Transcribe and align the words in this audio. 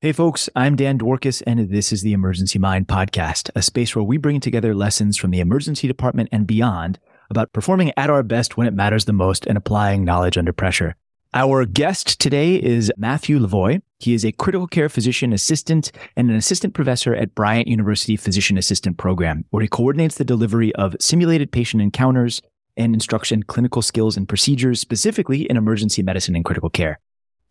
Hey, 0.00 0.12
folks, 0.12 0.48
I'm 0.54 0.76
Dan 0.76 0.96
Dworkis, 0.96 1.42
and 1.44 1.70
this 1.70 1.90
is 1.90 2.02
the 2.02 2.12
Emergency 2.12 2.56
Mind 2.56 2.86
Podcast, 2.86 3.50
a 3.56 3.62
space 3.62 3.96
where 3.96 4.04
we 4.04 4.16
bring 4.16 4.38
together 4.38 4.72
lessons 4.72 5.16
from 5.16 5.32
the 5.32 5.40
emergency 5.40 5.88
department 5.88 6.28
and 6.30 6.46
beyond 6.46 7.00
about 7.30 7.52
performing 7.52 7.92
at 7.96 8.08
our 8.08 8.22
best 8.22 8.56
when 8.56 8.68
it 8.68 8.74
matters 8.74 9.06
the 9.06 9.12
most 9.12 9.44
and 9.44 9.58
applying 9.58 10.04
knowledge 10.04 10.38
under 10.38 10.52
pressure. 10.52 10.94
Our 11.34 11.64
guest 11.64 12.20
today 12.20 12.62
is 12.62 12.92
Matthew 12.96 13.40
Lavoie. 13.40 13.82
He 13.98 14.14
is 14.14 14.24
a 14.24 14.30
critical 14.30 14.68
care 14.68 14.88
physician 14.88 15.32
assistant 15.32 15.90
and 16.14 16.30
an 16.30 16.36
assistant 16.36 16.74
professor 16.74 17.12
at 17.12 17.34
Bryant 17.34 17.66
University 17.66 18.14
Physician 18.14 18.56
Assistant 18.56 18.98
Program, 18.98 19.46
where 19.50 19.62
he 19.62 19.68
coordinates 19.68 20.14
the 20.14 20.24
delivery 20.24 20.72
of 20.76 20.94
simulated 21.00 21.50
patient 21.50 21.82
encounters 21.82 22.40
and 22.76 22.94
instruction 22.94 23.42
clinical 23.42 23.82
skills 23.82 24.16
and 24.16 24.28
procedures, 24.28 24.80
specifically 24.80 25.50
in 25.50 25.56
emergency 25.56 26.04
medicine 26.04 26.36
and 26.36 26.44
critical 26.44 26.70
care. 26.70 27.00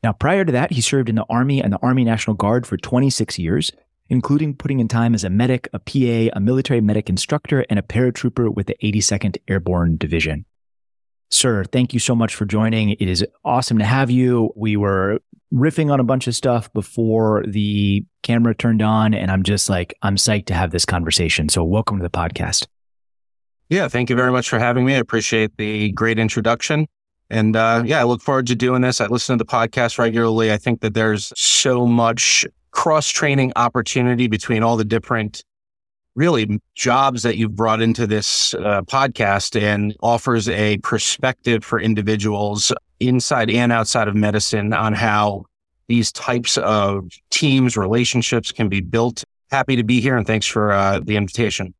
Now, 0.04 0.14
prior 0.14 0.45
to 0.45 0.52
that, 0.52 0.71
he 0.71 0.82
served 0.82 1.09
in 1.09 1.16
the 1.16 1.25
Army 1.29 1.61
and 1.61 1.73
the 1.73 1.79
Army 1.82 2.04
National 2.04 2.36
Guard 2.36 2.68
for 2.68 2.77
26 2.77 3.39
years, 3.39 3.71
including 4.10 4.55
putting 4.55 4.79
in 4.79 4.88
time 4.88 5.14
as 5.14 5.24
a 5.24 5.29
medic, 5.29 5.68
a 5.74 5.79
PA, 5.79 6.36
a 6.36 6.39
military 6.39 6.82
medic 6.82 7.10
instructor, 7.10 7.65
and 7.69 7.79
a 7.79 7.82
paratrooper 7.82 8.54
with 8.54 8.68
the 8.68 8.78
82nd 8.83 9.38
Airborne 9.47 9.97
Division. 9.97 10.46
Sir, 11.29 11.65
thank 11.65 11.93
you 11.93 12.00
so 12.00 12.15
much 12.15 12.36
for 12.36 12.46
joining. 12.46 12.91
It 12.91 13.10
is 13.10 13.25
awesome 13.43 13.79
to 13.79 13.86
have 13.86 14.10
you. 14.10 14.54
We 14.55 14.78
were 14.78 15.19
riffing 15.54 15.91
on 15.91 16.00
a 16.00 16.04
bunch 16.04 16.27
of 16.27 16.36
stuff 16.36 16.71
before 16.71 17.43
the 17.46 18.05
camera 18.24 18.55
turned 18.55 18.82
on, 18.82 19.14
and 19.14 19.29
I'm 19.29 19.43
just 19.43 19.69
like, 19.69 19.93
I'm 20.02 20.16
psyched 20.16 20.46
to 20.46 20.54
have 20.54 20.71
this 20.71 20.86
conversation. 20.86 21.50
So, 21.50 21.64
welcome 21.64 21.97
to 21.97 22.04
the 22.04 22.10
podcast. 22.10 22.68
Yeah, 23.69 23.89
thank 23.89 24.10
you 24.10 24.16
very 24.16 24.32
much 24.32 24.47
for 24.47 24.60
having 24.60 24.86
me. 24.86 24.96
I 24.96 25.00
appreciate 25.00 25.57
the 25.57 25.91
great 25.91 26.18
introduction. 26.18 26.88
And 27.29 27.55
uh, 27.55 27.83
yeah, 27.86 27.99
I 27.99 28.04
look 28.04 28.21
forward 28.21 28.47
to 28.47 28.55
doing 28.55 28.81
this. 28.81 29.01
I 29.01 29.07
listen 29.07 29.37
to 29.37 29.43
the 29.43 29.49
podcast 29.49 29.97
regularly. 29.97 30.51
I 30.51 30.57
think 30.57 30.81
that 30.81 30.93
there's 30.93 31.33
so 31.35 31.85
much 31.85 32.45
cross 32.72 33.09
training 33.09 33.52
opportunity 33.55 34.27
between 34.27 34.63
all 34.63 34.77
the 34.77 34.85
different 34.85 35.44
really 36.15 36.59
jobs 36.73 37.23
that 37.23 37.37
you've 37.37 37.55
brought 37.55 37.81
into 37.81 38.07
this 38.07 38.53
uh, 38.55 38.81
podcast 38.83 39.59
and 39.59 39.95
offers 40.02 40.49
a 40.49 40.77
perspective 40.79 41.63
for 41.63 41.79
individuals 41.79 42.73
inside 42.99 43.49
and 43.52 43.71
outside 43.71 44.07
of 44.07 44.15
medicine 44.15 44.73
on 44.73 44.93
how 44.93 45.45
these 45.87 46.11
types 46.11 46.57
of 46.57 47.09
teams, 47.30 47.77
relationships 47.77 48.52
can 48.52 48.67
be 48.67 48.81
built. 48.81 49.23
Happy 49.52 49.75
to 49.75 49.83
be 49.83 50.02
here 50.02 50.17
and 50.17 50.25
thanks 50.25 50.45
for 50.45 50.71
uh, 50.71 50.99
the 50.99 51.15
invitation. 51.15 51.73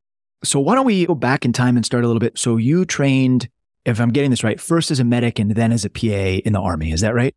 So, 0.44 0.60
why 0.60 0.76
don't 0.76 0.86
we 0.86 1.04
go 1.04 1.16
back 1.16 1.44
in 1.44 1.52
time 1.52 1.76
and 1.76 1.84
start 1.84 2.04
a 2.04 2.06
little 2.06 2.20
bit? 2.20 2.38
So, 2.38 2.56
you 2.56 2.84
trained 2.84 3.48
if 3.84 4.00
I'm 4.00 4.10
getting 4.10 4.30
this 4.30 4.44
right, 4.44 4.60
first 4.60 4.90
as 4.90 5.00
a 5.00 5.04
medic 5.04 5.38
and 5.38 5.52
then 5.52 5.72
as 5.72 5.84
a 5.84 5.90
PA 5.90 6.40
in 6.44 6.52
the 6.52 6.60
Army. 6.60 6.92
Is 6.92 7.00
that 7.00 7.14
right? 7.14 7.34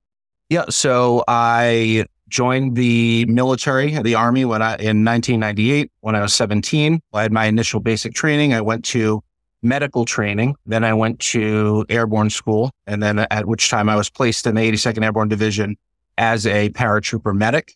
Yeah. 0.50 0.66
So 0.70 1.24
I 1.28 2.06
joined 2.28 2.76
the 2.76 3.26
military, 3.26 3.98
the 4.02 4.16
Army, 4.16 4.46
when 4.46 4.62
I 4.62 4.76
in 4.76 5.06
1998 5.06 5.92
when 6.02 6.16
I 6.16 6.22
was 6.22 6.34
17. 6.34 7.02
I 7.14 7.22
had 7.22 7.32
my 7.32 7.46
initial 7.46 7.80
basic 7.80 8.14
training. 8.14 8.54
I 8.54 8.62
went 8.62 8.86
to 8.86 9.22
medical 9.62 10.06
training. 10.06 10.56
Then 10.66 10.84
I 10.84 10.94
went 10.94 11.20
to 11.20 11.86
airborne 11.90 12.30
school, 12.30 12.72
and 12.88 13.02
then 13.04 13.20
at 13.20 13.46
which 13.46 13.70
time 13.70 13.90
I 13.90 13.96
was 13.96 14.10
placed 14.10 14.48
in 14.48 14.56
the 14.56 14.62
82nd 14.62 15.04
Airborne 15.04 15.30
Division 15.30 15.78
as 16.18 16.48
a 16.48 16.70
paratrooper 16.70 17.36
medic 17.36 17.76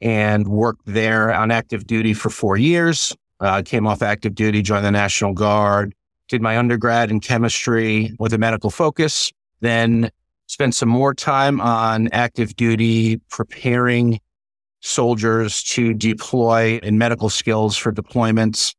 and 0.00 0.48
worked 0.48 0.82
there 0.84 1.32
on 1.32 1.50
active 1.50 1.86
duty 1.86 2.12
for 2.12 2.28
four 2.28 2.56
years. 2.56 3.16
Uh, 3.40 3.62
came 3.64 3.86
off 3.86 4.02
active 4.02 4.34
duty, 4.34 4.62
joined 4.62 4.84
the 4.84 4.90
National 4.90 5.32
Guard, 5.32 5.94
did 6.32 6.40
my 6.40 6.56
undergrad 6.56 7.10
in 7.10 7.20
chemistry 7.20 8.10
with 8.18 8.32
a 8.32 8.38
medical 8.38 8.70
focus, 8.70 9.30
then 9.60 10.10
spent 10.46 10.74
some 10.74 10.88
more 10.88 11.12
time 11.12 11.60
on 11.60 12.08
active 12.08 12.56
duty 12.56 13.18
preparing 13.28 14.18
soldiers 14.80 15.62
to 15.62 15.92
deploy 15.92 16.80
in 16.82 16.96
medical 16.96 17.28
skills 17.28 17.76
for 17.76 17.92
deployments. 17.92 18.74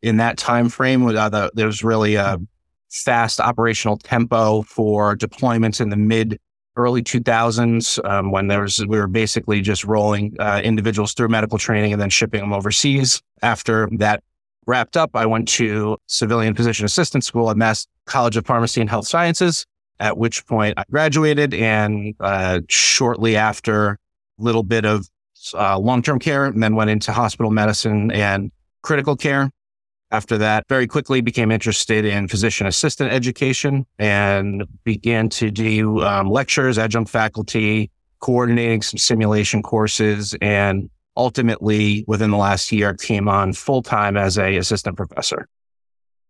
In 0.00 0.18
that 0.18 0.38
time 0.38 0.68
frame, 0.68 1.04
uh, 1.08 1.50
there 1.54 1.66
was 1.66 1.82
really 1.82 2.14
a 2.14 2.38
fast 2.88 3.40
operational 3.40 3.96
tempo 3.96 4.62
for 4.62 5.16
deployments 5.16 5.80
in 5.80 5.88
the 5.88 5.96
mid 5.96 6.38
early 6.76 7.02
2000s 7.02 8.02
um, 8.08 8.30
when 8.30 8.46
there 8.46 8.60
was 8.60 8.86
we 8.86 8.96
were 8.96 9.08
basically 9.08 9.60
just 9.60 9.82
rolling 9.82 10.36
uh, 10.38 10.60
individuals 10.62 11.14
through 11.14 11.26
medical 11.26 11.58
training 11.58 11.92
and 11.92 12.00
then 12.00 12.10
shipping 12.10 12.40
them 12.40 12.52
overseas. 12.52 13.20
After 13.42 13.88
that 13.98 14.22
wrapped 14.68 14.96
up, 14.96 15.10
I 15.14 15.26
went 15.26 15.48
to 15.48 15.96
civilian 16.06 16.54
physician 16.54 16.84
assistant 16.84 17.24
school 17.24 17.50
at 17.50 17.56
Mass 17.56 17.86
College 18.04 18.36
of 18.36 18.46
Pharmacy 18.46 18.80
and 18.80 18.88
Health 18.88 19.08
Sciences, 19.08 19.66
at 19.98 20.16
which 20.18 20.46
point 20.46 20.74
I 20.76 20.84
graduated. 20.90 21.54
And 21.54 22.14
uh, 22.20 22.60
shortly 22.68 23.34
after, 23.34 23.98
a 24.38 24.42
little 24.42 24.62
bit 24.62 24.84
of 24.84 25.08
uh, 25.54 25.78
long 25.78 26.02
term 26.02 26.18
care, 26.18 26.44
and 26.44 26.62
then 26.62 26.76
went 26.76 26.90
into 26.90 27.12
hospital 27.12 27.50
medicine 27.50 28.12
and 28.12 28.52
critical 28.82 29.16
care. 29.16 29.50
After 30.10 30.38
that, 30.38 30.64
very 30.68 30.86
quickly 30.86 31.20
became 31.20 31.50
interested 31.50 32.04
in 32.04 32.28
physician 32.28 32.66
assistant 32.66 33.12
education 33.12 33.84
and 33.98 34.64
began 34.84 35.28
to 35.30 35.50
do 35.50 36.02
um, 36.02 36.30
lectures, 36.30 36.78
adjunct 36.78 37.10
faculty, 37.10 37.90
coordinating 38.20 38.80
some 38.80 38.98
simulation 38.98 39.62
courses 39.62 40.34
and 40.40 40.88
ultimately 41.18 42.04
within 42.06 42.30
the 42.30 42.36
last 42.38 42.72
year 42.72 42.94
came 42.94 43.28
on 43.28 43.52
full 43.52 43.82
time 43.82 44.16
as 44.16 44.38
a 44.38 44.56
assistant 44.56 44.96
professor. 44.96 45.48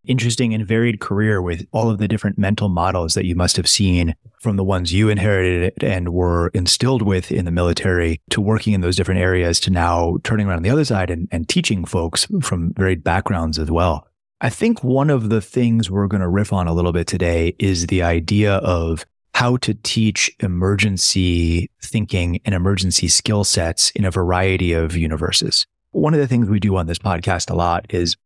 Interesting 0.04 0.54
and 0.54 0.66
varied 0.66 1.00
career 1.00 1.42
with 1.42 1.66
all 1.70 1.90
of 1.90 1.98
the 1.98 2.08
different 2.08 2.38
mental 2.38 2.68
models 2.68 3.14
that 3.14 3.26
you 3.26 3.34
must 3.34 3.56
have 3.56 3.68
seen 3.68 4.14
from 4.40 4.56
the 4.56 4.64
ones 4.64 4.92
you 4.92 5.10
inherited 5.10 5.84
and 5.84 6.14
were 6.14 6.48
instilled 6.54 7.02
with 7.02 7.30
in 7.30 7.44
the 7.44 7.50
military 7.50 8.20
to 8.30 8.40
working 8.40 8.72
in 8.72 8.80
those 8.80 8.96
different 8.96 9.20
areas 9.20 9.60
to 9.60 9.70
now 9.70 10.16
turning 10.24 10.46
around 10.46 10.62
the 10.62 10.70
other 10.70 10.84
side 10.84 11.10
and, 11.10 11.28
and 11.30 11.48
teaching 11.48 11.84
folks 11.84 12.26
from 12.40 12.72
varied 12.74 13.04
backgrounds 13.04 13.58
as 13.58 13.70
well. 13.70 14.06
I 14.40 14.50
think 14.50 14.84
one 14.84 15.10
of 15.10 15.28
the 15.28 15.40
things 15.40 15.90
we're 15.90 16.06
going 16.06 16.20
to 16.22 16.28
riff 16.28 16.52
on 16.52 16.68
a 16.68 16.72
little 16.72 16.92
bit 16.92 17.08
today 17.08 17.56
is 17.58 17.88
the 17.88 18.02
idea 18.02 18.54
of 18.54 19.04
how 19.38 19.56
to 19.56 19.72
teach 19.72 20.28
emergency 20.40 21.70
thinking 21.80 22.40
and 22.44 22.56
emergency 22.56 23.06
skill 23.06 23.44
sets 23.44 23.92
in 23.92 24.04
a 24.04 24.10
variety 24.10 24.72
of 24.72 24.96
universes. 24.96 25.64
One 25.92 26.12
of 26.12 26.18
the 26.18 26.26
things 26.26 26.48
we 26.48 26.58
do 26.58 26.76
on 26.76 26.88
this 26.88 26.98
podcast 26.98 27.48
a 27.48 27.54
lot 27.54 27.86
is 27.90 28.16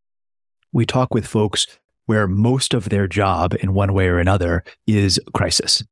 we 0.73 0.87
talk 0.87 1.13
with 1.13 1.27
folks 1.27 1.67
where 2.07 2.27
most 2.27 2.73
of 2.73 2.89
their 2.89 3.07
job 3.07 3.55
in 3.61 3.75
one 3.75 3.93
way 3.93 4.09
or 4.09 4.21
another 4.21 4.65
is 4.87 5.21
crisis. 5.35 5.85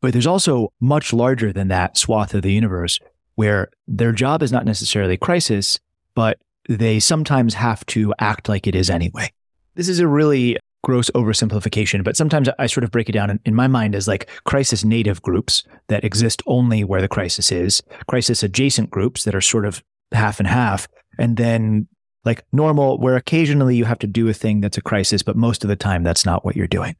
But 0.00 0.12
there's 0.12 0.26
also 0.26 0.72
much 0.80 1.12
larger 1.12 1.52
than 1.52 1.68
that 1.68 1.96
swath 1.96 2.34
of 2.34 2.42
the 2.42 2.52
universe 2.52 2.98
where 3.36 3.70
their 3.86 4.10
job 4.10 4.42
is 4.42 4.50
not 4.50 4.66
necessarily 4.66 5.16
crisis, 5.16 5.78
but 6.16 6.36
they 6.68 6.98
sometimes 6.98 7.54
have 7.54 7.86
to 7.86 8.12
act 8.18 8.48
like 8.48 8.66
it 8.66 8.74
is 8.74 8.90
anyway. 8.90 9.30
This 9.76 9.88
is 9.88 10.00
a 10.00 10.08
really 10.08 10.58
gross 10.82 11.10
oversimplification, 11.10 12.04
but 12.04 12.16
sometimes 12.16 12.48
I 12.58 12.66
sort 12.66 12.84
of 12.84 12.90
break 12.90 13.08
it 13.08 13.12
down 13.12 13.30
in, 13.30 13.40
in, 13.44 13.54
my 13.54 13.66
mind 13.66 13.94
as 13.94 14.06
like 14.06 14.28
crisis 14.44 14.84
native 14.84 15.20
groups 15.22 15.64
that 15.88 16.04
exist 16.04 16.42
only 16.46 16.84
where 16.84 17.00
the 17.00 17.08
crisis 17.08 17.50
is, 17.50 17.82
crisis 18.06 18.42
adjacent 18.42 18.90
groups 18.90 19.24
that 19.24 19.34
are 19.34 19.40
sort 19.40 19.66
of 19.66 19.82
half 20.12 20.38
and 20.38 20.46
half, 20.46 20.88
and 21.18 21.36
then 21.36 21.88
like 22.24 22.44
normal, 22.52 22.98
where 22.98 23.16
occasionally 23.16 23.76
you 23.76 23.84
have 23.84 23.98
to 24.00 24.06
do 24.06 24.28
a 24.28 24.34
thing 24.34 24.60
that's 24.60 24.78
a 24.78 24.82
crisis, 24.82 25.22
but 25.22 25.36
most 25.36 25.64
of 25.64 25.68
the 25.68 25.76
time 25.76 26.02
that's 26.02 26.26
not 26.26 26.44
what 26.44 26.56
you're 26.56 26.66
doing. 26.66 26.94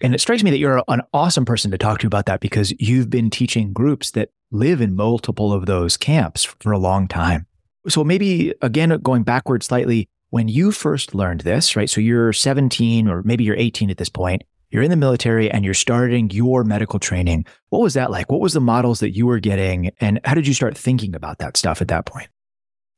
And 0.00 0.14
it 0.14 0.20
strikes 0.20 0.42
me 0.42 0.50
that 0.50 0.58
you're 0.58 0.82
an 0.88 1.02
awesome 1.12 1.44
person 1.44 1.70
to 1.70 1.78
talk 1.78 2.00
to 2.00 2.06
about 2.06 2.26
that 2.26 2.40
because 2.40 2.72
you've 2.78 3.10
been 3.10 3.30
teaching 3.30 3.72
groups 3.72 4.10
that 4.12 4.30
live 4.50 4.80
in 4.80 4.94
multiple 4.94 5.52
of 5.52 5.66
those 5.66 5.96
camps 5.96 6.44
for 6.44 6.72
a 6.72 6.78
long 6.78 7.08
time. 7.08 7.46
So 7.88 8.04
maybe 8.04 8.54
again, 8.62 8.90
going 9.02 9.22
backwards 9.22 9.66
slightly, 9.66 10.08
when 10.34 10.48
you 10.48 10.72
first 10.72 11.14
learned 11.14 11.42
this, 11.42 11.76
right? 11.76 11.88
So 11.88 12.00
you're 12.00 12.32
17 12.32 13.06
or 13.06 13.22
maybe 13.22 13.44
you're 13.44 13.54
18 13.54 13.88
at 13.88 13.98
this 13.98 14.08
point, 14.08 14.42
you're 14.68 14.82
in 14.82 14.90
the 14.90 14.96
military 14.96 15.48
and 15.48 15.64
you're 15.64 15.74
starting 15.74 16.28
your 16.30 16.64
medical 16.64 16.98
training. 16.98 17.46
What 17.68 17.82
was 17.82 17.94
that 17.94 18.10
like? 18.10 18.32
What 18.32 18.40
was 18.40 18.52
the 18.52 18.60
models 18.60 18.98
that 18.98 19.10
you 19.10 19.26
were 19.26 19.38
getting 19.38 19.92
and 20.00 20.18
how 20.24 20.34
did 20.34 20.48
you 20.48 20.52
start 20.52 20.76
thinking 20.76 21.14
about 21.14 21.38
that 21.38 21.56
stuff 21.56 21.80
at 21.80 21.86
that 21.86 22.06
point? 22.06 22.26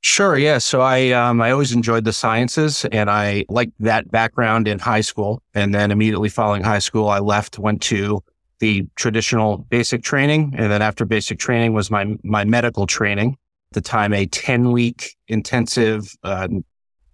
Sure, 0.00 0.38
yeah. 0.38 0.56
So 0.56 0.80
I 0.80 1.10
um, 1.10 1.42
I 1.42 1.50
always 1.50 1.72
enjoyed 1.72 2.04
the 2.04 2.12
sciences 2.14 2.86
and 2.86 3.10
I 3.10 3.44
liked 3.50 3.74
that 3.80 4.10
background 4.10 4.66
in 4.66 4.78
high 4.78 5.02
school. 5.02 5.42
And 5.52 5.74
then 5.74 5.90
immediately 5.90 6.30
following 6.30 6.62
high 6.64 6.78
school, 6.78 7.10
I 7.10 7.18
left, 7.18 7.58
went 7.58 7.82
to 7.82 8.24
the 8.60 8.86
traditional 8.94 9.58
basic 9.58 10.02
training. 10.02 10.54
And 10.56 10.72
then 10.72 10.80
after 10.80 11.04
basic 11.04 11.38
training 11.38 11.74
was 11.74 11.90
my 11.90 12.16
my 12.22 12.46
medical 12.46 12.86
training. 12.86 13.36
At 13.72 13.74
the 13.74 13.80
time, 13.82 14.14
a 14.14 14.24
10 14.24 14.72
week 14.72 15.16
intensive 15.28 16.16
uh, 16.22 16.48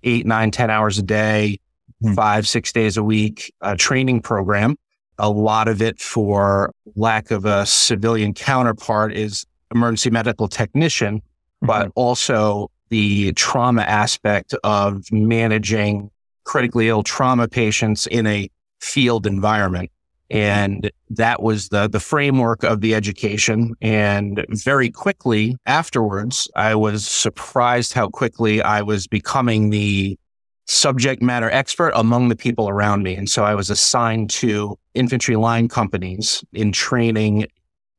eight, 0.04 0.26
nine, 0.26 0.50
ten 0.50 0.70
hours 0.70 0.99
a 0.99 1.02
day, 1.02 1.58
mm-hmm. 2.02 2.14
five, 2.14 2.46
six 2.46 2.72
days 2.72 2.96
a 2.96 3.02
week 3.02 3.52
uh, 3.60 3.75
training 3.78 4.20
program. 4.22 4.76
A 5.19 5.31
lot 5.31 5.69
of 5.69 5.82
it 5.82 6.00
for 6.00 6.72
lack 6.96 7.31
of 7.31 7.44
a 7.44 7.66
civilian 7.66 8.34
counterpart 8.34 9.12
is 9.12 9.46
emergency 9.75 10.10
medical 10.10 10.49
technician, 10.49 11.19
mm-hmm. 11.19 11.66
but 11.66 11.93
also 11.94 12.70
the 12.88 13.32
trauma 13.32 13.82
aspect 13.82 14.54
of 14.64 15.10
managing 15.10 16.10
critically 16.44 16.88
ill 16.88 17.02
trauma 17.02 17.48
patients 17.48 18.06
in 18.06 18.26
a 18.26 18.50
field 18.81 19.26
environment. 19.26 19.90
And 20.32 20.90
that 21.11 21.43
was 21.43 21.69
the, 21.69 21.88
the 21.88 22.00
framework 22.00 22.64
of 22.64 22.81
the 22.81 22.94
education. 22.94 23.75
And 23.82 24.44
very 24.49 24.90
quickly 24.90 25.56
afterwards, 25.67 26.50
I 26.56 26.75
was 26.75 27.06
surprised 27.06 27.93
how 27.93 28.08
quickly 28.08 28.62
I 28.62 28.81
was 28.81 29.06
becoming 29.06 29.69
the 29.69 30.19
subject 30.64 31.20
matter 31.20 31.50
expert 31.50 31.93
among 31.94 32.31
the 32.31 32.37
people 32.37 32.70
around 32.70 33.02
me. 33.02 33.14
And 33.14 33.29
so 33.29 33.44
I 33.44 33.55
was 33.55 33.69
assigned 33.69 34.31
to 34.31 34.79
infantry 34.94 35.37
line 35.37 35.69
companies 35.69 36.43
in 36.55 36.73
training 36.73 37.46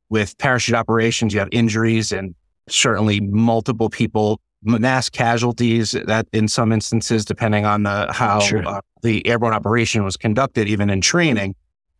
with 0.08 0.36
parachute 0.38 0.74
operations. 0.74 1.32
You 1.32 1.38
have 1.38 1.50
injuries 1.52 2.10
and 2.10 2.34
certainly 2.68 3.20
multiple 3.20 3.90
people, 3.90 4.40
mass 4.60 5.08
casualties 5.08 5.92
that 5.92 6.26
in 6.32 6.48
some 6.48 6.72
instances, 6.72 7.24
depending 7.24 7.64
on 7.64 7.84
the, 7.84 8.12
how 8.12 8.40
sure. 8.40 8.66
uh, 8.66 8.80
the 9.02 9.24
airborne 9.24 9.54
operation 9.54 10.02
was 10.02 10.16
conducted, 10.16 10.66
even 10.66 10.90
in 10.90 11.00
training 11.00 11.54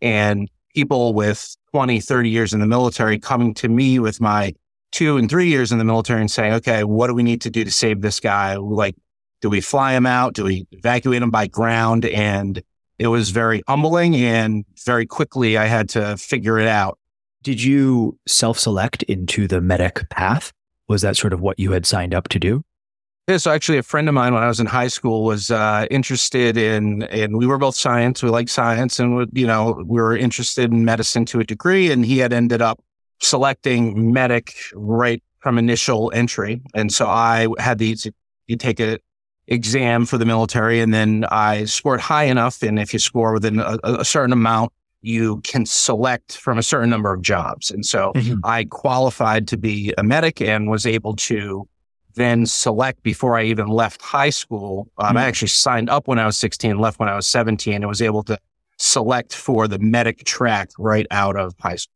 and 0.05 0.51
people 0.75 1.15
with 1.15 1.57
20, 1.73 1.99
30 1.99 2.29
years 2.29 2.53
in 2.53 2.61
the 2.61 2.67
military 2.67 3.19
coming 3.19 3.55
to 3.55 3.69
me 3.69 3.99
with 3.99 4.21
my 4.21 4.53
two 4.93 5.17
and 5.17 5.29
three 5.29 5.49
years 5.49 5.73
in 5.73 5.79
the 5.79 5.85
military 5.85 6.21
and 6.21 6.31
saying, 6.31 6.53
okay, 6.53 6.85
what 6.85 7.09
do 7.09 7.15
we 7.15 7.23
need 7.23 7.41
to 7.41 7.51
do 7.51 7.65
to 7.65 7.71
save 7.71 8.03
this 8.03 8.21
guy? 8.21 8.57
Like, 8.57 8.95
do 9.41 9.49
we 9.49 9.61
fly 9.61 9.95
him 9.95 10.07
out? 10.07 10.35
Do 10.35 10.45
we 10.45 10.67
evacuate 10.73 11.23
him 11.23 11.31
by 11.31 11.47
ground? 11.47 12.05
And 12.05 12.63
it 12.99 13.09
was 13.09 13.31
very 13.31 13.63
humbling 13.67 14.15
and 14.15 14.65
very 14.85 15.07
quickly 15.07 15.57
I 15.57 15.65
had 15.65 15.89
to 15.91 16.17
figure 16.17 16.59
it 16.59 16.69
out. 16.69 16.99
Did 17.43 17.63
you 17.63 18.19
self 18.27 18.59
select 18.59 19.03
into 19.05 19.49
the 19.49 19.61
medic 19.61 20.09
path? 20.11 20.53
Was 20.87 21.03
that 21.03 21.17
sort 21.17 21.33
of 21.33 21.41
what 21.41 21.59
you 21.59 21.73
had 21.73 21.87
signed 21.87 22.15
up 22.15 22.29
to 22.29 22.39
do? 22.39 22.63
Yeah, 23.27 23.39
so 23.39 23.53
actually, 23.53 23.79
a 23.79 23.83
friend 23.83 24.07
of 24.07 24.15
mine 24.15 24.35
when 24.35 24.43
I 24.43 24.49
was 24.49 24.61
in 24.61 24.67
high 24.67 24.89
school 24.89 25.25
was 25.25 25.51
uh, 25.51 25.87
interested 25.91 26.59
in, 26.59 27.05
and 27.05 27.39
we 27.39 27.47
were 27.47 27.57
both 27.57 27.75
science. 27.75 28.23
We 28.23 28.29
like 28.29 28.51
science, 28.51 28.99
and 29.01 29.27
you 29.33 29.47
know, 29.47 29.83
we 29.87 30.01
were 30.01 30.15
interested 30.15 30.71
in 30.71 30.85
medicine 30.85 31.25
to 31.27 31.41
a 31.41 31.45
degree. 31.45 31.91
And 31.91 32.05
he 32.05 32.19
had 32.19 32.35
ended 32.35 32.61
up 32.61 32.85
selecting 33.23 34.13
medic 34.13 34.55
right 34.75 35.23
from 35.39 35.57
initial 35.57 36.13
entry, 36.15 36.61
and 36.75 36.93
so 36.93 37.07
I 37.07 37.49
had 37.59 37.79
these. 37.79 38.07
You 38.47 38.57
take 38.57 38.79
a 38.79 38.99
exam 39.47 40.05
for 40.05 40.19
the 40.19 40.27
military, 40.27 40.81
and 40.81 40.93
then 40.93 41.25
I 41.31 41.65
scored 41.65 42.01
high 42.01 42.25
enough, 42.25 42.63
and 42.63 42.79
if 42.79 42.93
you 42.93 42.99
score 42.99 43.33
within 43.33 43.59
a, 43.59 43.79
a 43.85 44.05
certain 44.05 44.35
amount, 44.35 44.71
you 45.01 45.41
can 45.45 45.65
select 45.65 46.37
from 46.37 46.59
a 46.59 46.63
certain 46.63 46.91
number 46.91 47.15
of 47.15 47.23
jobs. 47.23 47.71
And 47.71 47.87
so 47.87 48.13
mm-hmm. 48.15 48.41
I 48.45 48.65
qualified 48.65 49.49
to 49.49 49.57
be 49.57 49.95
a 49.97 50.03
medic 50.03 50.43
and 50.43 50.69
was 50.69 50.85
able 50.85 51.17
to 51.17 51.67
then 52.15 52.47
select 52.47 53.03
before 53.03 53.37
I 53.37 53.45
even 53.45 53.69
left 53.69 54.03
high 54.03 54.31
school. 54.31 54.89
Um, 54.99 55.09
mm-hmm. 55.09 55.17
I 55.19 55.25
actually 55.25 55.49
signed 55.49 55.91
up 55.91 56.09
when 56.09 56.19
I 56.19 56.27
was 56.27 56.37
16, 56.37 56.79
left 56.79 56.99
when 56.99 57.09
I 57.09 57.17
was 57.17 57.27
17, 57.27 57.75
and 57.75 57.89
was 57.89 58.03
able 58.03 58.23
to 58.25 58.39
select 58.79 59.35
for 59.35 59.69
the 59.69 59.79
medic 59.79 60.25
track 60.25 60.71
right 60.79 61.07
out 61.11 61.37
of 61.37 61.55
high 61.61 61.77
school. 61.77 61.93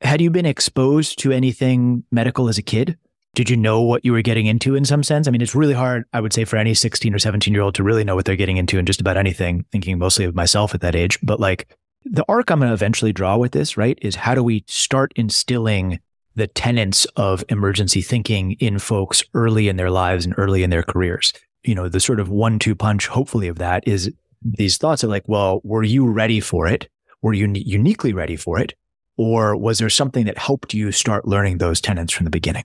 Had 0.00 0.20
you 0.20 0.30
been 0.30 0.46
exposed 0.46 1.18
to 1.20 1.32
anything 1.32 2.04
medical 2.10 2.48
as 2.48 2.58
a 2.58 2.62
kid? 2.62 2.98
Did 3.34 3.50
you 3.50 3.56
know 3.56 3.82
what 3.82 4.04
you 4.04 4.12
were 4.12 4.22
getting 4.22 4.46
into 4.46 4.74
in 4.74 4.84
some 4.84 5.02
sense? 5.02 5.28
I 5.28 5.30
mean, 5.30 5.42
it's 5.42 5.54
really 5.54 5.74
hard, 5.74 6.04
I 6.12 6.20
would 6.20 6.32
say, 6.32 6.44
for 6.44 6.56
any 6.56 6.74
16 6.74 7.14
or 7.14 7.18
17 7.18 7.52
year 7.52 7.62
old 7.62 7.74
to 7.74 7.82
really 7.82 8.04
know 8.04 8.14
what 8.14 8.24
they're 8.24 8.36
getting 8.36 8.56
into 8.56 8.78
in 8.78 8.86
just 8.86 9.00
about 9.00 9.16
anything, 9.16 9.64
thinking 9.72 9.98
mostly 9.98 10.24
of 10.24 10.34
myself 10.34 10.74
at 10.74 10.80
that 10.80 10.94
age. 10.94 11.18
But 11.22 11.38
like 11.38 11.76
the 12.04 12.24
arc 12.28 12.50
I'm 12.50 12.60
going 12.60 12.70
to 12.70 12.74
eventually 12.74 13.12
draw 13.12 13.36
with 13.36 13.52
this, 13.52 13.76
right, 13.76 13.98
is 14.00 14.14
how 14.16 14.34
do 14.34 14.42
we 14.42 14.64
start 14.68 15.12
instilling 15.16 16.00
the 16.36 16.46
tenets 16.46 17.06
of 17.16 17.42
emergency 17.48 18.02
thinking 18.02 18.52
in 18.52 18.78
folks 18.78 19.24
early 19.34 19.68
in 19.68 19.76
their 19.76 19.90
lives 19.90 20.24
and 20.24 20.34
early 20.36 20.62
in 20.62 20.70
their 20.70 20.82
careers. 20.82 21.32
You 21.64 21.74
know, 21.74 21.88
the 21.88 21.98
sort 21.98 22.20
of 22.20 22.28
one 22.28 22.58
two 22.58 22.76
punch, 22.76 23.08
hopefully, 23.08 23.48
of 23.48 23.58
that 23.58 23.86
is 23.88 24.10
these 24.42 24.76
thoughts 24.76 25.02
of 25.02 25.10
like, 25.10 25.24
well, 25.26 25.60
were 25.64 25.82
you 25.82 26.06
ready 26.06 26.40
for 26.40 26.66
it? 26.66 26.88
Were 27.22 27.32
you 27.32 27.50
uniquely 27.54 28.12
ready 28.12 28.36
for 28.36 28.60
it? 28.60 28.74
Or 29.16 29.56
was 29.56 29.78
there 29.78 29.90
something 29.90 30.26
that 30.26 30.38
helped 30.38 30.74
you 30.74 30.92
start 30.92 31.26
learning 31.26 31.58
those 31.58 31.80
tenets 31.80 32.12
from 32.12 32.24
the 32.24 32.30
beginning? 32.30 32.64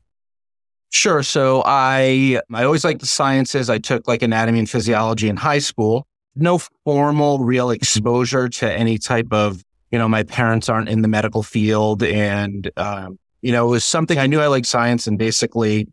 Sure. 0.89 1.24
So 1.24 1.63
I 1.65 2.41
I 2.53 2.65
always 2.65 2.83
liked 2.83 3.00
the 3.00 3.06
sciences. 3.06 3.69
I 3.69 3.79
took 3.79 4.07
like 4.07 4.21
anatomy 4.21 4.59
and 4.59 4.69
physiology 4.69 5.29
in 5.29 5.38
high 5.38 5.59
school. 5.59 6.06
No 6.35 6.59
formal 6.83 7.39
real 7.39 7.71
exposure 7.71 8.50
to 8.50 8.71
any 8.71 8.97
type 8.97 9.27
of, 9.31 9.63
you 9.91 9.97
know, 9.97 10.09
my 10.09 10.24
parents 10.24 10.67
aren't 10.67 10.89
in 10.89 11.01
the 11.01 11.07
medical 11.07 11.44
field 11.44 12.03
and 12.03 12.69
um, 12.75 13.17
you 13.41 13.51
know, 13.51 13.67
it 13.67 13.71
was 13.71 13.83
something 13.83 14.17
I 14.17 14.27
knew 14.27 14.39
I 14.39 14.47
liked 14.47 14.67
science 14.67 15.07
and 15.07 15.17
basically 15.17 15.88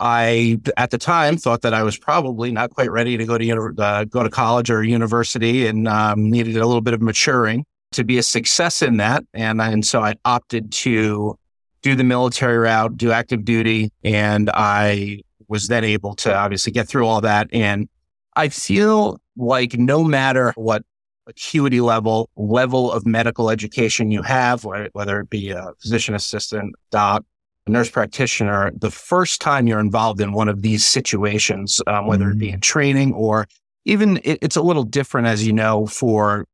I, 0.00 0.60
at 0.76 0.90
the 0.90 0.98
time, 0.98 1.36
thought 1.36 1.62
that 1.62 1.72
I 1.72 1.82
was 1.82 1.96
probably 1.96 2.50
not 2.50 2.70
quite 2.70 2.90
ready 2.90 3.16
to 3.16 3.24
go 3.24 3.38
to 3.38 3.74
uh, 3.78 4.04
go 4.04 4.22
to 4.22 4.30
college 4.30 4.70
or 4.70 4.82
university, 4.82 5.66
and 5.66 5.86
um, 5.86 6.30
needed 6.30 6.56
a 6.56 6.66
little 6.66 6.80
bit 6.80 6.94
of 6.94 7.00
maturing 7.00 7.64
to 7.92 8.04
be 8.04 8.18
a 8.18 8.22
success 8.22 8.82
in 8.82 8.96
that. 8.96 9.24
And 9.34 9.60
and 9.60 9.86
so 9.86 10.00
I 10.00 10.16
opted 10.24 10.72
to 10.72 11.38
do 11.82 11.94
the 11.94 12.04
military 12.04 12.58
route, 12.58 12.96
do 12.96 13.12
active 13.12 13.44
duty, 13.44 13.92
and 14.02 14.50
I 14.52 15.20
was 15.48 15.68
then 15.68 15.84
able 15.84 16.16
to 16.16 16.34
obviously 16.34 16.72
get 16.72 16.88
through 16.88 17.06
all 17.06 17.20
that. 17.20 17.48
And 17.52 17.88
I 18.34 18.48
feel 18.48 19.20
like 19.36 19.78
no 19.78 20.02
matter 20.02 20.52
what 20.56 20.82
acuity 21.26 21.80
level, 21.80 22.28
level 22.36 22.92
of 22.92 23.06
medical 23.06 23.50
education 23.50 24.10
you 24.10 24.22
have, 24.22 24.64
whether 24.64 25.20
it 25.20 25.30
be 25.30 25.50
a 25.50 25.72
physician 25.80 26.14
assistant, 26.14 26.74
doc, 26.90 27.24
nurse 27.66 27.90
practitioner, 27.90 28.72
the 28.76 28.90
first 28.90 29.40
time 29.40 29.66
you're 29.66 29.80
involved 29.80 30.20
in 30.20 30.32
one 30.32 30.48
of 30.48 30.62
these 30.62 30.84
situations, 30.84 31.80
um, 31.86 32.06
whether 32.06 32.30
it 32.30 32.38
be 32.38 32.50
in 32.50 32.58
mm. 32.58 32.62
training 32.62 33.12
or 33.14 33.46
even 33.84 34.18
it, 34.24 34.38
it's 34.42 34.56
a 34.56 34.62
little 34.62 34.82
different, 34.82 35.26
as 35.26 35.46
you 35.46 35.52
know, 35.52 35.86
for 35.86 36.46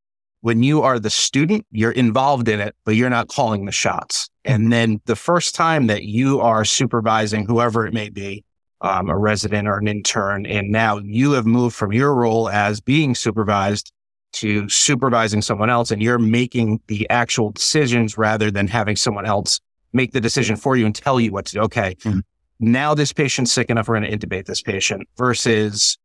when 0.42 0.62
you 0.62 0.82
are 0.82 0.98
the 0.98 1.10
student, 1.10 1.66
you're 1.70 1.90
involved 1.90 2.48
in 2.48 2.60
it, 2.60 2.74
but 2.84 2.94
you're 2.94 3.10
not 3.10 3.28
calling 3.28 3.66
the 3.66 3.72
shots. 3.72 4.30
And 4.44 4.62
mm-hmm. 4.64 4.70
then 4.70 5.00
the 5.04 5.16
first 5.16 5.54
time 5.54 5.86
that 5.88 6.04
you 6.04 6.40
are 6.40 6.64
supervising 6.64 7.46
whoever 7.46 7.86
it 7.86 7.92
may 7.92 8.08
be, 8.08 8.44
um, 8.80 9.10
a 9.10 9.18
resident 9.18 9.68
or 9.68 9.78
an 9.78 9.88
intern, 9.88 10.46
and 10.46 10.70
now 10.70 10.98
you 10.98 11.32
have 11.32 11.44
moved 11.44 11.76
from 11.76 11.92
your 11.92 12.14
role 12.14 12.48
as 12.48 12.80
being 12.80 13.14
supervised 13.14 13.92
to 14.32 14.68
supervising 14.68 15.42
someone 15.42 15.70
else 15.70 15.90
and 15.90 16.02
you're 16.02 16.18
making 16.18 16.80
the 16.86 17.08
actual 17.10 17.50
decisions 17.50 18.16
rather 18.16 18.50
than 18.50 18.68
having 18.68 18.96
someone 18.96 19.26
else 19.26 19.60
make 19.92 20.12
the 20.12 20.20
decision 20.20 20.56
for 20.56 20.76
you 20.76 20.86
and 20.86 20.94
tell 20.94 21.20
you 21.20 21.32
what 21.32 21.46
to 21.46 21.54
do. 21.54 21.60
Okay. 21.60 21.96
Mm-hmm. 21.96 22.20
Now 22.60 22.94
this 22.94 23.12
patient's 23.12 23.52
sick 23.52 23.70
enough. 23.70 23.88
We're 23.88 23.98
going 23.98 24.10
to 24.10 24.16
intubate 24.16 24.46
this 24.46 24.62
patient 24.62 25.08
versus 25.16 25.98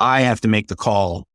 I 0.00 0.20
have 0.20 0.40
to 0.42 0.48
make 0.48 0.68
the 0.68 0.76
call 0.76 1.26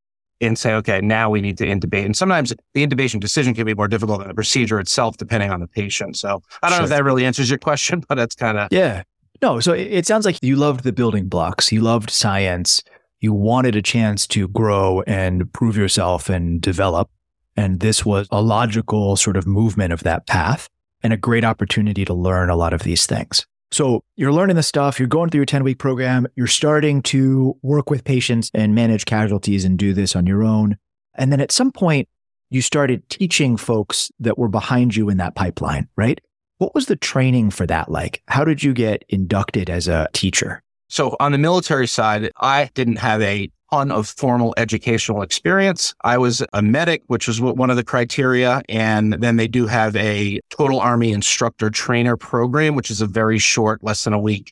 and 0.42 0.58
say, 0.58 0.74
okay, 0.74 1.02
now 1.02 1.30
we 1.30 1.42
need 1.42 1.58
to 1.58 1.66
intubate. 1.66 2.06
And 2.06 2.16
sometimes 2.16 2.54
the 2.74 2.86
intubation 2.86 3.20
decision 3.20 3.54
can 3.54 3.66
be 3.66 3.74
more 3.74 3.88
difficult 3.88 4.20
than 4.20 4.30
the 4.30 4.34
procedure 4.34 4.80
itself, 4.80 5.18
depending 5.18 5.52
on 5.52 5.60
the 5.60 5.68
patient. 5.68 6.18
So 6.18 6.42
I 6.64 6.70
don't 6.70 6.78
sure. 6.78 6.80
know 6.80 6.84
if 6.86 6.90
that 6.92 7.04
really 7.04 7.26
answers 7.26 7.50
your 7.50 7.60
question, 7.60 8.04
but 8.10 8.16
that's 8.16 8.36
kind 8.36 8.58
of. 8.58 8.70
Yeah. 8.72 9.04
No. 9.42 9.60
So 9.60 9.74
it 9.74 10.06
sounds 10.06 10.26
like 10.26 10.38
you 10.42 10.56
loved 10.56 10.84
the 10.84 10.94
building 10.94 11.28
blocks. 11.28 11.72
You 11.72 11.82
loved 11.82 12.10
science 12.10 12.84
you 13.20 13.34
wanted 13.34 13.76
a 13.76 13.82
chance 13.82 14.26
to 14.28 14.48
grow 14.48 15.02
and 15.02 15.52
prove 15.54 15.76
yourself 15.76 16.30
and 16.30 16.62
develop. 16.62 17.10
And 17.56 17.80
this 17.80 18.06
was 18.06 18.28
a 18.32 18.42
logical 18.42 19.16
sort 19.16 19.36
of 19.36 19.46
movement 19.46 19.92
of 19.92 20.04
that 20.04 20.28
path 20.28 20.70
and 21.04 21.12
a 21.12 21.18
great 21.18 21.44
opportunity 21.44 22.06
to 22.06 22.14
learn 22.14 22.50
a 22.50 22.56
lot 22.56 22.74
of 22.74 22.84
these 22.84 23.06
things. 23.06 23.46
So 23.72 24.04
you're 24.16 24.34
learning 24.34 24.56
the 24.56 24.64
stuff, 24.64 25.00
you're 25.00 25.08
going 25.08 25.30
through 25.30 25.40
your 25.40 25.46
10 25.46 25.64
week 25.64 25.78
program, 25.78 26.26
you're 26.36 26.48
starting 26.48 27.02
to 27.04 27.56
work 27.62 27.90
with 27.90 28.04
patients 28.04 28.50
and 28.54 28.74
manage 28.74 29.06
casualties 29.06 29.64
and 29.64 29.78
do 29.78 29.94
this 29.94 30.16
on 30.16 30.26
your 30.26 30.44
own. 30.44 30.78
And 31.16 31.32
then 31.32 31.40
at 31.40 31.52
some 31.52 31.72
point, 31.72 32.08
you 32.50 32.62
started 32.64 33.08
teaching 33.10 33.58
folks 33.58 34.12
that 34.20 34.40
were 34.40 34.48
behind 34.48 34.96
you 34.96 35.10
in 35.10 35.18
that 35.18 35.36
pipeline, 35.36 35.88
right? 35.96 36.20
What 36.58 36.74
was 36.74 36.88
the 36.88 36.96
training 36.96 37.52
for 37.52 37.68
that 37.68 37.92
like? 37.92 38.24
How 38.28 38.44
did 38.44 38.64
you 38.64 38.74
get 38.74 39.06
inducted 39.08 39.70
as 39.70 39.88
a 39.88 40.08
teacher? 40.14 40.64
So 40.90 41.16
on 41.20 41.32
the 41.32 41.38
military 41.38 41.88
side, 41.88 42.32
I 42.38 42.70
didn't 42.74 42.98
have 42.98 43.22
a 43.22 43.50
ton 43.72 43.92
of 43.92 44.08
formal 44.08 44.54
educational 44.58 45.22
experience. 45.22 45.94
I 46.04 46.18
was 46.18 46.44
a 46.54 46.62
medic, 46.62 47.04
which 47.08 47.28
was 47.28 47.40
one 47.40 47.70
of 47.70 47.76
the 47.76 47.84
criteria. 47.84 48.62
And 48.68 49.14
then 49.14 49.38
they 49.38 49.48
do 49.48 49.68
have 49.68 49.96
a 49.96 50.40
total 50.50 50.80
army 50.80 51.12
instructor 51.12 51.70
trainer 51.70 52.18
program, 52.18 52.76
which 52.76 52.90
is 52.90 53.02
a 53.02 53.06
very 53.06 53.38
short, 53.38 53.84
less 53.84 54.04
than 54.04 54.14
a 54.14 54.20
week 54.20 54.52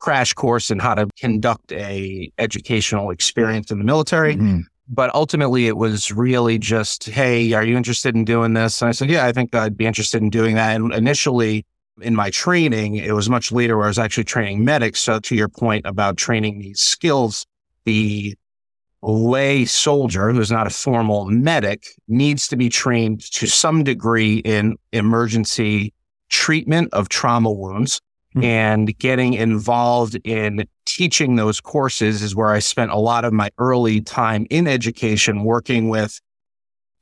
crash 0.00 0.32
course 0.32 0.70
in 0.70 0.78
how 0.78 0.94
to 0.94 1.06
conduct 1.18 1.72
a 1.72 2.32
educational 2.38 3.10
experience 3.10 3.70
in 3.70 3.78
the 3.78 3.84
military. 3.84 4.34
Mm-hmm. 4.34 4.60
But 4.88 5.14
ultimately 5.14 5.68
it 5.68 5.76
was 5.76 6.10
really 6.10 6.58
just, 6.58 7.08
Hey, 7.08 7.52
are 7.52 7.62
you 7.62 7.76
interested 7.76 8.16
in 8.16 8.24
doing 8.24 8.54
this? 8.54 8.82
And 8.82 8.88
I 8.88 8.92
said, 8.92 9.08
yeah, 9.08 9.24
I 9.24 9.30
think 9.30 9.54
I'd 9.54 9.76
be 9.76 9.86
interested 9.86 10.20
in 10.20 10.30
doing 10.30 10.56
that. 10.56 10.74
And 10.74 10.92
initially 10.92 11.64
in 12.00 12.14
my 12.14 12.30
training, 12.30 12.96
it 12.96 13.12
was 13.12 13.28
much 13.28 13.52
later 13.52 13.76
where 13.76 13.86
I 13.86 13.88
was 13.88 13.98
actually 13.98 14.24
training 14.24 14.64
medics. 14.64 15.00
So 15.00 15.20
to 15.20 15.34
your 15.34 15.48
point 15.48 15.86
about 15.86 16.16
training 16.16 16.58
these 16.58 16.80
skills, 16.80 17.46
the 17.84 18.36
lay 19.02 19.64
soldier 19.64 20.30
who's 20.30 20.50
not 20.50 20.66
a 20.66 20.70
formal 20.70 21.24
medic 21.26 21.86
needs 22.08 22.48
to 22.48 22.56
be 22.56 22.68
trained 22.68 23.20
to 23.32 23.46
some 23.46 23.82
degree 23.82 24.38
in 24.38 24.76
emergency 24.92 25.94
treatment 26.28 26.92
of 26.92 27.08
trauma 27.08 27.50
wounds 27.50 28.00
mm-hmm. 28.34 28.44
and 28.44 28.98
getting 28.98 29.34
involved 29.34 30.18
in 30.24 30.66
teaching 30.84 31.36
those 31.36 31.60
courses 31.60 32.22
is 32.22 32.34
where 32.34 32.50
I 32.50 32.58
spent 32.58 32.90
a 32.90 32.98
lot 32.98 33.24
of 33.24 33.32
my 33.32 33.50
early 33.58 34.00
time 34.00 34.46
in 34.50 34.66
education 34.66 35.44
working 35.44 35.88
with 35.88 36.20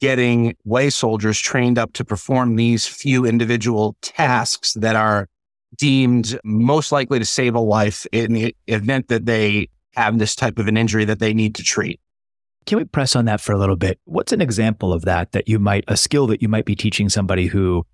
getting 0.01 0.57
lay 0.65 0.91
soldiers 0.91 1.39
trained 1.39 1.79
up 1.79 1.93
to 1.95 2.05
perform 2.05 2.57
these 2.57 2.87
few 2.87 3.25
individual 3.25 3.97
tasks 4.03 4.75
that 4.75 4.97
are 4.97 5.29
deemed 5.77 6.39
most 6.45 6.93
likely 6.93 7.19
to 7.19 7.25
save 7.25 7.55
a 7.55 7.61
life 7.61 8.07
in 8.13 8.33
the 8.33 8.57
event 8.67 9.09
that 9.09 9.27
they 9.27 9.69
have 9.95 10.19
this 10.19 10.35
type 10.35 10.59
of 10.59 10.69
an 10.69 10.77
injury 10.77 11.05
that 11.05 11.19
they 11.19 11.35
need 11.35 11.55
to 11.55 11.63
treat. 11.63 12.01
Can 12.67 12.79
we 12.79 12.85
press 12.85 13.17
on 13.17 13.25
that 13.25 13.41
for 13.41 13.53
a 13.53 13.59
little 13.59 13.77
bit? 13.77 13.99
What's 14.05 14.33
an 14.33 14.41
example 14.41 14.93
of 14.93 15.05
that 15.05 15.33
that 15.33 15.49
you 15.49 15.59
might 15.59 15.85
a 15.89 15.97
skill 15.97 16.27
that 16.29 16.43
you 16.43 16.49
might 16.49 16.65
be 16.65 16.77
teaching 16.77 17.09
somebody 17.09 17.47
who 17.47 17.85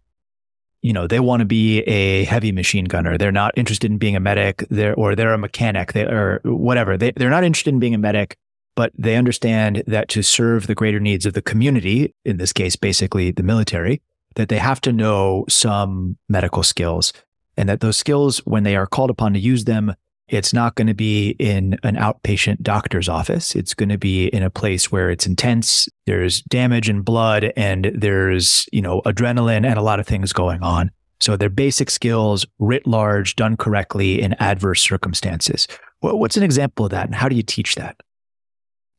you 0.82 0.92
know 0.92 1.06
they 1.06 1.20
want 1.20 1.40
to 1.40 1.46
be 1.46 1.80
a 1.82 2.24
heavy 2.24 2.52
machine 2.52 2.84
gunner 2.84 3.16
they're 3.16 3.32
not 3.32 3.56
interested 3.56 3.90
in 3.90 3.96
being 3.96 4.16
a 4.16 4.20
medic 4.20 4.66
they're, 4.68 4.94
or 4.96 5.16
they're 5.16 5.32
a 5.32 5.38
mechanic 5.38 5.94
they, 5.94 6.04
or 6.04 6.40
whatever 6.44 6.98
they, 6.98 7.10
they're 7.12 7.30
not 7.30 7.42
interested 7.42 7.72
in 7.72 7.80
being 7.80 7.94
a 7.94 7.98
medic 7.98 8.36
but 8.76 8.92
they 8.96 9.16
understand 9.16 9.82
that 9.86 10.08
to 10.08 10.22
serve 10.22 10.66
the 10.66 10.74
greater 10.74 11.00
needs 11.00 11.26
of 11.26 11.34
the 11.34 11.42
community 11.42 12.14
in 12.24 12.36
this 12.36 12.52
case 12.52 12.76
basically 12.76 13.30
the 13.30 13.42
military 13.42 14.00
that 14.36 14.48
they 14.48 14.58
have 14.58 14.80
to 14.80 14.92
know 14.92 15.44
some 15.48 16.16
medical 16.28 16.62
skills 16.62 17.12
and 17.56 17.68
that 17.68 17.80
those 17.80 17.96
skills 17.96 18.38
when 18.38 18.62
they 18.64 18.76
are 18.76 18.86
called 18.86 19.10
upon 19.10 19.32
to 19.32 19.38
use 19.38 19.64
them 19.64 19.94
it's 20.28 20.54
not 20.54 20.74
going 20.74 20.86
to 20.86 20.94
be 20.94 21.30
in 21.38 21.78
an 21.82 21.96
outpatient 21.96 22.62
doctor's 22.62 23.08
office. 23.08 23.54
It's 23.54 23.74
going 23.74 23.90
to 23.90 23.98
be 23.98 24.28
in 24.28 24.42
a 24.42 24.50
place 24.50 24.90
where 24.90 25.10
it's 25.10 25.26
intense. 25.26 25.88
There's 26.06 26.40
damage 26.42 26.88
and 26.88 27.04
blood 27.04 27.52
and 27.56 27.92
there's, 27.94 28.66
you 28.72 28.80
know, 28.80 29.02
adrenaline 29.02 29.66
and 29.66 29.78
a 29.78 29.82
lot 29.82 30.00
of 30.00 30.06
things 30.06 30.32
going 30.32 30.62
on. 30.62 30.90
So 31.20 31.36
they're 31.36 31.50
basic 31.50 31.90
skills 31.90 32.46
writ 32.58 32.86
large, 32.86 33.36
done 33.36 33.56
correctly 33.56 34.20
in 34.20 34.34
adverse 34.34 34.80
circumstances. 34.80 35.68
What's 36.00 36.36
an 36.36 36.42
example 36.42 36.86
of 36.86 36.90
that 36.90 37.06
and 37.06 37.14
how 37.14 37.28
do 37.28 37.36
you 37.36 37.42
teach 37.42 37.74
that? 37.76 37.96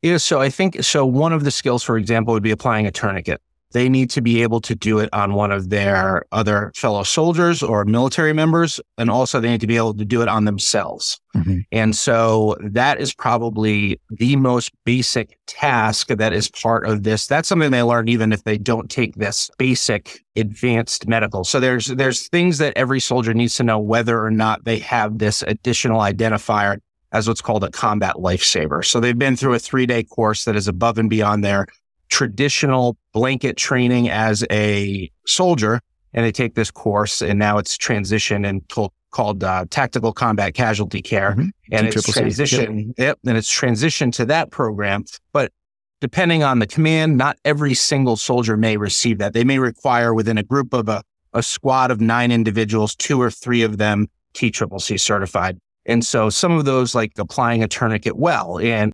Yeah, 0.06 0.18
so 0.18 0.40
I 0.40 0.50
think 0.50 0.84
so. 0.84 1.04
One 1.04 1.32
of 1.32 1.42
the 1.42 1.50
skills, 1.50 1.82
for 1.82 1.98
example, 1.98 2.32
would 2.32 2.42
be 2.44 2.52
applying 2.52 2.86
a 2.86 2.92
tourniquet 2.92 3.40
they 3.72 3.88
need 3.88 4.08
to 4.08 4.22
be 4.22 4.42
able 4.42 4.60
to 4.60 4.74
do 4.74 4.98
it 5.00 5.10
on 5.12 5.34
one 5.34 5.52
of 5.52 5.70
their 5.70 6.24
other 6.32 6.72
fellow 6.74 7.02
soldiers 7.02 7.62
or 7.62 7.84
military 7.84 8.32
members. 8.32 8.80
And 8.96 9.10
also 9.10 9.40
they 9.40 9.50
need 9.50 9.60
to 9.60 9.66
be 9.66 9.76
able 9.76 9.94
to 9.94 10.04
do 10.04 10.22
it 10.22 10.28
on 10.28 10.44
themselves. 10.46 11.20
Mm-hmm. 11.36 11.58
And 11.72 11.94
so 11.94 12.56
that 12.60 13.00
is 13.00 13.12
probably 13.12 14.00
the 14.10 14.36
most 14.36 14.72
basic 14.84 15.38
task 15.46 16.08
that 16.08 16.32
is 16.32 16.48
part 16.48 16.86
of 16.86 17.02
this. 17.02 17.26
That's 17.26 17.48
something 17.48 17.70
they 17.70 17.82
learn 17.82 18.08
even 18.08 18.32
if 18.32 18.44
they 18.44 18.56
don't 18.56 18.90
take 18.90 19.16
this 19.16 19.50
basic 19.58 20.24
advanced 20.36 21.06
medical. 21.06 21.44
So 21.44 21.60
there's, 21.60 21.86
there's 21.88 22.28
things 22.28 22.58
that 22.58 22.72
every 22.76 23.00
soldier 23.00 23.34
needs 23.34 23.56
to 23.56 23.62
know 23.62 23.78
whether 23.78 24.24
or 24.24 24.30
not 24.30 24.64
they 24.64 24.78
have 24.78 25.18
this 25.18 25.42
additional 25.42 26.00
identifier 26.00 26.78
as 27.12 27.28
what's 27.28 27.40
called 27.40 27.64
a 27.64 27.70
combat 27.70 28.16
lifesaver. 28.16 28.84
So 28.84 29.00
they've 29.00 29.18
been 29.18 29.36
through 29.36 29.54
a 29.54 29.58
three 29.58 29.86
day 29.86 30.02
course 30.02 30.44
that 30.44 30.56
is 30.56 30.68
above 30.68 30.98
and 30.98 31.08
beyond 31.08 31.44
their 31.44 31.66
traditional 32.08 32.96
blanket 33.12 33.56
training 33.56 34.08
as 34.08 34.44
a 34.50 35.10
soldier 35.26 35.80
and 36.14 36.24
they 36.24 36.32
take 36.32 36.54
this 36.54 36.70
course 36.70 37.20
and 37.20 37.38
now 37.38 37.58
it's 37.58 37.76
transition 37.76 38.44
and 38.44 38.62
called 39.10 39.42
uh, 39.44 39.64
tactical 39.70 40.12
combat 40.12 40.54
casualty 40.54 41.02
care 41.02 41.32
mm-hmm. 41.32 41.48
and 41.72 41.88
it's 41.88 42.02
transition 42.12 42.94
yep. 42.96 43.18
and 43.26 43.36
it's 43.36 43.50
transition 43.50 44.10
to 44.10 44.24
that 44.24 44.50
program 44.50 45.04
but 45.32 45.52
depending 46.00 46.42
on 46.42 46.58
the 46.58 46.66
command 46.66 47.16
not 47.16 47.38
every 47.44 47.74
single 47.74 48.16
soldier 48.16 48.56
may 48.56 48.76
receive 48.76 49.18
that 49.18 49.32
they 49.32 49.44
may 49.44 49.58
require 49.58 50.14
within 50.14 50.38
a 50.38 50.42
group 50.42 50.72
of 50.72 50.88
a, 50.88 51.02
a 51.32 51.42
squad 51.42 51.90
of 51.90 52.00
nine 52.00 52.30
individuals 52.30 52.94
two 52.94 53.20
or 53.20 53.30
three 53.30 53.62
of 53.62 53.78
them 53.78 54.06
TCCC 54.34 55.00
certified 55.00 55.58
and 55.86 56.04
so 56.04 56.28
some 56.28 56.52
of 56.52 56.64
those 56.64 56.94
like 56.94 57.12
applying 57.16 57.62
a 57.62 57.68
tourniquet 57.68 58.16
well 58.16 58.58
and 58.58 58.92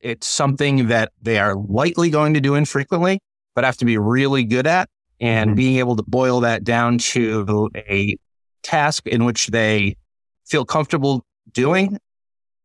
it's 0.00 0.26
something 0.26 0.88
that 0.88 1.12
they 1.22 1.38
are 1.38 1.56
likely 1.56 2.10
going 2.10 2.34
to 2.34 2.40
do 2.40 2.54
infrequently, 2.54 3.20
but 3.54 3.64
have 3.64 3.78
to 3.78 3.86
be 3.86 3.96
really 3.96 4.44
good 4.44 4.66
at. 4.66 4.88
And 5.20 5.50
mm-hmm. 5.50 5.56
being 5.56 5.78
able 5.78 5.96
to 5.96 6.02
boil 6.02 6.40
that 6.40 6.62
down 6.62 6.98
to 6.98 7.70
a 7.74 8.16
task 8.62 9.06
in 9.06 9.24
which 9.24 9.46
they 9.46 9.96
feel 10.44 10.66
comfortable 10.66 11.24
doing 11.52 11.98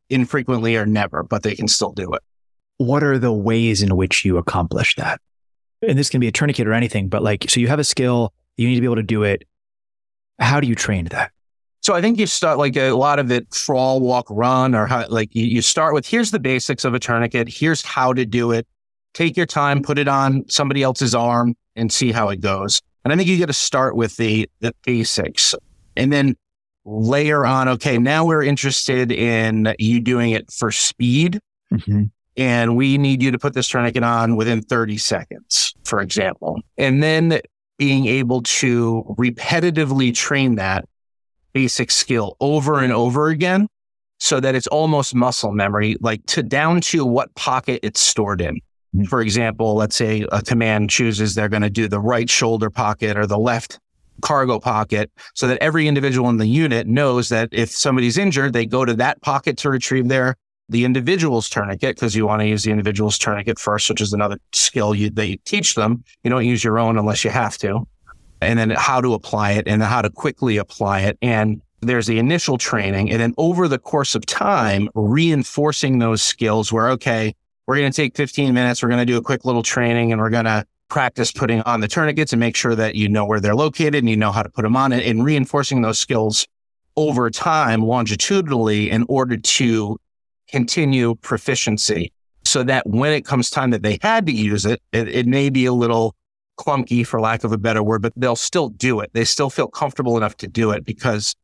infrequently 0.10 0.76
or 0.76 0.86
never, 0.86 1.24
but 1.24 1.44
they 1.44 1.56
can 1.56 1.68
still 1.68 1.94
do 1.94 2.12
it. 2.14 2.22
What 2.78 3.04
are 3.04 3.18
the 3.18 3.32
ways 3.32 3.82
in 3.82 3.96
which 3.96 4.26
you 4.26 4.38
accomplish 4.38 4.96
that? 4.96 5.22
And 5.88 5.98
this 5.98 6.10
can 6.10 6.20
be 6.20 6.28
a 6.28 6.32
tourniquet 6.32 6.68
or 6.68 6.74
anything, 6.74 7.08
but 7.08 7.24
like, 7.24 7.50
so 7.50 7.60
you 7.60 7.68
have 7.68 7.80
a 7.80 7.84
skill, 7.86 8.34
you 8.58 8.68
need 8.68 8.76
to 8.76 8.82
be 8.82 8.88
able 8.88 8.96
to 8.96 9.04
do 9.04 9.24
it. 9.24 9.44
How 10.40 10.60
do 10.60 10.68
you 10.68 10.76
train 10.76 11.06
that? 11.06 11.32
So 11.90 11.96
I 11.96 12.02
think 12.02 12.20
you 12.20 12.28
start 12.28 12.60
like 12.60 12.78
a 12.78 12.92
lot 12.92 13.18
of 13.18 13.32
it 13.32 13.50
crawl, 13.50 14.00
walk, 14.00 14.28
run, 14.30 14.76
or 14.76 14.86
how, 14.86 15.08
like 15.08 15.34
you, 15.34 15.44
you 15.46 15.64
start 15.64 15.96
with 15.96 16.06
here's 16.06 16.30
the 16.30 16.40
basics 16.40 16.86
of 16.86 16.94
a 16.94 17.00
tourniquet. 17.00 17.50
Here's 17.50 17.82
how 17.82 18.14
to 18.14 18.28
do 18.28 18.52
it. 18.52 18.68
Take 19.16 19.36
your 19.36 19.48
time, 19.48 19.82
put 19.82 19.98
it 19.98 20.08
on 20.08 20.48
somebody 20.50 20.84
else's 20.84 21.16
arm 21.16 21.56
and 21.76 21.92
see 21.92 22.12
how 22.12 22.30
it 22.30 22.42
goes. 22.42 22.80
And 23.04 23.12
I 23.12 23.16
think 23.16 23.28
you 23.28 23.40
got 23.40 23.48
to 23.48 23.54
start 23.54 23.96
with 23.96 24.18
the, 24.18 24.48
the 24.60 24.72
basics 24.86 25.56
and 25.98 26.14
then 26.14 26.36
layer 26.86 27.44
on, 27.44 27.68
okay, 27.68 27.98
now 27.98 28.24
we're 28.24 28.44
interested 28.44 29.12
in 29.12 29.74
you 29.80 30.00
doing 30.00 30.30
it 30.30 30.52
for 30.52 30.72
speed. 30.72 31.40
Mm-hmm. 31.74 32.04
And 32.38 32.78
we 32.78 33.00
need 33.00 33.24
you 33.24 33.32
to 33.32 33.40
put 33.40 33.56
this 33.56 33.68
tourniquet 33.68 34.04
on 34.04 34.36
within 34.36 34.62
30 34.62 35.00
seconds, 35.00 35.74
for 35.86 36.02
example. 36.02 36.62
And 36.78 37.02
then 37.02 37.42
being 37.80 38.06
able 38.06 38.44
to 38.44 39.16
repetitively 39.18 40.14
train 40.14 40.54
that 40.58 40.86
basic 41.54 41.92
skill 41.92 42.36
over 42.40 42.80
and 42.80 42.94
over 42.94 43.30
again 43.30 43.68
so 44.20 44.40
that 44.40 44.56
it's 44.56 44.68
almost 44.68 45.16
muscle 45.16 45.52
memory, 45.52 45.96
like 46.02 46.26
to 46.28 46.44
down 46.44 46.82
to 46.82 47.06
what 47.06 47.34
pocket 47.36 47.80
it's 47.84 48.02
stored 48.02 48.42
in. 48.42 48.56
Mm-hmm. 48.56 49.06
For 49.06 49.22
example, 49.22 49.76
let's 49.76 49.96
say 49.96 50.26
a 50.32 50.42
command 50.42 50.90
chooses 50.90 51.36
they're 51.36 51.50
going 51.50 51.62
to 51.62 51.70
do 51.70 51.88
the 51.88 52.00
right 52.00 52.30
shoulder 52.30 52.70
pocket 52.70 53.18
or 53.18 53.26
the 53.26 53.38
left 53.38 53.80
cargo 54.22 54.60
pocket 54.60 55.10
so 55.34 55.48
that 55.48 55.58
every 55.62 55.88
individual 55.88 56.30
in 56.30 56.38
the 56.38 56.48
unit 56.48 56.88
knows 56.88 57.30
that 57.30 57.50
if 57.52 57.70
somebody's 57.70 58.18
injured, 58.18 58.52
they 58.52 58.66
go 58.66 58.84
to 58.84 58.94
that 58.96 59.22
pocket 59.22 59.58
to 59.58 59.70
retrieve 59.70 60.08
their 60.08 60.36
the 60.68 60.86
individual's 60.86 61.50
tourniquet 61.50 61.96
because 61.96 62.16
you 62.16 62.28
want 62.28 62.42
to 62.42 62.48
use 62.48 62.64
the 62.64 62.70
individual's 62.70 63.18
tourniquet 63.18 63.58
first, 63.58 63.90
which 63.90 64.02
is 64.02 64.14
another 64.14 64.38
skill 64.52 64.94
you, 64.94 65.10
that 65.10 65.28
you 65.28 65.38
teach 65.46 65.74
them. 65.74 66.04
You 66.24 66.30
don't 66.30 66.46
use 66.46 66.64
your 66.64 66.78
own 66.78 66.98
unless 66.98 67.24
you 67.24 67.32
have 67.32 67.58
to 67.60 67.88
and 68.42 68.58
then 68.58 68.72
how 68.72 69.02
to 69.02 69.14
apply 69.14 69.52
it 69.52 69.68
and 69.68 69.82
how 69.82 70.02
to 70.02 70.10
quickly 70.10 70.58
apply 70.58 71.02
it. 71.02 71.18
And 71.22 71.62
there's 71.82 72.08
the 72.08 72.20
initial 72.20 72.58
training. 72.58 73.12
And 73.12 73.22
then 73.22 73.34
over 73.38 73.68
the 73.68 73.80
course 73.80 74.16
of 74.16 74.26
time, 74.26 74.90
reinforcing 74.96 76.00
those 76.00 76.22
skills 76.22 76.72
where, 76.72 76.90
okay, 76.92 77.34
we're 77.68 77.78
going 77.78 77.92
to 77.92 77.96
take 77.96 78.16
15 78.16 78.54
minutes. 78.54 78.82
We're 78.82 78.90
going 78.90 79.00
to 79.00 79.06
do 79.06 79.18
a 79.18 79.22
quick 79.22 79.46
little 79.46 79.64
training 79.64 80.12
and 80.12 80.22
we're 80.22 80.30
going 80.30 80.46
to 80.46 80.66
practice 80.90 81.32
putting 81.32 81.62
on 81.62 81.82
the 81.82 81.88
tourniquets 81.88 82.34
and 82.34 82.40
make 82.40 82.56
sure 82.56 82.76
that 82.76 82.96
you 82.96 83.08
know 83.08 83.26
where 83.26 83.40
they're 83.40 83.56
located 83.56 83.96
and 83.96 84.10
you 84.10 84.18
know 84.18 84.32
how 84.32 84.42
to 84.42 84.50
put 84.50 84.64
them 84.64 84.76
on 84.76 84.92
and, 84.92 85.02
and 85.04 85.24
reinforcing 85.24 85.84
those 85.84 86.00
skills 86.00 86.48
over 86.98 87.30
time 87.30 87.82
longitudinally 87.84 88.90
in 88.90 89.06
order 89.08 89.38
to 89.38 90.00
continue 90.50 91.16
proficiency 91.16 92.12
so 92.44 92.64
that 92.64 92.88
when 92.88 93.14
it 93.14 93.24
comes 93.24 93.50
time 93.50 93.70
that 93.70 93.84
they 93.84 94.00
had 94.02 94.26
to 94.26 94.32
use 94.32 94.66
it, 94.66 94.82
it, 94.92 95.08
it 95.08 95.28
may 95.28 95.50
be 95.50 95.66
a 95.66 95.74
little 95.74 96.16
clunky 96.60 97.08
for 97.08 97.22
lack 97.22 97.44
of 97.44 97.52
a 97.52 97.58
better 97.58 97.82
word, 97.82 98.02
but 98.02 98.14
they'll 98.18 98.36
still 98.36 98.70
do 98.70 99.00
it. 99.00 99.10
They 99.14 99.24
still 99.24 99.50
feel 99.50 99.68
comfortable 99.68 100.18
enough 100.18 100.36
to 100.38 100.48
do 100.48 100.72
it 100.72 100.86
because 100.86 101.36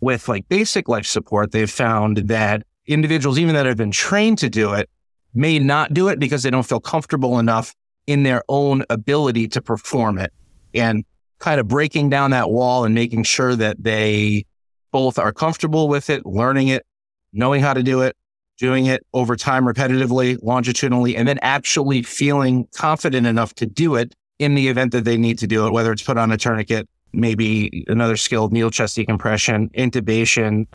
with 0.00 0.28
like 0.28 0.48
basic 0.48 0.88
life 0.88 1.06
support, 1.06 1.52
they've 1.52 1.70
found 1.70 2.16
that 2.28 2.64
individuals, 2.86 3.38
even 3.38 3.54
that 3.54 3.66
have 3.66 3.76
been 3.76 3.90
trained 3.90 4.38
to 4.38 4.48
do 4.48 4.72
it, 4.72 4.88
may 5.34 5.58
not 5.58 5.92
do 5.92 6.08
it 6.08 6.18
because 6.18 6.42
they 6.42 6.50
don't 6.50 6.66
feel 6.66 6.80
comfortable 6.80 7.38
enough 7.38 7.74
in 8.06 8.22
their 8.22 8.42
own 8.48 8.84
ability 8.88 9.48
to 9.48 9.60
perform 9.60 10.18
it. 10.18 10.32
And 10.72 11.04
kind 11.38 11.60
of 11.60 11.68
breaking 11.68 12.08
down 12.08 12.30
that 12.30 12.50
wall 12.50 12.84
and 12.84 12.94
making 12.94 13.24
sure 13.24 13.54
that 13.54 13.82
they 13.82 14.46
both 14.92 15.18
are 15.18 15.32
comfortable 15.32 15.88
with 15.88 16.08
it, 16.08 16.24
learning 16.24 16.68
it, 16.68 16.86
knowing 17.32 17.60
how 17.60 17.74
to 17.74 17.82
do 17.82 18.00
it, 18.00 18.16
doing 18.56 18.86
it 18.86 19.04
over 19.12 19.36
time 19.36 19.64
repetitively, 19.64 20.38
longitudinally, 20.42 21.16
and 21.16 21.28
then 21.28 21.38
actually 21.42 22.02
feeling 22.02 22.66
confident 22.74 23.26
enough 23.26 23.54
to 23.54 23.66
do 23.66 23.96
it 23.96 24.14
in 24.38 24.54
the 24.54 24.68
event 24.68 24.92
that 24.92 25.04
they 25.04 25.16
need 25.16 25.38
to 25.38 25.46
do 25.46 25.66
it, 25.66 25.72
whether 25.72 25.92
it's 25.92 26.02
put 26.02 26.18
on 26.18 26.32
a 26.32 26.36
tourniquet, 26.36 26.88
maybe 27.12 27.84
another 27.88 28.16
skilled 28.16 28.52
needle 28.52 28.70
chest 28.70 28.96
decompression, 28.96 29.68
intubation, 29.70 30.66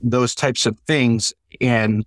those 0.00 0.34
types 0.34 0.66
of 0.66 0.78
things. 0.80 1.32
And 1.60 2.04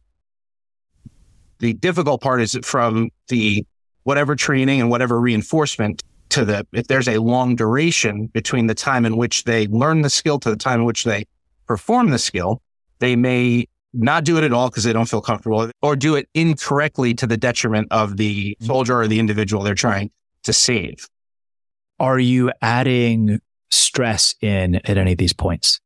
the 1.60 1.74
difficult 1.74 2.22
part 2.22 2.42
is 2.42 2.58
from 2.64 3.10
the 3.28 3.66
whatever 4.04 4.36
training 4.36 4.82
and 4.82 4.90
whatever 4.90 5.20
reinforcement 5.20 6.04
to 6.30 6.46
the, 6.46 6.66
if 6.72 6.88
there's 6.88 7.08
a 7.08 7.18
long 7.18 7.56
duration 7.56 8.28
between 8.28 8.68
the 8.68 8.76
time 8.76 9.06
in 9.06 9.18
which 9.18 9.44
they 9.44 9.68
learn 9.68 10.02
the 10.02 10.10
skill 10.10 10.40
to 10.40 10.50
the 10.50 10.56
time 10.56 10.82
in 10.82 10.86
which 10.86 11.04
they 11.04 11.26
perform 11.68 12.10
the 12.10 12.20
skill, 12.20 12.62
they 13.00 13.16
may 13.16 13.68
not 13.94 14.24
do 14.24 14.38
it 14.38 14.44
at 14.44 14.54
all 14.54 14.70
because 14.70 14.86
they 14.86 14.94
don't 14.94 15.10
feel 15.10 15.22
comfortable 15.22 15.70
or 15.82 15.96
do 15.98 16.16
it 16.16 16.30
incorrectly 16.34 17.14
to 17.14 17.28
the 17.28 17.36
detriment 17.36 17.88
of 17.92 18.16
the 18.16 18.52
mm-hmm. 18.52 18.66
soldier 18.66 19.02
or 19.02 19.08
the 19.08 19.20
individual 19.20 19.64
they're 19.64 19.76
trying 19.76 20.10
to 20.44 20.54
save. 20.54 21.08
Are 22.00 22.20
you 22.20 22.52
adding 22.62 23.40
stress 23.70 24.36
in 24.42 24.76
at 24.76 24.98
any 24.98 25.14
of 25.14 25.18
these 25.18 25.34
points? 25.34 25.80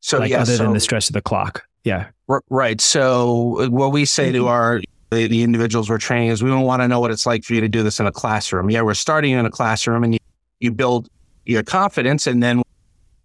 So, 0.00 0.18
like 0.18 0.30
yeah, 0.30 0.42
other 0.42 0.56
so, 0.56 0.64
than 0.64 0.72
the 0.72 0.80
stress 0.80 1.08
of 1.08 1.14
the 1.14 1.22
clock. 1.22 1.64
Yeah. 1.84 2.08
R- 2.28 2.42
right. 2.50 2.80
So, 2.80 3.68
what 3.70 3.92
we 3.92 4.04
say 4.04 4.32
to 4.32 4.38
mm-hmm. 4.40 4.48
our 4.48 4.80
the, 5.10 5.26
the 5.26 5.42
individuals 5.42 5.90
we're 5.90 5.98
training 5.98 6.28
is 6.28 6.42
we 6.42 6.50
don't 6.50 6.64
want 6.64 6.80
to 6.82 6.88
know 6.88 7.00
what 7.00 7.10
it's 7.10 7.26
like 7.26 7.44
for 7.44 7.54
you 7.54 7.60
to 7.60 7.68
do 7.68 7.82
this 7.82 8.00
in 8.00 8.06
a 8.06 8.12
classroom. 8.12 8.70
Yeah, 8.70 8.82
we're 8.82 8.94
starting 8.94 9.32
in 9.32 9.44
a 9.44 9.50
classroom 9.50 10.04
and 10.04 10.14
you, 10.14 10.20
you 10.60 10.72
build 10.72 11.08
your 11.44 11.62
confidence 11.62 12.26
and 12.26 12.42
then 12.42 12.62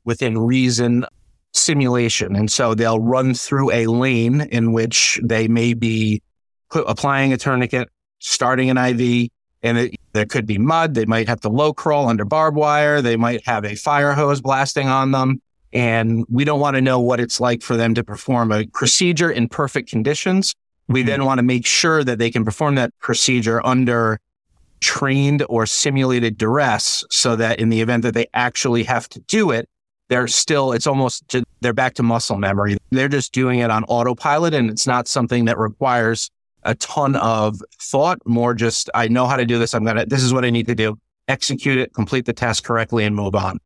within 0.04 0.38
reason 0.38 1.06
simulation. 1.54 2.36
And 2.36 2.51
so 2.51 2.74
they'll 2.74 3.00
run 3.00 3.34
through 3.34 3.72
a 3.72 3.88
lane 3.88 4.42
in 4.42 4.74
which 4.74 5.20
they 5.24 5.48
may 5.48 5.74
be 5.74 6.22
put, 6.70 6.86
applying 6.88 7.34
a 7.34 7.38
tourniquet, 7.38 7.89
starting 8.20 8.70
an 8.70 8.77
IV, 8.77 9.30
and 9.68 9.78
it, 9.78 9.96
there 10.14 10.26
could 10.26 10.46
be 10.46 10.58
mud. 10.58 10.94
They 10.94 11.06
might 11.06 11.28
have 11.28 11.42
to 11.42 11.50
low 11.50 11.74
crawl 11.74 12.08
under 12.08 12.26
barbed 12.26 12.58
wire. 12.58 13.02
They 13.02 13.18
might 13.18 13.46
have 13.46 13.66
a 13.66 13.76
fire 13.76 14.14
hose 14.14 14.42
blasting 14.42 14.88
on 14.88 15.12
them. 15.12 15.42
And 15.74 16.26
we 16.30 16.46
don't 16.46 16.60
want 16.60 16.76
to 16.76 16.82
know 16.82 17.00
what 17.00 17.20
it's 17.20 17.40
like 17.40 17.62
for 17.62 17.76
them 17.76 17.94
to 17.96 18.04
perform 18.04 18.52
a 18.52 18.66
procedure 18.68 19.30
in 19.30 19.50
perfect 19.50 19.90
conditions. 19.90 20.56
We 20.88 21.02
mm-hmm. 21.02 21.10
then 21.10 21.26
want 21.26 21.40
to 21.40 21.44
make 21.44 21.66
sure 21.66 22.04
that 22.04 22.18
they 22.18 22.32
can 22.32 22.46
perform 22.46 22.76
that 22.76 22.98
procedure 23.00 23.64
under 23.66 24.20
trained 24.80 25.44
or 25.50 25.66
simulated 25.66 26.38
duress 26.38 27.04
so 27.10 27.36
that 27.36 27.60
in 27.60 27.70
the 27.70 27.82
event 27.82 28.04
that 28.04 28.14
they 28.14 28.28
actually 28.34 28.84
have 28.84 29.10
to 29.10 29.20
do 29.22 29.52
it, 29.52 29.68
they're 30.08 30.28
still, 30.28 30.72
it's 30.72 30.88
almost, 30.88 31.28
to, 31.30 31.44
they're 31.60 31.74
back 31.74 31.96
to 31.96 32.04
muscle 32.04 32.38
memory. 32.38 32.78
They're 32.92 33.10
just 33.10 33.34
doing 33.34 33.60
it 33.60 33.70
on 33.70 33.84
autopilot 33.86 34.54
and 34.54 34.70
it's 34.70 34.88
not 34.88 35.08
something 35.08 35.46
that 35.46 35.58
requires 35.58 36.30
a 36.68 36.76
ton 36.76 37.16
of 37.16 37.60
thought, 37.82 38.20
more 38.26 38.54
just, 38.54 38.90
I 38.94 39.08
know 39.08 39.26
how 39.26 39.38
to 39.38 39.46
do 39.46 39.58
this. 39.58 39.74
I'm 39.74 39.84
going 39.84 39.98
to, 39.98 40.06
this 40.06 40.22
is 40.22 40.34
what 40.34 40.46
I 40.46 40.52
need 40.52 40.68
to 40.68 40.76
do. 40.76 41.00
Execute 41.28 41.78
it, 41.78 41.94
complete 41.94 42.26
the 42.26 42.34
task 42.34 42.64
correctly 42.64 43.04
and 43.06 43.16
move 43.16 43.34
on. 43.34 43.60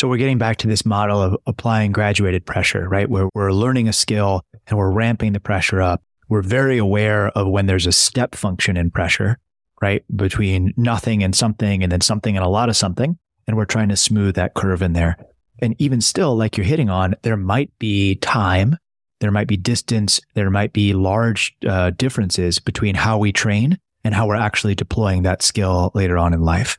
So 0.00 0.08
we're 0.08 0.16
getting 0.16 0.38
back 0.38 0.56
to 0.58 0.66
this 0.66 0.84
model 0.84 1.22
of 1.22 1.36
applying 1.46 1.92
graduated 1.92 2.44
pressure, 2.44 2.88
right? 2.88 3.08
Where 3.08 3.28
we're 3.34 3.52
learning 3.52 3.88
a 3.88 3.92
skill 3.92 4.42
and 4.66 4.78
we're 4.78 4.90
ramping 4.90 5.32
the 5.32 5.40
pressure 5.40 5.80
up. 5.80 6.02
We're 6.28 6.42
very 6.42 6.78
aware 6.78 7.28
of 7.28 7.46
when 7.48 7.66
there's 7.66 7.86
a 7.86 7.92
step 7.92 8.34
function 8.34 8.76
in 8.76 8.90
pressure, 8.90 9.38
right? 9.80 10.02
Between 10.16 10.72
nothing 10.76 11.22
and 11.22 11.36
something 11.36 11.82
and 11.82 11.92
then 11.92 12.00
something 12.00 12.36
and 12.36 12.44
a 12.44 12.48
lot 12.48 12.68
of 12.68 12.76
something. 12.76 13.18
And 13.46 13.56
we're 13.56 13.66
trying 13.66 13.90
to 13.90 13.96
smooth 13.96 14.34
that 14.36 14.54
curve 14.54 14.82
in 14.82 14.94
there. 14.94 15.18
And 15.60 15.76
even 15.78 16.00
still, 16.00 16.34
like 16.34 16.56
you're 16.56 16.66
hitting 16.66 16.88
on, 16.88 17.14
there 17.22 17.36
might 17.36 17.70
be 17.78 18.16
time, 18.16 18.76
there 19.22 19.30
might 19.30 19.46
be 19.46 19.56
distance, 19.56 20.20
there 20.34 20.50
might 20.50 20.72
be 20.72 20.92
large 20.92 21.56
uh, 21.66 21.90
differences 21.90 22.58
between 22.58 22.96
how 22.96 23.16
we 23.16 23.32
train 23.32 23.78
and 24.02 24.14
how 24.14 24.26
we're 24.26 24.34
actually 24.34 24.74
deploying 24.74 25.22
that 25.22 25.42
skill 25.42 25.92
later 25.94 26.18
on 26.18 26.34
in 26.34 26.42
life. 26.42 26.76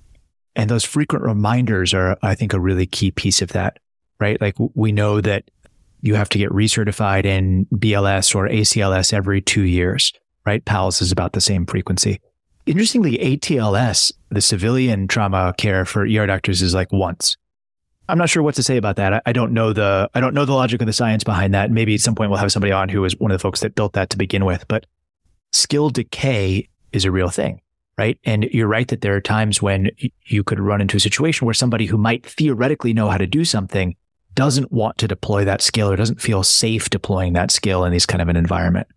And 0.54 0.70
those 0.70 0.84
frequent 0.84 1.24
reminders 1.24 1.94
are, 1.94 2.18
I 2.22 2.36
think, 2.36 2.52
a 2.52 2.60
really 2.60 2.86
key 2.86 3.12
piece 3.12 3.42
of 3.42 3.54
that, 3.54 3.80
right? 4.20 4.40
Like 4.42 4.56
we 4.76 4.92
know 4.92 5.22
that 5.22 5.50
you 6.02 6.16
have 6.16 6.28
to 6.30 6.38
get 6.38 6.50
recertified 6.50 7.24
in 7.24 7.66
BLS 7.74 8.36
or 8.36 8.50
ACLS 8.50 9.14
every 9.14 9.40
two 9.40 9.64
years, 9.64 10.12
right? 10.46 10.66
PALS 10.66 11.02
is 11.02 11.14
about 11.14 11.32
the 11.32 11.40
same 11.40 11.66
frequency. 11.66 12.20
Interestingly, 12.66 13.18
ATLS, 13.20 14.12
the 14.32 14.42
civilian 14.42 15.08
trauma 15.08 15.54
care 15.58 15.86
for 15.86 16.02
ER 16.02 16.28
doctors 16.28 16.62
is 16.62 16.74
like 16.74 16.92
once. 16.92 17.38
I'm 18.10 18.18
not 18.18 18.30
sure 18.30 18.44
what 18.44 18.56
to 18.56 18.64
say 18.64 18.78
about 18.78 18.98
that. 18.98 19.24
I, 19.26 19.32
don't 19.32 19.54
know 19.54 19.72
the 19.72 20.10
I 20.14 20.20
don't 20.20 20.34
know 20.34 20.46
the 20.46 20.54
logic 20.54 20.82
of 20.82 20.88
the 20.88 20.94
science 20.94 21.24
behind 21.24 21.54
that. 21.54 21.72
Maybe 21.72 21.94
at 21.94 22.02
some 22.02 22.16
point 22.16 22.30
we'll 22.30 22.40
have 22.40 22.52
somebody 22.52 22.74
on 22.74 22.90
who 22.90 23.06
is 23.06 23.18
one 23.18 23.32
of 23.32 23.36
the 23.36 23.42
folks 23.42 23.62
that 23.62 23.76
built 23.76 23.94
that 23.94 24.10
to 24.10 24.18
begin 24.18 24.46
with. 24.46 24.68
But 24.68 24.86
skill 25.54 25.90
decay 25.90 26.68
is 26.92 27.06
a 27.06 27.12
real 27.12 27.30
thing, 27.30 27.62
right? 27.98 28.20
And 28.26 28.44
you're 28.46 28.68
right 28.68 28.88
that 28.90 29.02
there 29.02 29.16
are 29.16 29.22
times 29.22 29.62
when 29.62 29.92
you 30.26 30.44
could 30.44 30.60
run 30.60 30.82
into 30.82 30.98
a 30.98 31.00
situation 31.00 31.46
where 31.46 31.54
somebody 31.54 31.86
who 31.86 31.98
might 31.98 32.26
theoretically 32.26 32.94
know 32.94 33.10
how 33.10 33.18
to 33.18 33.28
do 33.28 33.46
something 33.46 33.96
doesn't 34.36 34.72
want 34.72 34.98
to 34.98 35.08
deploy 35.08 35.46
that 35.46 35.62
skill 35.62 35.90
or 35.90 35.96
doesn't 35.96 36.22
feel 36.22 36.44
safe 36.44 36.90
deploying 36.90 37.34
that 37.34 37.52
skill 37.52 37.86
in 37.86 37.94
this 37.94 38.06
kind 38.06 38.22
of 38.22 38.30
an 38.30 38.36
environment, 38.36 38.88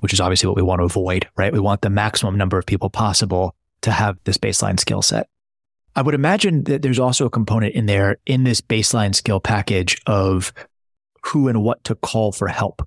which 0.00 0.12
is 0.12 0.20
obviously 0.20 0.48
what 0.48 0.56
we 0.56 0.62
want 0.62 0.80
to 0.80 0.84
avoid, 0.84 1.28
right? 1.36 1.52
We 1.52 1.60
want 1.60 1.82
the 1.82 1.90
maximum 1.90 2.36
number 2.36 2.58
of 2.58 2.66
people 2.66 2.90
possible 2.90 3.54
to 3.82 3.92
have 3.92 4.18
this 4.24 4.36
baseline 4.36 4.78
skill 4.78 5.02
set. 5.02 5.28
I 5.96 6.02
would 6.02 6.14
imagine 6.14 6.64
that 6.64 6.82
there's 6.82 6.98
also 6.98 7.26
a 7.26 7.30
component 7.30 7.74
in 7.74 7.86
there 7.86 8.18
in 8.26 8.44
this 8.44 8.60
baseline 8.60 9.14
skill 9.14 9.40
package 9.40 10.00
of 10.06 10.52
who 11.24 11.48
and 11.48 11.62
what 11.62 11.82
to 11.84 11.94
call 11.94 12.32
for 12.32 12.48
help. 12.48 12.86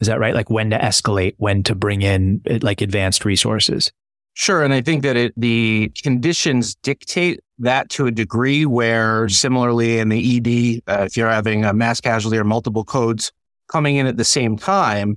Is 0.00 0.08
that 0.08 0.18
right? 0.18 0.34
Like 0.34 0.50
when 0.50 0.70
to 0.70 0.78
escalate, 0.78 1.34
when 1.38 1.62
to 1.64 1.74
bring 1.74 2.02
in 2.02 2.42
like 2.62 2.80
advanced 2.80 3.24
resources. 3.24 3.92
Sure. 4.34 4.64
And 4.64 4.74
I 4.74 4.80
think 4.80 5.02
that 5.04 5.16
it, 5.16 5.32
the 5.36 5.92
conditions 6.02 6.74
dictate 6.76 7.40
that 7.58 7.88
to 7.90 8.06
a 8.06 8.10
degree 8.10 8.66
where 8.66 9.28
similarly 9.28 9.98
in 9.98 10.08
the 10.08 10.36
ED, 10.36 10.92
uh, 10.92 11.04
if 11.04 11.16
you're 11.16 11.30
having 11.30 11.64
a 11.64 11.72
mass 11.72 12.00
casualty 12.00 12.36
or 12.36 12.44
multiple 12.44 12.84
codes 12.84 13.30
coming 13.68 13.96
in 13.96 14.06
at 14.06 14.16
the 14.16 14.24
same 14.24 14.56
time, 14.56 15.16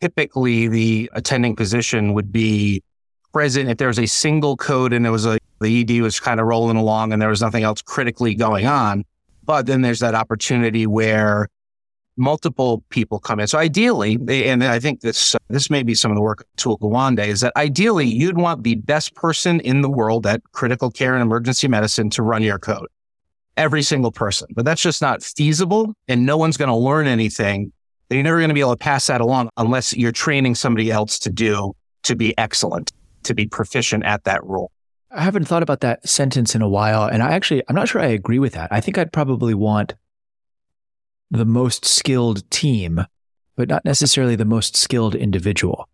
typically 0.00 0.68
the 0.68 1.10
attending 1.14 1.56
physician 1.56 2.12
would 2.12 2.30
be 2.30 2.82
present 3.36 3.68
if 3.68 3.76
there 3.76 3.88
was 3.88 3.98
a 3.98 4.06
single 4.06 4.56
code 4.56 4.94
and 4.94 5.06
it 5.06 5.10
was 5.10 5.26
a 5.26 5.38
the 5.60 5.82
ED 5.82 6.00
was 6.00 6.18
kind 6.18 6.40
of 6.40 6.46
rolling 6.46 6.78
along 6.78 7.12
and 7.12 7.20
there 7.20 7.28
was 7.28 7.42
nothing 7.42 7.64
else 7.64 7.82
critically 7.82 8.34
going 8.34 8.66
on. 8.66 9.04
But 9.44 9.66
then 9.66 9.82
there's 9.82 9.98
that 9.98 10.14
opportunity 10.14 10.86
where 10.86 11.48
multiple 12.16 12.82
people 12.88 13.18
come 13.18 13.38
in. 13.38 13.46
So 13.46 13.58
ideally, 13.58 14.18
and 14.48 14.64
I 14.64 14.78
think 14.78 15.02
this 15.02 15.36
this 15.50 15.68
may 15.68 15.82
be 15.82 15.94
some 15.94 16.10
of 16.10 16.14
the 16.14 16.22
work 16.22 16.40
of 16.40 16.46
Atul 16.56 16.78
Gawande, 16.78 17.26
is 17.26 17.42
that 17.42 17.52
ideally 17.56 18.06
you'd 18.06 18.38
want 18.38 18.64
the 18.64 18.76
best 18.76 19.14
person 19.14 19.60
in 19.60 19.82
the 19.82 19.90
world 19.90 20.26
at 20.26 20.40
critical 20.52 20.90
care 20.90 21.12
and 21.12 21.20
emergency 21.20 21.68
medicine 21.68 22.08
to 22.10 22.22
run 22.22 22.42
your 22.42 22.58
code. 22.58 22.88
Every 23.58 23.82
single 23.82 24.12
person. 24.12 24.48
But 24.54 24.64
that's 24.64 24.80
just 24.80 25.02
not 25.02 25.22
feasible 25.22 25.92
and 26.08 26.24
no 26.24 26.38
one's 26.38 26.56
going 26.56 26.70
to 26.70 26.74
learn 26.74 27.06
anything. 27.06 27.70
You're 28.08 28.22
never 28.22 28.38
going 28.38 28.48
to 28.48 28.54
be 28.54 28.60
able 28.60 28.72
to 28.72 28.78
pass 28.78 29.08
that 29.08 29.20
along 29.20 29.50
unless 29.58 29.94
you're 29.94 30.10
training 30.10 30.54
somebody 30.54 30.90
else 30.90 31.18
to 31.18 31.30
do 31.30 31.74
to 32.04 32.16
be 32.16 32.32
excellent, 32.38 32.92
to 33.26 33.34
be 33.34 33.46
proficient 33.46 34.04
at 34.04 34.24
that 34.24 34.44
role. 34.44 34.70
I 35.10 35.22
haven't 35.22 35.46
thought 35.46 35.62
about 35.62 35.80
that 35.80 36.08
sentence 36.08 36.54
in 36.54 36.62
a 36.62 36.68
while. 36.68 37.04
And 37.04 37.22
I 37.22 37.32
actually, 37.32 37.62
I'm 37.68 37.76
not 37.76 37.88
sure 37.88 38.00
I 38.00 38.06
agree 38.06 38.38
with 38.38 38.54
that. 38.54 38.72
I 38.72 38.80
think 38.80 38.98
I'd 38.98 39.12
probably 39.12 39.54
want 39.54 39.94
the 41.30 41.44
most 41.44 41.84
skilled 41.84 42.48
team, 42.50 43.04
but 43.56 43.68
not 43.68 43.84
necessarily 43.84 44.36
the 44.36 44.44
most 44.44 44.76
skilled 44.76 45.14
individual. 45.14 45.88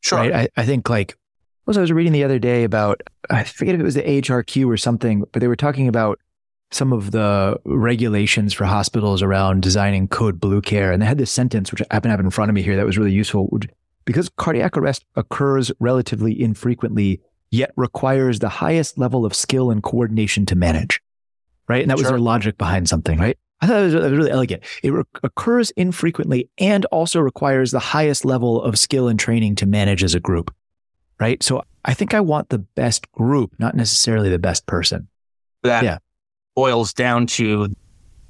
Sure. 0.00 0.18
Right? 0.18 0.32
I, 0.34 0.48
I 0.56 0.64
think 0.64 0.88
like, 0.88 1.16
what 1.64 1.72
was 1.72 1.78
I 1.78 1.82
was 1.82 1.92
reading 1.92 2.12
the 2.12 2.24
other 2.24 2.38
day 2.38 2.64
about, 2.64 3.02
I 3.28 3.44
forget 3.44 3.74
if 3.74 3.80
it 3.80 3.84
was 3.84 3.94
the 3.94 4.02
HRQ 4.02 4.66
or 4.66 4.76
something, 4.76 5.24
but 5.32 5.40
they 5.40 5.48
were 5.48 5.56
talking 5.56 5.86
about 5.86 6.18
some 6.70 6.92
of 6.92 7.10
the 7.10 7.58
regulations 7.64 8.52
for 8.52 8.64
hospitals 8.64 9.22
around 9.22 9.62
designing 9.62 10.08
code 10.08 10.40
blue 10.40 10.60
care. 10.60 10.92
And 10.92 11.00
they 11.00 11.06
had 11.06 11.18
this 11.18 11.30
sentence, 11.30 11.70
which 11.70 11.82
I 11.82 11.94
happen 11.94 12.08
to 12.08 12.12
have 12.12 12.20
in 12.20 12.30
front 12.30 12.50
of 12.50 12.54
me 12.54 12.62
here, 12.62 12.76
that 12.76 12.86
was 12.86 12.98
really 12.98 13.12
useful. 13.12 13.48
Because 14.08 14.30
cardiac 14.38 14.74
arrest 14.78 15.04
occurs 15.16 15.70
relatively 15.80 16.40
infrequently 16.40 17.20
yet 17.50 17.72
requires 17.76 18.38
the 18.38 18.48
highest 18.48 18.96
level 18.96 19.26
of 19.26 19.34
skill 19.34 19.70
and 19.70 19.82
coordination 19.82 20.46
to 20.46 20.56
manage. 20.56 21.02
Right. 21.68 21.82
And 21.82 21.90
that 21.90 21.98
was 21.98 22.08
their 22.08 22.18
logic 22.18 22.56
behind 22.56 22.88
something, 22.88 23.18
right? 23.18 23.36
I 23.60 23.66
thought 23.66 23.82
it 23.82 23.94
was, 23.94 24.12
really 24.12 24.30
elegant. 24.30 24.64
It 24.82 24.94
re- 24.94 25.02
occurs 25.22 25.72
infrequently 25.72 26.48
and 26.56 26.86
also 26.86 27.20
requires 27.20 27.70
the 27.70 27.80
highest 27.80 28.24
level 28.24 28.62
of 28.62 28.78
skill 28.78 29.08
and 29.08 29.20
training 29.20 29.56
to 29.56 29.66
manage 29.66 30.02
as 30.02 30.14
a 30.14 30.20
group. 30.20 30.54
Right. 31.20 31.42
So 31.42 31.62
I 31.84 31.92
think 31.92 32.14
I 32.14 32.20
want 32.20 32.48
the 32.48 32.60
best 32.60 33.12
group, 33.12 33.52
not 33.58 33.74
necessarily 33.74 34.30
the 34.30 34.38
best 34.38 34.64
person. 34.64 35.06
That 35.64 35.84
yeah. 35.84 35.98
boils 36.56 36.94
down 36.94 37.26
to 37.26 37.74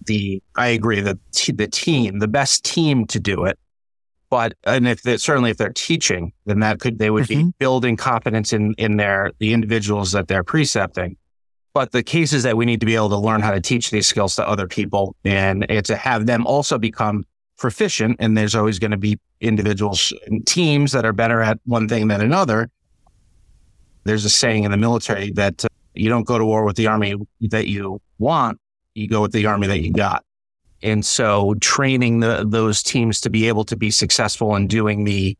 the, 0.07 0.43
I 0.57 0.69
agree 0.69 1.03
that 1.03 1.19
t- 1.31 1.53
the 1.53 1.69
team, 1.69 2.19
the 2.19 2.27
best 2.27 2.65
team 2.65 3.07
to 3.07 3.21
do 3.21 3.45
it 3.45 3.57
but 4.31 4.55
and 4.65 4.87
if 4.87 5.03
they, 5.03 5.17
certainly 5.17 5.51
if 5.51 5.57
they're 5.57 5.73
teaching, 5.73 6.33
then 6.47 6.61
that 6.61 6.81
could 6.81 6.99
they 6.99 7.11
would 7.11 7.25
mm-hmm. 7.25 7.49
be 7.49 7.55
building 7.59 7.97
confidence 7.97 8.53
in 8.53 8.75
in 8.75 8.97
their 8.97 9.33
the 9.39 9.53
individuals 9.53 10.13
that 10.13 10.29
they're 10.29 10.45
precepting. 10.45 11.17
But 11.75 11.93
the 11.93 12.03
case 12.03 12.33
is 12.33 12.43
that 12.43 12.57
we 12.57 12.67
need 12.67 12.81
to 12.81 12.87
be 12.87 12.97
able 12.97 13.11
to 13.11 13.19
learn 13.19 13.41
how 13.41 13.53
to 13.53 13.61
teach 13.61 13.91
these 13.91 14.07
skills 14.07 14.35
to 14.37 14.49
other 14.49 14.67
people 14.67 15.15
and 15.25 15.67
to 15.85 15.97
have 15.97 16.27
them 16.27 16.47
also 16.47 16.79
become 16.79 17.25
proficient. 17.59 18.17
And 18.19 18.37
there's 18.37 18.55
always 18.55 18.79
going 18.79 18.91
to 18.93 18.97
be 18.97 19.19
individuals 19.41 20.13
and 20.27 20.47
teams 20.47 20.93
that 20.93 21.05
are 21.05 21.13
better 21.13 21.41
at 21.41 21.61
one 21.67 21.89
thing 21.89 22.09
than 22.09 22.21
another. 22.21 22.71
There's 24.05 24.25
a 24.25 24.31
saying 24.31 24.65
in 24.65 24.71
the 24.71 24.77
military 24.77 25.31
that 25.33 25.65
uh, 25.65 25.69
you 25.95 26.09
don't 26.09 26.27
go 26.27 26.39
to 26.39 26.45
war 26.45 26.65
with 26.65 26.77
the 26.77 26.87
army 26.87 27.15
that 27.43 27.69
you 27.69 28.01
want, 28.19 28.59
you 28.95 29.07
go 29.07 29.23
with 29.23 29.33
the 29.33 29.47
army 29.47 29.67
that 29.67 29.81
you 29.81 29.93
got. 29.93 30.25
And 30.83 31.05
so 31.05 31.55
training 31.61 32.21
the, 32.21 32.45
those 32.47 32.83
teams 32.83 33.21
to 33.23 33.31
be 33.31 33.49
able 33.49 33.65
to 33.65 33.77
be 33.77 33.91
successful 33.91 34.55
in 34.55 34.69
doing 34.69 35.05
the, 35.05 35.37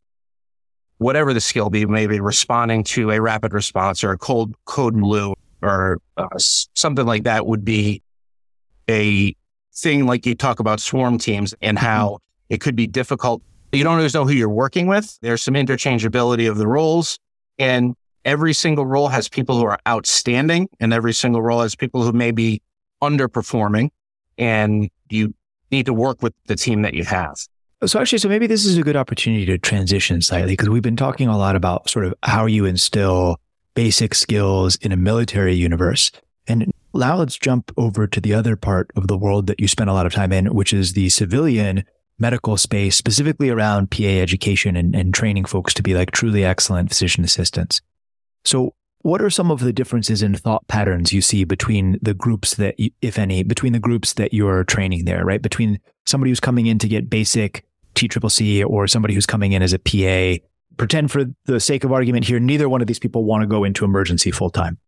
whatever 0.99 1.33
the 1.33 1.41
skill 1.41 1.71
be, 1.71 1.87
maybe 1.87 2.21
responding 2.21 2.85
to 2.85 3.11
a 3.11 3.21
rapid 3.21 3.53
response 3.53 4.03
or 4.03 4.11
a 4.11 4.19
cold 4.19 4.55
code 4.65 4.99
blue 4.99 5.35
or 5.63 5.99
uh, 6.17 6.27
something 6.39 7.07
like 7.07 7.25
that 7.25 7.47
would 7.47 7.65
be 7.65 8.03
a 8.89 9.35
thing 9.75 10.07
like 10.07 10.27
you 10.27 10.35
talk 10.35 10.61
about 10.61 10.81
swarm 10.81 11.19
teams 11.19 11.55
and 11.61 11.77
mm-hmm. 11.77 11.87
how 11.87 12.19
it 12.49 12.61
could 12.61 12.75
be 12.75 12.87
difficult. 12.87 13.43
You 13.73 13.85
don't 13.85 13.97
always 13.97 14.15
know 14.15 14.25
who 14.25 14.33
you're 14.33 14.49
working 14.49 14.87
with. 14.87 15.19
There's 15.21 15.43
some 15.43 15.55
interchangeability 15.55 16.51
of 16.51 16.57
the 16.57 16.67
roles 16.67 17.19
and 17.59 17.95
every 18.25 18.55
single 18.55 18.87
role 18.87 19.09
has 19.09 19.29
people 19.29 19.57
who 19.57 19.65
are 19.65 19.79
outstanding 19.87 20.69
and 20.81 20.93
every 20.93 21.13
single 21.13 21.43
role 21.43 21.61
has 21.61 21.75
people 21.75 22.03
who 22.03 22.13
may 22.13 22.31
be 22.31 22.63
underperforming 23.03 23.91
and 24.37 24.91
you 25.11 25.35
need 25.71 25.87
to 25.87 25.95
work 25.95 26.23
with 26.23 26.35
the 26.47 26.57
team 26.57 26.83
that 26.83 26.95
you 26.95 27.05
have. 27.05 27.37
So 27.87 28.01
actually, 28.01 28.19
so 28.19 28.29
maybe 28.29 28.47
this 28.47 28.65
is 28.65 28.77
a 28.77 28.83
good 28.83 28.97
opportunity 28.97 29.47
to 29.47 29.59
transition 29.59 30.21
slightly 30.21 30.53
because 30.53 30.69
we've 30.69 30.83
been 30.83 30.97
talking 30.97 31.29
a 31.29 31.39
lot 31.39 31.55
about 31.55 31.89
sort 31.89 32.07
of 32.07 32.15
how 32.25 32.47
you 32.47 32.65
instill 32.65 33.41
basic 33.75 34.15
skills 34.15 34.77
in 34.77 34.91
a 34.91 34.97
military 34.97 35.55
universe. 35.55 36.11
And 36.49 36.73
now 36.93 37.17
let's 37.17 37.39
jump 37.39 37.71
over 37.77 38.09
to 38.09 38.21
the 38.21 38.35
other 38.35 38.57
part 38.57 38.91
of 38.97 39.07
the 39.07 39.17
world 39.17 39.47
that 39.47 39.61
you 39.61 39.69
spend 39.69 39.89
a 39.89 39.93
lot 39.93 40.07
of 40.07 40.13
time 40.13 40.33
in, 40.33 40.47
which 40.47 40.73
is 40.73 40.95
the 40.95 41.09
civilian 41.11 41.85
medical 42.19 42.57
space, 42.57 42.97
specifically 42.97 43.49
around 43.49 43.93
PA 43.93 44.03
education 44.03 44.75
and, 44.75 44.97
and 44.97 45.15
training 45.15 45.45
folks 45.45 45.73
to 45.75 45.83
be 45.83 45.95
like 45.95 46.11
truly 46.11 46.45
excellent 46.45 46.89
physician 46.89 47.23
assistants. 47.23 47.81
So 48.45 48.75
what 49.03 49.23
are 49.23 49.31
some 49.31 49.51
of 49.51 49.61
the 49.61 49.73
differences 49.73 50.23
in 50.23 50.35
thought 50.35 50.67
patterns 50.69 51.13
you 51.13 51.21
see 51.21 51.45
between 51.45 51.99
the 52.03 52.15
groups 52.15 52.57
that, 52.57 52.79
you, 52.79 52.91
if 53.01 53.19
any, 53.19 53.43
between 53.43 53.73
the 53.73 53.79
groups 53.79 54.15
that 54.15 54.35
you're 54.35 54.65
training 54.65 55.05
there, 55.05 55.25
right? 55.25 55.41
Between 55.41 55.79
somebody 56.07 56.31
who's 56.31 56.41
coming 56.41 56.67
in 56.67 56.79
to 56.81 56.89
get 56.89 57.09
basic 57.09 57.65
TCCC 57.95 58.65
or 58.67 58.87
somebody 58.87 59.15
who's 59.15 59.27
coming 59.27 59.53
in 59.53 59.63
as 59.63 59.73
a 59.73 59.79
PA. 59.79 60.43
Pretend 60.77 61.11
for 61.11 61.25
the 61.47 61.61
sake 61.61 61.85
of 61.85 61.93
argument 61.93 62.25
here, 62.27 62.39
neither 62.39 62.69
one 62.69 62.81
of 62.81 62.87
these 62.87 62.99
people 62.99 63.25
want 63.25 63.43
to 63.43 63.47
go 63.47 63.65
into 63.65 63.85
emergency 63.85 64.31
full 64.31 64.51
time. 64.51 64.79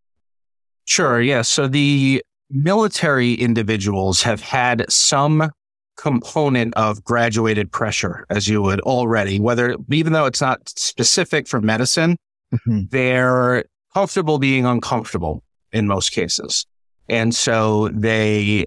Sure. 0.85 1.21
Yeah. 1.21 1.41
So 1.41 1.67
the 1.67 2.23
military 2.49 3.33
individuals 3.33 4.21
have 4.23 4.41
had 4.41 4.89
some 4.89 5.51
component 5.97 6.73
of 6.75 7.03
graduated 7.03 7.71
pressure, 7.71 8.25
as 8.29 8.47
you 8.47 8.61
would 8.61 8.79
already, 8.81 9.39
whether 9.39 9.75
even 9.91 10.13
though 10.13 10.25
it's 10.25 10.41
not 10.41 10.67
specific 10.69 11.47
for 11.47 11.61
medicine, 11.61 12.17
mm-hmm. 12.53 12.81
they're 12.89 13.65
comfortable 13.93 14.39
being 14.39 14.65
uncomfortable 14.65 15.43
in 15.71 15.87
most 15.87 16.11
cases. 16.11 16.65
And 17.09 17.33
so 17.33 17.89
they 17.89 18.65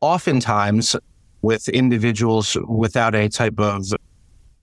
oftentimes 0.00 0.96
with 1.42 1.68
individuals 1.68 2.56
without 2.66 3.14
a 3.14 3.28
type 3.28 3.58
of 3.58 3.86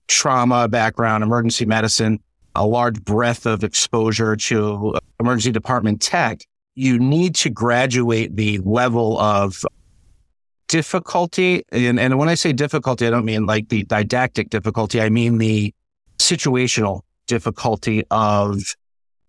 trauma 0.07 0.67
background, 0.67 1.23
emergency 1.23 1.65
medicine, 1.65 2.19
a 2.55 2.65
large 2.65 3.01
breadth 3.03 3.45
of 3.45 3.63
exposure 3.63 4.35
to 4.35 4.97
emergency 5.19 5.51
department 5.51 6.01
tech, 6.01 6.41
you 6.75 6.99
need 6.99 7.35
to 7.35 7.49
graduate 7.49 8.35
the 8.35 8.59
level 8.59 9.19
of 9.19 9.63
difficulty. 10.67 11.63
And, 11.71 11.99
and 11.99 12.17
when 12.17 12.29
I 12.29 12.35
say 12.35 12.53
difficulty, 12.53 13.05
I 13.07 13.09
don't 13.09 13.25
mean 13.25 13.45
like 13.45 13.69
the 13.69 13.83
didactic 13.83 14.49
difficulty. 14.49 15.01
I 15.01 15.09
mean 15.09 15.37
the 15.37 15.73
situational 16.17 17.01
difficulty 17.27 18.03
of 18.11 18.61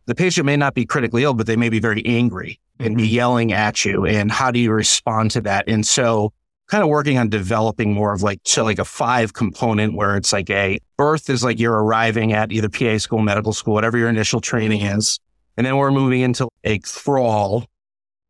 the 0.06 0.14
patient 0.14 0.46
may 0.46 0.56
not 0.56 0.74
be 0.74 0.84
critically 0.84 1.22
ill, 1.22 1.34
but 1.34 1.46
they 1.46 1.56
may 1.56 1.68
be 1.68 1.78
very 1.78 2.04
angry 2.04 2.58
and 2.78 2.96
be 2.96 3.04
mm-hmm. 3.04 3.14
yelling 3.14 3.52
at 3.52 3.84
you. 3.84 4.04
And 4.06 4.30
how 4.30 4.50
do 4.50 4.58
you 4.58 4.72
respond 4.72 5.30
to 5.32 5.40
that? 5.42 5.64
And 5.68 5.86
so 5.86 6.32
kind 6.68 6.82
of 6.82 6.88
working 6.88 7.18
on 7.18 7.28
developing 7.28 7.92
more 7.92 8.12
of 8.12 8.22
like, 8.22 8.40
so 8.44 8.64
like 8.64 8.78
a 8.78 8.84
five 8.84 9.34
component 9.34 9.94
where 9.94 10.16
it's 10.16 10.32
like 10.32 10.48
a 10.50 10.78
birth 10.96 11.28
is 11.28 11.44
like 11.44 11.58
you're 11.58 11.82
arriving 11.84 12.32
at 12.32 12.50
either 12.50 12.68
PA 12.68 12.98
school, 12.98 13.20
medical 13.20 13.52
school, 13.52 13.74
whatever 13.74 13.98
your 13.98 14.08
initial 14.08 14.40
training 14.40 14.82
is. 14.82 15.20
And 15.56 15.66
then 15.66 15.76
we're 15.76 15.90
moving 15.90 16.22
into 16.22 16.48
a 16.64 16.78
crawl. 16.78 17.66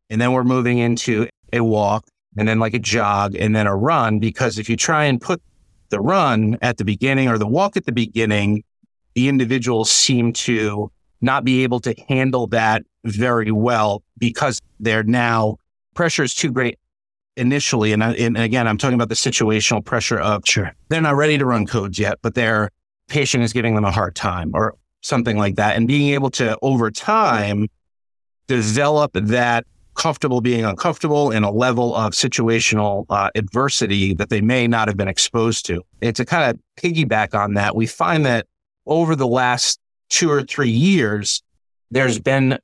And 0.09 0.19
then 0.19 0.33
we're 0.33 0.43
moving 0.43 0.77
into 0.77 1.27
a 1.53 1.61
walk 1.61 2.05
and 2.37 2.47
then 2.47 2.59
like 2.59 2.73
a 2.73 2.79
jog 2.79 3.35
and 3.35 3.55
then 3.55 3.65
a 3.65 3.75
run. 3.75 4.19
Because 4.19 4.59
if 4.59 4.69
you 4.69 4.75
try 4.75 5.05
and 5.05 5.21
put 5.21 5.41
the 5.89 6.01
run 6.01 6.57
at 6.61 6.77
the 6.77 6.85
beginning 6.85 7.29
or 7.29 7.37
the 7.37 7.47
walk 7.47 7.77
at 7.77 7.85
the 7.85 7.91
beginning, 7.91 8.63
the 9.15 9.29
individuals 9.29 9.89
seem 9.89 10.33
to 10.33 10.91
not 11.23 11.43
be 11.43 11.63
able 11.63 11.79
to 11.81 11.95
handle 12.07 12.47
that 12.47 12.83
very 13.05 13.51
well 13.51 14.03
because 14.17 14.59
they're 14.79 15.03
now 15.03 15.57
pressure 15.93 16.23
is 16.23 16.33
too 16.33 16.51
great 16.51 16.79
initially. 17.35 17.93
And, 17.93 18.03
I, 18.03 18.13
and 18.13 18.37
again, 18.37 18.67
I'm 18.67 18.77
talking 18.77 18.95
about 18.95 19.09
the 19.09 19.15
situational 19.15 19.83
pressure 19.83 20.19
of 20.19 20.43
sure 20.45 20.75
they're 20.89 21.01
not 21.01 21.15
ready 21.15 21.37
to 21.37 21.45
run 21.45 21.65
codes 21.65 21.97
yet, 21.97 22.19
but 22.21 22.35
their 22.35 22.69
patient 23.07 23.43
is 23.43 23.53
giving 23.53 23.75
them 23.75 23.85
a 23.85 23.91
hard 23.91 24.15
time 24.15 24.51
or 24.53 24.75
something 25.01 25.37
like 25.37 25.55
that. 25.55 25.75
And 25.75 25.87
being 25.87 26.13
able 26.13 26.29
to 26.31 26.57
over 26.61 26.91
time 26.91 27.67
develop 28.47 29.11
that 29.13 29.65
comfortable 29.95 30.41
being 30.41 30.65
uncomfortable 30.65 31.31
and 31.31 31.45
a 31.45 31.51
level 31.51 31.95
of 31.95 32.13
situational 32.13 33.05
uh, 33.09 33.29
adversity 33.35 34.13
that 34.15 34.29
they 34.29 34.41
may 34.41 34.67
not 34.67 34.87
have 34.87 34.97
been 34.97 35.07
exposed 35.07 35.65
to. 35.67 35.81
And 36.01 36.15
to 36.15 36.25
kind 36.25 36.49
of 36.49 36.59
piggyback 36.81 37.37
on 37.37 37.53
that, 37.53 37.75
we 37.75 37.85
find 37.85 38.25
that 38.25 38.47
over 38.85 39.15
the 39.15 39.27
last 39.27 39.79
two 40.09 40.29
or 40.29 40.43
three 40.43 40.69
years, 40.69 41.41
there's 41.91 42.19
been, 42.19 42.57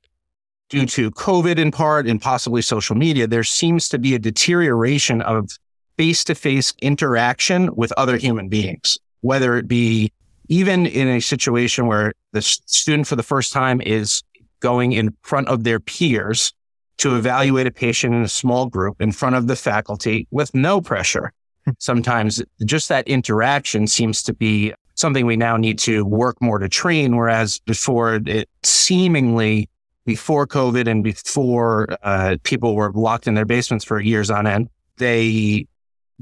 due 0.68 0.86
to 0.86 1.10
COVID 1.10 1.58
in 1.58 1.70
part 1.70 2.06
and 2.06 2.20
possibly 2.20 2.62
social 2.62 2.96
media, 2.96 3.26
there 3.26 3.44
seems 3.44 3.88
to 3.88 3.98
be 3.98 4.14
a 4.14 4.18
deterioration 4.18 5.20
of 5.22 5.50
face 5.96 6.24
to 6.24 6.34
face 6.34 6.72
interaction 6.80 7.74
with 7.74 7.92
other 7.96 8.16
human 8.16 8.48
beings, 8.48 8.98
whether 9.20 9.56
it 9.56 9.68
be 9.68 10.12
even 10.48 10.86
in 10.86 11.08
a 11.08 11.20
situation 11.20 11.86
where 11.86 12.12
the 12.32 12.42
student 12.42 13.06
for 13.06 13.16
the 13.16 13.22
first 13.22 13.52
time 13.52 13.80
is 13.80 14.22
going 14.60 14.92
in 14.92 15.14
front 15.22 15.48
of 15.48 15.64
their 15.64 15.80
peers 15.80 16.52
to 16.98 17.16
evaluate 17.16 17.66
a 17.66 17.70
patient 17.70 18.14
in 18.14 18.22
a 18.22 18.28
small 18.28 18.66
group 18.66 19.00
in 19.00 19.10
front 19.10 19.34
of 19.34 19.46
the 19.46 19.56
faculty 19.56 20.26
with 20.30 20.54
no 20.54 20.80
pressure. 20.80 21.32
Hmm. 21.64 21.72
Sometimes 21.78 22.42
just 22.64 22.88
that 22.88 23.08
interaction 23.08 23.86
seems 23.86 24.22
to 24.24 24.34
be 24.34 24.74
something 25.00 25.26
we 25.26 25.36
now 25.36 25.56
need 25.56 25.78
to 25.80 26.04
work 26.04 26.40
more 26.40 26.58
to 26.58 26.68
train. 26.68 27.16
Whereas 27.16 27.58
before 27.60 28.20
it 28.26 28.48
seemingly 28.62 29.68
before 30.04 30.46
COVID 30.46 30.86
and 30.86 31.04
before 31.04 31.88
uh, 32.02 32.36
people 32.42 32.74
were 32.74 32.92
locked 32.92 33.26
in 33.26 33.34
their 33.34 33.44
basements 33.44 33.84
for 33.84 34.00
years 34.00 34.30
on 34.30 34.46
end, 34.46 34.68
they 34.96 35.66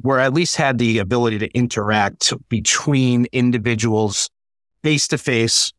were 0.03 0.19
at 0.19 0.33
least 0.33 0.57
had 0.57 0.79
the 0.79 0.99
ability 0.99 1.39
to 1.39 1.49
interact 1.57 2.33
between 2.49 3.27
individuals 3.33 4.31
face 4.83 5.09
to 5.09 5.19
face 5.19 5.73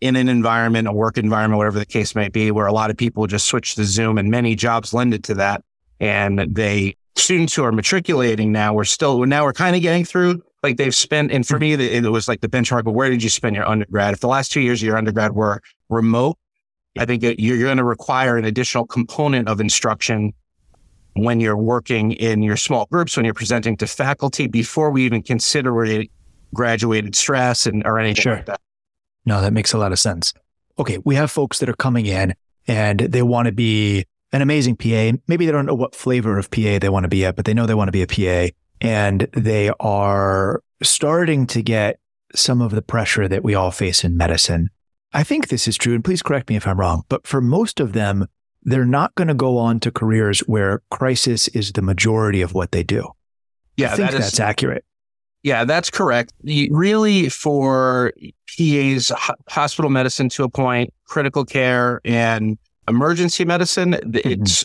in 0.00 0.14
an 0.14 0.28
environment, 0.28 0.86
a 0.86 0.92
work 0.92 1.18
environment, 1.18 1.58
whatever 1.58 1.78
the 1.78 1.86
case 1.86 2.14
may 2.14 2.28
be, 2.28 2.50
where 2.50 2.66
a 2.66 2.72
lot 2.72 2.90
of 2.90 2.96
people 2.96 3.26
just 3.26 3.46
switch 3.46 3.74
to 3.74 3.84
Zoom 3.84 4.18
and 4.18 4.30
many 4.30 4.54
jobs 4.54 4.92
lended 4.92 5.24
to 5.24 5.34
that. 5.34 5.64
And 5.98 6.38
they 6.54 6.96
students 7.16 7.54
who 7.54 7.64
are 7.64 7.72
matriculating 7.72 8.52
now, 8.52 8.74
we're 8.74 8.84
still 8.84 9.24
now 9.24 9.44
we're 9.44 9.52
kind 9.52 9.74
of 9.74 9.82
getting 9.82 10.04
through 10.04 10.42
like 10.66 10.76
they've 10.76 10.94
spent, 10.94 11.32
and 11.32 11.46
for 11.46 11.58
me, 11.58 11.72
it 11.74 12.04
was 12.10 12.28
like 12.28 12.40
the 12.40 12.48
benchmark, 12.48 12.84
but 12.84 12.92
where 12.92 13.08
did 13.08 13.22
you 13.22 13.30
spend 13.30 13.56
your 13.56 13.66
undergrad? 13.66 14.12
If 14.14 14.20
the 14.20 14.28
last 14.28 14.50
two 14.52 14.60
years 14.60 14.82
of 14.82 14.86
your 14.86 14.96
undergrad 14.96 15.32
were 15.32 15.62
remote, 15.88 16.36
I 16.98 17.04
think 17.04 17.22
you're 17.22 17.58
going 17.58 17.76
to 17.76 17.84
require 17.84 18.36
an 18.36 18.44
additional 18.44 18.86
component 18.86 19.48
of 19.48 19.60
instruction 19.60 20.32
when 21.14 21.40
you're 21.40 21.56
working 21.56 22.12
in 22.12 22.42
your 22.42 22.56
small 22.56 22.86
groups, 22.86 23.16
when 23.16 23.24
you're 23.24 23.34
presenting 23.34 23.76
to 23.78 23.86
faculty 23.86 24.46
before 24.46 24.90
we 24.90 25.04
even 25.04 25.22
consider 25.22 26.04
graduated 26.54 27.14
stress 27.14 27.66
and 27.66 27.86
or 27.86 27.98
anything 27.98 28.22
sure. 28.22 28.36
like 28.36 28.46
that. 28.46 28.60
No, 29.24 29.40
that 29.40 29.52
makes 29.52 29.72
a 29.72 29.78
lot 29.78 29.92
of 29.92 29.98
sense. 29.98 30.34
Okay, 30.78 30.98
we 31.04 31.14
have 31.14 31.30
folks 31.30 31.58
that 31.60 31.68
are 31.68 31.74
coming 31.74 32.06
in 32.06 32.34
and 32.66 33.00
they 33.00 33.22
want 33.22 33.46
to 33.46 33.52
be 33.52 34.04
an 34.32 34.42
amazing 34.42 34.76
PA. 34.76 35.12
Maybe 35.26 35.46
they 35.46 35.52
don't 35.52 35.66
know 35.66 35.74
what 35.74 35.94
flavor 35.94 36.38
of 36.38 36.50
PA 36.50 36.78
they 36.78 36.88
want 36.88 37.04
to 37.04 37.08
be 37.08 37.24
at, 37.24 37.36
but 37.36 37.44
they 37.44 37.54
know 37.54 37.66
they 37.66 37.74
want 37.74 37.88
to 37.88 37.92
be 37.92 38.02
a 38.02 38.06
PA 38.06 38.52
and 38.80 39.28
they 39.32 39.70
are 39.80 40.62
starting 40.82 41.46
to 41.46 41.62
get 41.62 41.98
some 42.34 42.60
of 42.60 42.72
the 42.72 42.82
pressure 42.82 43.28
that 43.28 43.42
we 43.42 43.54
all 43.54 43.70
face 43.70 44.04
in 44.04 44.16
medicine. 44.16 44.68
I 45.12 45.22
think 45.22 45.48
this 45.48 45.66
is 45.66 45.76
true, 45.76 45.94
and 45.94 46.04
please 46.04 46.22
correct 46.22 46.48
me 46.48 46.56
if 46.56 46.66
I'm 46.66 46.78
wrong, 46.78 47.04
but 47.08 47.26
for 47.26 47.40
most 47.40 47.80
of 47.80 47.92
them, 47.92 48.26
they're 48.62 48.84
not 48.84 49.14
going 49.14 49.28
to 49.28 49.34
go 49.34 49.58
on 49.58 49.80
to 49.80 49.90
careers 49.90 50.40
where 50.40 50.82
crisis 50.90 51.48
is 51.48 51.72
the 51.72 51.82
majority 51.82 52.42
of 52.42 52.52
what 52.52 52.72
they 52.72 52.82
do. 52.82 53.08
Yeah, 53.76 53.92
I 53.92 53.96
think 53.96 54.10
that 54.10 54.18
is, 54.18 54.26
that's 54.26 54.40
accurate. 54.40 54.84
Yeah, 55.42 55.64
that's 55.64 55.90
correct. 55.90 56.32
Really, 56.42 57.28
for 57.28 58.12
PAs, 58.58 59.12
hospital 59.48 59.90
medicine 59.90 60.28
to 60.30 60.44
a 60.44 60.48
point, 60.48 60.92
critical 61.04 61.44
care, 61.44 62.00
and 62.04 62.58
emergency 62.88 63.44
medicine, 63.44 63.92
mm-hmm. 63.92 64.28
it's 64.28 64.64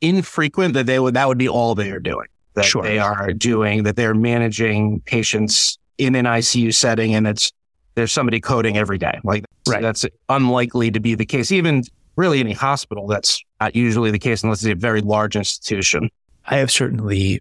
infrequent 0.00 0.74
that 0.74 0.86
they 0.86 0.98
would 0.98 1.14
that 1.14 1.28
would 1.28 1.38
be 1.38 1.48
all 1.48 1.76
they 1.76 1.90
are 1.92 2.00
doing 2.00 2.26
that 2.54 2.64
sure. 2.64 2.82
they 2.82 2.98
are 2.98 3.32
doing, 3.32 3.84
that 3.84 3.96
they're 3.96 4.14
managing 4.14 5.00
patients 5.00 5.78
in 5.98 6.14
an 6.14 6.24
ICU 6.24 6.74
setting, 6.74 7.14
and 7.14 7.26
it's 7.26 7.52
there's 7.94 8.12
somebody 8.12 8.40
coding 8.40 8.76
every 8.76 8.98
day. 8.98 9.20
Like 9.24 9.44
right. 9.68 9.82
that's 9.82 10.06
unlikely 10.28 10.90
to 10.92 11.00
be 11.00 11.14
the 11.14 11.26
case. 11.26 11.52
Even 11.52 11.82
really 12.16 12.40
any 12.40 12.52
hospital, 12.52 13.06
that's 13.06 13.42
not 13.60 13.76
usually 13.76 14.10
the 14.10 14.18
case 14.18 14.42
unless 14.42 14.62
it's 14.62 14.72
a 14.72 14.74
very 14.74 15.00
large 15.00 15.36
institution. 15.36 16.08
I 16.46 16.56
have 16.56 16.70
certainly 16.70 17.40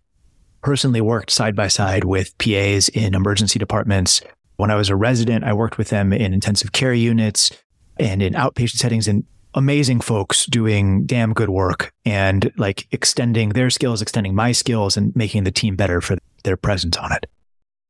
personally 0.62 1.02
worked 1.02 1.32
side 1.32 1.56
by 1.56 1.68
side 1.68 2.04
with 2.04 2.38
PAs 2.38 2.90
in 2.90 3.16
emergency 3.16 3.60
departments. 3.60 4.22
When 4.58 4.70
I 4.70 4.76
was 4.76 4.90
a 4.90 4.96
resident, 4.96 5.44
I 5.44 5.54
worked 5.54 5.78
with 5.78 5.90
them 5.90 6.14
in 6.14 6.34
intensive 6.34 6.72
care 6.72 6.94
units 6.94 7.52
and 8.00 8.22
in 8.22 8.34
outpatient 8.34 8.78
settings. 8.78 9.08
And 9.08 9.26
amazing 9.54 10.02
folks 10.02 10.46
doing 10.46 11.06
damn 11.06 11.34
good 11.34 11.50
work 11.50 11.94
and 12.06 12.52
like 12.58 12.88
extending 12.92 13.50
their 13.50 13.70
skills, 13.70 14.02
extending 14.02 14.36
my 14.36 14.52
skills, 14.52 14.98
and 14.98 15.16
making 15.16 15.44
the 15.44 15.52
team 15.52 15.76
better 15.76 16.02
for 16.02 16.18
their 16.44 16.58
presence 16.58 16.98
on 16.98 17.12
it. 17.12 17.28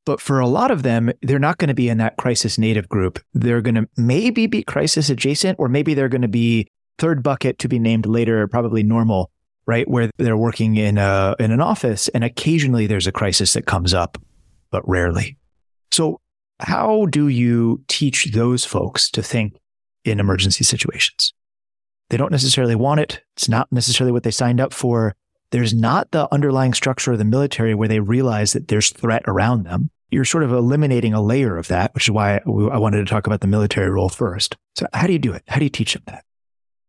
But 0.05 0.19
for 0.19 0.39
a 0.39 0.47
lot 0.47 0.71
of 0.71 0.83
them, 0.83 1.11
they're 1.21 1.39
not 1.39 1.59
going 1.59 1.67
to 1.67 1.73
be 1.75 1.87
in 1.87 1.99
that 1.99 2.17
crisis 2.17 2.57
native 2.57 2.89
group. 2.89 3.19
They're 3.33 3.61
going 3.61 3.75
to 3.75 3.87
maybe 3.97 4.47
be 4.47 4.63
crisis 4.63 5.09
adjacent, 5.09 5.59
or 5.59 5.69
maybe 5.69 5.93
they're 5.93 6.09
going 6.09 6.23
to 6.23 6.27
be 6.27 6.67
third 6.97 7.21
bucket 7.21 7.59
to 7.59 7.67
be 7.67 7.77
named 7.77 8.05
later, 8.05 8.47
probably 8.47 8.81
normal, 8.81 9.29
right? 9.67 9.87
Where 9.87 10.09
they're 10.17 10.37
working 10.37 10.75
in 10.77 10.97
a 10.97 11.35
in 11.39 11.51
an 11.51 11.61
office, 11.61 12.07
and 12.09 12.23
occasionally 12.23 12.87
there's 12.87 13.07
a 13.07 13.11
crisis 13.11 13.53
that 13.53 13.65
comes 13.65 13.93
up. 13.93 14.17
but 14.71 14.87
rarely. 14.87 15.37
So, 15.91 16.19
how 16.59 17.05
do 17.07 17.27
you 17.27 17.83
teach 17.87 18.31
those 18.31 18.65
folks 18.65 19.11
to 19.11 19.21
think 19.21 19.59
in 20.05 20.19
emergency 20.19 20.63
situations? 20.63 21.33
They 22.11 22.17
don't 22.17 22.31
necessarily 22.31 22.75
want 22.75 22.99
it. 22.99 23.21
It's 23.37 23.47
not 23.47 23.71
necessarily 23.71 24.11
what 24.11 24.23
they 24.23 24.31
signed 24.31 24.59
up 24.59 24.73
for. 24.73 25.15
There's 25.51 25.73
not 25.73 26.11
the 26.11 26.27
underlying 26.33 26.73
structure 26.73 27.13
of 27.13 27.19
the 27.19 27.23
military 27.23 27.73
where 27.73 27.87
they 27.87 28.01
realize 28.01 28.51
that 28.51 28.67
there's 28.67 28.89
threat 28.89 29.23
around 29.27 29.63
them. 29.63 29.89
You're 30.09 30.25
sort 30.25 30.43
of 30.43 30.51
eliminating 30.51 31.13
a 31.13 31.21
layer 31.21 31.55
of 31.55 31.69
that, 31.69 31.93
which 31.93 32.09
is 32.09 32.11
why 32.11 32.41
I 32.45 32.77
wanted 32.77 32.97
to 32.97 33.05
talk 33.05 33.27
about 33.27 33.39
the 33.39 33.47
military 33.47 33.89
role 33.89 34.09
first. 34.09 34.57
So, 34.75 34.87
how 34.91 35.07
do 35.07 35.13
you 35.13 35.19
do 35.19 35.31
it? 35.31 35.43
How 35.47 35.57
do 35.57 35.63
you 35.63 35.69
teach 35.69 35.93
them 35.93 36.03
that? 36.07 36.25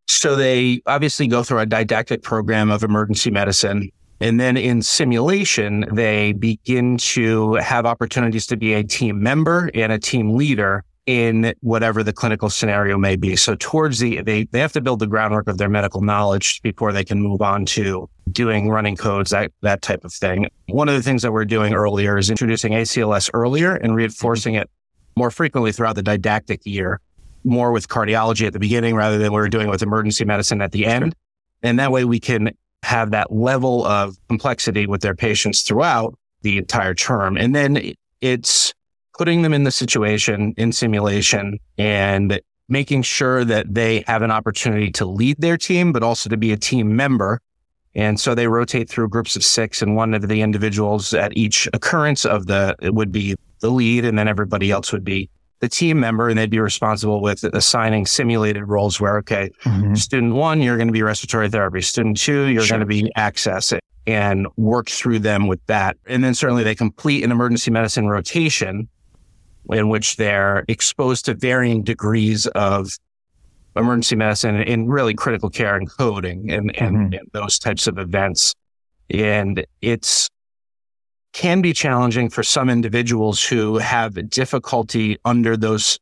So, 0.08 0.34
they 0.34 0.82
obviously 0.86 1.28
go 1.28 1.44
through 1.44 1.60
a 1.60 1.66
didactic 1.66 2.22
program 2.22 2.72
of 2.72 2.82
emergency 2.82 3.30
medicine. 3.30 3.90
And 4.20 4.40
then 4.40 4.56
in 4.56 4.82
simulation, 4.82 5.84
they 5.92 6.32
begin 6.32 6.96
to 6.96 7.54
have 7.54 7.86
opportunities 7.86 8.48
to 8.48 8.56
be 8.56 8.74
a 8.74 8.82
team 8.82 9.22
member 9.22 9.70
and 9.72 9.92
a 9.92 10.00
team 10.00 10.34
leader 10.34 10.84
in 11.06 11.52
whatever 11.60 12.02
the 12.02 12.12
clinical 12.12 12.48
scenario 12.48 12.96
may 12.96 13.16
be. 13.16 13.34
So 13.34 13.56
towards 13.56 13.98
the, 13.98 14.22
they, 14.22 14.44
they 14.44 14.60
have 14.60 14.72
to 14.72 14.80
build 14.80 15.00
the 15.00 15.06
groundwork 15.06 15.48
of 15.48 15.58
their 15.58 15.68
medical 15.68 16.00
knowledge 16.00 16.62
before 16.62 16.92
they 16.92 17.04
can 17.04 17.20
move 17.20 17.42
on 17.42 17.66
to 17.66 18.08
doing 18.30 18.68
running 18.68 18.96
codes, 18.96 19.30
that, 19.30 19.50
that 19.62 19.82
type 19.82 20.04
of 20.04 20.12
thing. 20.12 20.46
One 20.68 20.88
of 20.88 20.94
the 20.94 21.02
things 21.02 21.22
that 21.22 21.32
we're 21.32 21.44
doing 21.44 21.74
earlier 21.74 22.18
is 22.18 22.30
introducing 22.30 22.72
ACLS 22.72 23.30
earlier 23.34 23.74
and 23.74 23.96
reinforcing 23.96 24.54
it 24.54 24.70
more 25.16 25.30
frequently 25.30 25.72
throughout 25.72 25.96
the 25.96 26.02
didactic 26.02 26.64
year, 26.64 27.00
more 27.44 27.72
with 27.72 27.88
cardiology 27.88 28.46
at 28.46 28.52
the 28.52 28.60
beginning 28.60 28.94
rather 28.94 29.18
than 29.18 29.32
we 29.32 29.40
are 29.40 29.48
doing 29.48 29.68
with 29.68 29.82
emergency 29.82 30.24
medicine 30.24 30.62
at 30.62 30.70
the 30.70 30.86
end. 30.86 31.14
And 31.64 31.78
that 31.80 31.90
way 31.90 32.04
we 32.04 32.20
can 32.20 32.52
have 32.84 33.10
that 33.10 33.32
level 33.32 33.84
of 33.86 34.16
complexity 34.28 34.86
with 34.86 35.00
their 35.02 35.14
patients 35.14 35.62
throughout 35.62 36.16
the 36.42 36.58
entire 36.58 36.94
term. 36.94 37.36
And 37.36 37.54
then 37.54 37.94
it's 38.20 38.72
putting 39.16 39.42
them 39.42 39.52
in 39.52 39.64
the 39.64 39.70
situation 39.70 40.54
in 40.56 40.72
simulation 40.72 41.58
and 41.78 42.40
making 42.68 43.02
sure 43.02 43.44
that 43.44 43.72
they 43.72 44.04
have 44.06 44.22
an 44.22 44.30
opportunity 44.30 44.90
to 44.90 45.04
lead 45.04 45.36
their 45.38 45.56
team, 45.56 45.92
but 45.92 46.02
also 46.02 46.30
to 46.30 46.36
be 46.36 46.52
a 46.52 46.56
team 46.56 46.96
member. 46.96 47.40
And 47.94 48.18
so 48.18 48.34
they 48.34 48.46
rotate 48.46 48.88
through 48.88 49.08
groups 49.08 49.36
of 49.36 49.44
six 49.44 49.82
and 49.82 49.94
one 49.94 50.14
of 50.14 50.26
the 50.26 50.40
individuals 50.40 51.12
at 51.12 51.36
each 51.36 51.68
occurrence 51.74 52.24
of 52.24 52.46
the, 52.46 52.74
it 52.80 52.94
would 52.94 53.12
be 53.12 53.36
the 53.60 53.70
lead 53.70 54.04
and 54.04 54.18
then 54.18 54.28
everybody 54.28 54.70
else 54.70 54.92
would 54.92 55.04
be 55.04 55.28
the 55.60 55.68
team 55.68 56.00
member 56.00 56.28
and 56.28 56.38
they'd 56.38 56.50
be 56.50 56.58
responsible 56.58 57.20
with 57.20 57.44
assigning 57.44 58.06
simulated 58.06 58.66
roles 58.66 58.98
where, 58.98 59.18
okay, 59.18 59.50
mm-hmm. 59.62 59.94
student 59.94 60.34
one, 60.34 60.60
you're 60.60 60.76
going 60.76 60.88
to 60.88 60.92
be 60.92 61.02
respiratory 61.02 61.48
therapy. 61.48 61.80
Student 61.82 62.16
two, 62.16 62.46
you're 62.46 62.62
sure. 62.62 62.78
going 62.78 62.88
to 62.88 63.04
be 63.04 63.12
access 63.14 63.72
and 64.06 64.48
work 64.56 64.88
through 64.88 65.20
them 65.20 65.46
with 65.46 65.64
that. 65.66 65.96
And 66.06 66.24
then 66.24 66.34
certainly 66.34 66.64
they 66.64 66.74
complete 66.74 67.22
an 67.22 67.30
emergency 67.30 67.70
medicine 67.70 68.08
rotation 68.08 68.88
in 69.70 69.88
which 69.88 70.16
they're 70.16 70.64
exposed 70.68 71.24
to 71.26 71.34
varying 71.34 71.82
degrees 71.82 72.46
of 72.48 72.90
emergency 73.76 74.16
medicine 74.16 74.56
in 74.56 74.88
really 74.88 75.14
critical 75.14 75.48
care 75.48 75.76
and 75.76 75.90
coding 75.90 76.50
and, 76.50 76.76
and, 76.76 76.96
mm-hmm. 76.96 77.14
and 77.14 77.30
those 77.32 77.58
types 77.58 77.86
of 77.86 77.98
events. 77.98 78.54
And 79.10 79.64
it's 79.80 80.28
can 81.32 81.62
be 81.62 81.72
challenging 81.72 82.28
for 82.28 82.42
some 82.42 82.68
individuals 82.68 83.42
who 83.42 83.78
have 83.78 84.28
difficulty 84.28 85.16
under 85.24 85.56
those 85.56 85.98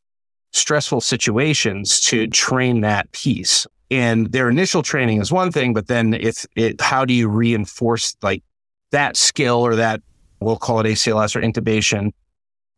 stressful 0.51 0.99
situations 0.99 2.01
to 2.01 2.27
train 2.27 2.81
that 2.81 3.09
piece. 3.13 3.65
And 3.89 4.31
their 4.31 4.49
initial 4.49 4.83
training 4.83 5.21
is 5.21 5.31
one 5.31 5.51
thing, 5.51 5.73
but 5.73 5.87
then 5.87 6.13
if 6.13 6.45
it, 6.55 6.81
how 6.81 7.05
do 7.05 7.13
you 7.13 7.29
reinforce 7.29 8.15
like 8.21 8.43
that 8.91 9.15
skill 9.15 9.65
or 9.65 9.75
that 9.75 10.01
we'll 10.41 10.57
call 10.57 10.81
it 10.81 10.85
ACLS 10.85 11.35
or 11.35 11.41
intubation 11.41 12.11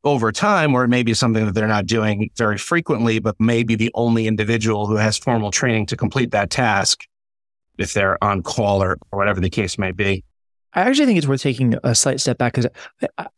over 0.04 0.32
time, 0.32 0.74
or 0.74 0.84
it 0.84 0.90
may 0.90 1.04
be 1.04 1.14
something 1.14 1.46
that 1.46 1.54
they're 1.54 1.68
not 1.68 1.86
doing 1.86 2.30
very 2.36 2.58
frequently, 2.58 3.20
but 3.20 3.36
maybe 3.40 3.76
the 3.76 3.92
only 3.94 4.28
individual 4.28 4.86
who 4.86 4.96
has 4.96 5.18
formal 5.18 5.52
training 5.52 5.86
to 5.88 5.96
complete 5.96 6.32
that 6.32 6.50
task 6.50 7.06
if 7.78 7.94
they're 7.94 8.22
on 8.24 8.44
call 8.44 8.84
or, 8.84 8.98
or 9.12 9.20
whatever 9.20 9.40
the 9.40 9.50
case 9.50 9.78
may 9.78 9.92
be. 9.92 10.24
I 10.74 10.82
actually 10.82 11.06
think 11.06 11.18
it's 11.18 11.28
worth 11.28 11.42
taking 11.42 11.76
a 11.84 11.94
slight 11.94 12.20
step 12.20 12.38
back 12.38 12.54
because 12.54 12.68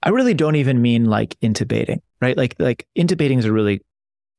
I 0.01 0.09
really 0.09 0.33
don't 0.33 0.55
even 0.55 0.81
mean 0.81 1.05
like 1.05 1.37
intubating, 1.41 1.99
right? 2.21 2.37
Like 2.37 2.55
like 2.59 2.87
intubating 2.97 3.39
is 3.39 3.45
a 3.45 3.51
really 3.51 3.81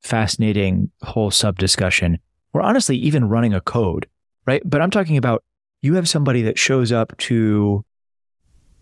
fascinating 0.02 0.90
whole 1.02 1.30
sub 1.30 1.58
discussion. 1.58 2.18
Or 2.54 2.62
honestly, 2.62 2.96
even 2.96 3.28
running 3.28 3.52
a 3.52 3.60
code, 3.60 4.08
right? 4.46 4.62
But 4.64 4.80
I'm 4.80 4.90
talking 4.90 5.18
about 5.18 5.44
you 5.82 5.94
have 5.94 6.08
somebody 6.08 6.40
that 6.42 6.58
shows 6.58 6.90
up 6.90 7.16
to 7.18 7.84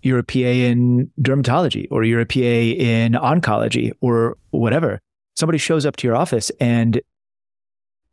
you're 0.05 0.19
a 0.19 0.25
PA 0.25 0.39
in 0.39 1.11
dermatology 1.21 1.89
or 1.91 2.05
you're 2.05 2.21
a 2.21 2.27
PA 2.27 2.39
in 2.39 3.13
oncology 3.13 3.93
or 4.01 4.37
whatever. 4.51 5.01
Somebody 5.35 5.59
shows 5.59 5.87
up 5.87 5.97
to 5.97 6.07
your 6.07 6.15
office 6.15 6.51
and 6.61 7.01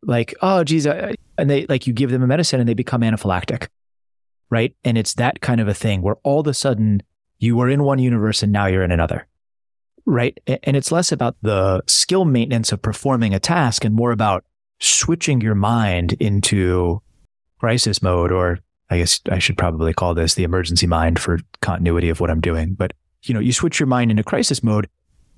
like, 0.02 0.34
oh, 0.40 0.64
geez, 0.64 0.86
and 0.86 1.16
they 1.38 1.66
like 1.66 1.86
you 1.86 1.92
give 1.92 2.10
them 2.10 2.22
a 2.22 2.26
medicine 2.26 2.60
and 2.60 2.68
they 2.68 2.74
become 2.74 3.02
anaphylactic, 3.02 3.68
right? 4.50 4.74
And 4.84 4.96
it's 4.96 5.14
that 5.14 5.40
kind 5.40 5.60
of 5.60 5.68
a 5.68 5.74
thing 5.74 6.02
where 6.02 6.16
all 6.24 6.40
of 6.40 6.46
a 6.46 6.54
sudden 6.54 7.02
you 7.38 7.56
were 7.56 7.68
in 7.68 7.82
one 7.84 7.98
universe 7.98 8.42
and 8.42 8.52
now 8.52 8.66
you're 8.66 8.82
in 8.82 8.90
another, 8.90 9.26
right? 10.06 10.38
And 10.64 10.76
it's 10.76 10.92
less 10.92 11.12
about 11.12 11.36
the 11.42 11.82
skill 11.86 12.24
maintenance 12.24 12.72
of 12.72 12.80
performing 12.80 13.34
a 13.34 13.40
task 13.40 13.84
and 13.84 13.94
more 13.94 14.12
about 14.12 14.44
switching 14.80 15.40
your 15.42 15.54
mind 15.54 16.14
into 16.14 17.02
crisis 17.60 18.02
mode 18.02 18.32
or 18.32 18.58
I 18.92 18.98
guess 18.98 19.20
I 19.30 19.38
should 19.38 19.56
probably 19.56 19.94
call 19.94 20.12
this 20.12 20.34
the 20.34 20.44
emergency 20.44 20.86
mind 20.86 21.18
for 21.18 21.38
continuity 21.62 22.10
of 22.10 22.20
what 22.20 22.30
I'm 22.30 22.42
doing. 22.42 22.74
But, 22.74 22.92
you 23.22 23.32
know, 23.32 23.40
you 23.40 23.52
switch 23.52 23.80
your 23.80 23.86
mind 23.86 24.10
into 24.10 24.22
crisis 24.22 24.62
mode 24.62 24.86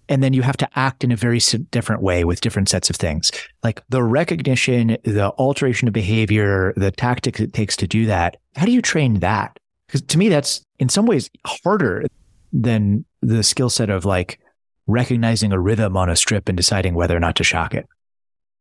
and 0.09 0.23
then 0.23 0.33
you 0.33 0.43
have 0.43 0.57
to 0.57 0.69
act 0.75 1.05
in 1.05 1.13
a 1.13 1.17
very 1.17 1.39
different 1.71 2.03
way 2.03 2.25
with 2.25 2.41
different 2.41 2.69
sets 2.69 2.91
of 2.91 2.97
things. 2.97 3.31
Like 3.63 3.81
the 3.91 4.03
recognition, 4.03 4.99
the 5.05 5.33
alteration 5.39 5.87
of 5.87 5.95
behavior, 5.95 6.75
the 6.77 6.91
tactics 6.91 7.39
it 7.39 7.53
takes 7.53 7.77
to 7.77 7.87
do 7.87 8.07
that. 8.07 8.39
How 8.57 8.67
do 8.67 8.73
you 8.73 8.83
train 8.83 9.21
that? 9.21 9.57
Because 9.87 10.03
to 10.03 10.19
me, 10.19 10.29
that's 10.29 10.63
in 10.81 10.89
some 10.89 11.07
ways 11.07 11.31
harder 11.47 12.05
than 12.53 13.05
the 13.23 13.45
skill 13.45 13.71
set 13.71 13.89
of 13.89 14.05
like 14.05 14.41
recognizing 14.89 15.53
a 15.53 15.61
rhythm 15.61 15.97
on 15.97 16.11
a 16.11 16.17
strip 16.17 16.49
and 16.49 16.57
deciding 16.57 16.95
whether 16.95 17.17
or 17.17 17.21
not 17.21 17.37
to 17.37 17.45
shock 17.45 17.73
it 17.73 17.87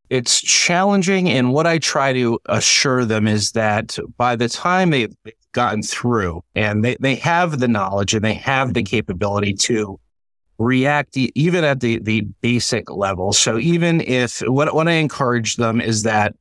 it's 0.09 0.41
challenging. 0.41 1.29
And 1.29 1.53
what 1.53 1.67
I 1.67 1.79
try 1.79 2.13
to 2.13 2.39
assure 2.45 3.05
them 3.05 3.27
is 3.27 3.51
that 3.53 3.97
by 4.17 4.35
the 4.35 4.49
time 4.49 4.89
they've 4.89 5.15
gotten 5.53 5.81
through 5.83 6.43
and 6.55 6.83
they, 6.83 6.97
they 6.99 7.15
have 7.15 7.59
the 7.59 7.67
knowledge 7.67 8.13
and 8.13 8.23
they 8.23 8.33
have 8.33 8.73
the 8.73 8.83
capability 8.83 9.53
to 9.53 9.99
react 10.57 11.17
even 11.17 11.63
at 11.63 11.79
the, 11.79 11.99
the 11.99 12.21
basic 12.41 12.91
level. 12.91 13.33
So 13.33 13.57
even 13.57 14.01
if 14.01 14.39
what, 14.41 14.73
what 14.73 14.87
I 14.87 14.93
encourage 14.93 15.55
them 15.55 15.81
is 15.81 16.03
that 16.03 16.35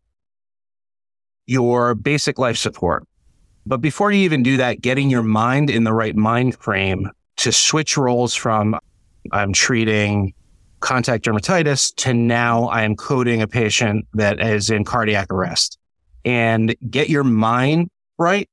your 1.47 1.95
basic 1.95 2.39
life 2.39 2.57
support, 2.57 3.07
but 3.65 3.81
before 3.81 4.13
you 4.13 4.25
even 4.25 4.43
do 4.43 4.57
that, 4.59 4.81
getting 4.81 5.09
your 5.09 5.23
mind 5.23 5.71
in 5.71 5.85
the 5.85 5.93
right 5.93 6.17
mind 6.17 6.57
frame 6.57 7.11
to 7.37 7.53
switch 7.53 7.97
roles 7.97 8.35
from 8.35 8.79
I'm 9.31 9.53
treating 9.53 10.35
contact 10.83 11.25
dermatitis 11.25 11.95
to 11.97 12.13
now 12.13 12.65
I 12.65 12.83
am 12.83 12.97
coding 12.97 13.41
a 13.41 13.49
patient 13.49 14.07
that 14.15 14.41
is 14.41 14.69
in 14.69 14.85
cardiac 14.85 15.33
arrest 15.33 15.79
and 16.25 16.75
get 16.91 17.09
your 17.09 17.25
mind 17.25 17.89
right. 18.19 18.49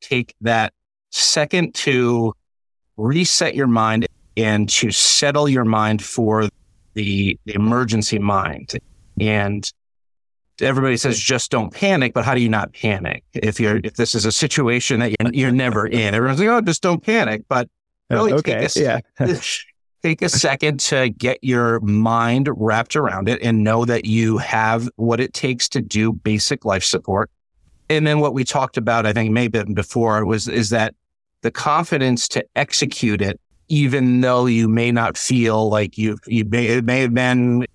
Take 0.00 0.34
that 0.42 0.72
second 1.10 1.74
to 1.74 2.34
reset 2.96 3.54
your 3.54 3.66
mind 3.66 4.06
and 4.36 4.68
to 4.68 4.90
settle 4.90 5.48
your 5.48 5.64
mind 5.64 6.02
for 6.02 6.48
the, 6.94 7.38
the 7.44 7.54
emergency 7.54 8.18
mind. 8.18 8.74
And 9.18 9.70
everybody 10.60 10.96
says 10.96 11.18
just 11.18 11.50
don't 11.50 11.72
panic, 11.72 12.14
but 12.14 12.24
how 12.24 12.34
do 12.34 12.40
you 12.40 12.48
not 12.48 12.72
panic 12.72 13.24
if 13.32 13.58
you're 13.58 13.80
if 13.82 13.94
this 13.94 14.14
is 14.14 14.24
a 14.24 14.32
situation 14.32 15.00
that 15.00 15.14
you're, 15.20 15.32
you're 15.32 15.52
never 15.52 15.86
in? 15.86 16.14
Everyone's 16.14 16.40
like, 16.40 16.48
oh, 16.48 16.60
just 16.60 16.82
don't 16.82 17.02
panic, 17.02 17.44
but 17.48 17.68
oh, 18.10 18.16
really 18.16 18.32
okay, 18.34 18.66
a, 18.76 18.80
yeah. 18.80 19.00
take 20.02 20.22
a 20.22 20.28
second 20.28 20.80
to 20.80 21.10
get 21.10 21.38
your 21.42 21.80
mind 21.80 22.48
wrapped 22.56 22.96
around 22.96 23.28
it 23.28 23.40
and 23.42 23.62
know 23.62 23.84
that 23.84 24.04
you 24.04 24.38
have 24.38 24.88
what 24.96 25.20
it 25.20 25.34
takes 25.34 25.68
to 25.70 25.80
do 25.80 26.12
basic 26.12 26.64
life 26.64 26.84
support. 26.84 27.30
And 27.88 28.06
then 28.06 28.20
what 28.20 28.34
we 28.34 28.44
talked 28.44 28.76
about, 28.76 29.04
I 29.04 29.12
think 29.12 29.30
maybe 29.30 29.62
before 29.64 30.24
was, 30.24 30.48
is 30.48 30.70
that 30.70 30.94
the 31.42 31.50
confidence 31.50 32.28
to 32.28 32.44
execute 32.56 33.20
it, 33.20 33.40
even 33.68 34.20
though 34.20 34.46
you 34.46 34.68
may 34.68 34.92
not 34.92 35.16
feel 35.16 35.68
like 35.68 35.98
you, 35.98 36.16
you 36.26 36.44
may, 36.44 36.66
it 36.66 36.84
may 36.84 37.00
have 37.00 37.14
been 37.14 37.66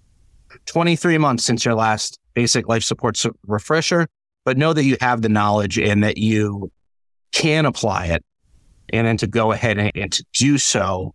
23 0.65 1.17
months 1.17 1.43
since 1.43 1.65
your 1.65 1.75
last 1.75 2.19
basic 2.33 2.67
life 2.67 2.83
support 2.83 3.21
refresher, 3.45 4.07
but 4.45 4.57
know 4.57 4.73
that 4.73 4.83
you 4.83 4.97
have 5.01 5.21
the 5.21 5.29
knowledge 5.29 5.77
and 5.77 6.03
that 6.03 6.17
you 6.17 6.71
can 7.31 7.65
apply 7.65 8.07
it 8.07 8.23
and 8.89 9.07
then 9.07 9.17
to 9.17 9.27
go 9.27 9.51
ahead 9.51 9.77
and, 9.77 9.91
and 9.95 10.11
to 10.13 10.23
do 10.33 10.57
so 10.57 11.13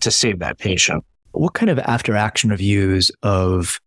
to 0.00 0.10
save 0.10 0.38
that 0.40 0.58
patient. 0.58 1.04
What 1.32 1.54
kind 1.54 1.70
of 1.70 1.78
after 1.78 2.16
action 2.16 2.50
reviews 2.50 3.10
of 3.22 3.80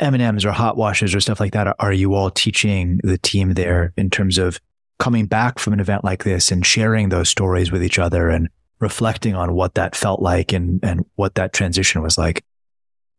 M&Ms 0.00 0.44
or 0.44 0.52
hot 0.52 0.76
washes 0.76 1.14
or 1.14 1.20
stuff 1.20 1.40
like 1.40 1.52
that 1.52 1.74
are 1.78 1.92
you 1.92 2.14
all 2.14 2.30
teaching 2.30 3.00
the 3.02 3.18
team 3.18 3.54
there 3.54 3.92
in 3.96 4.10
terms 4.10 4.38
of 4.38 4.60
coming 4.98 5.26
back 5.26 5.58
from 5.58 5.72
an 5.72 5.80
event 5.80 6.04
like 6.04 6.24
this 6.24 6.50
and 6.50 6.64
sharing 6.66 7.08
those 7.08 7.28
stories 7.28 7.70
with 7.70 7.82
each 7.82 7.98
other 7.98 8.28
and 8.28 8.48
reflecting 8.80 9.34
on 9.34 9.54
what 9.54 9.74
that 9.74 9.96
felt 9.96 10.20
like 10.20 10.52
and, 10.52 10.80
and 10.82 11.04
what 11.16 11.34
that 11.34 11.52
transition 11.52 12.02
was 12.02 12.18
like? 12.18 12.44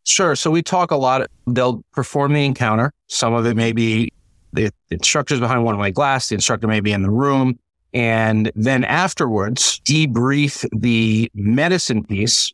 Sure. 0.05 0.35
So 0.35 0.49
we 0.51 0.61
talk 0.61 0.91
a 0.91 0.95
lot. 0.95 1.29
They'll 1.47 1.83
perform 1.91 2.33
the 2.33 2.45
encounter. 2.45 2.91
Some 3.07 3.33
of 3.33 3.45
it 3.45 3.55
may 3.55 3.71
be 3.71 4.11
the 4.53 4.71
instructor's 4.89 5.39
behind 5.39 5.63
one 5.63 5.77
way 5.77 5.91
glass. 5.91 6.29
The 6.29 6.35
instructor 6.35 6.67
may 6.67 6.79
be 6.79 6.91
in 6.91 7.01
the 7.01 7.11
room. 7.11 7.59
And 7.93 8.51
then 8.55 8.83
afterwards, 8.83 9.79
debrief 9.83 10.65
the 10.77 11.31
medicine 11.33 12.03
piece. 12.03 12.53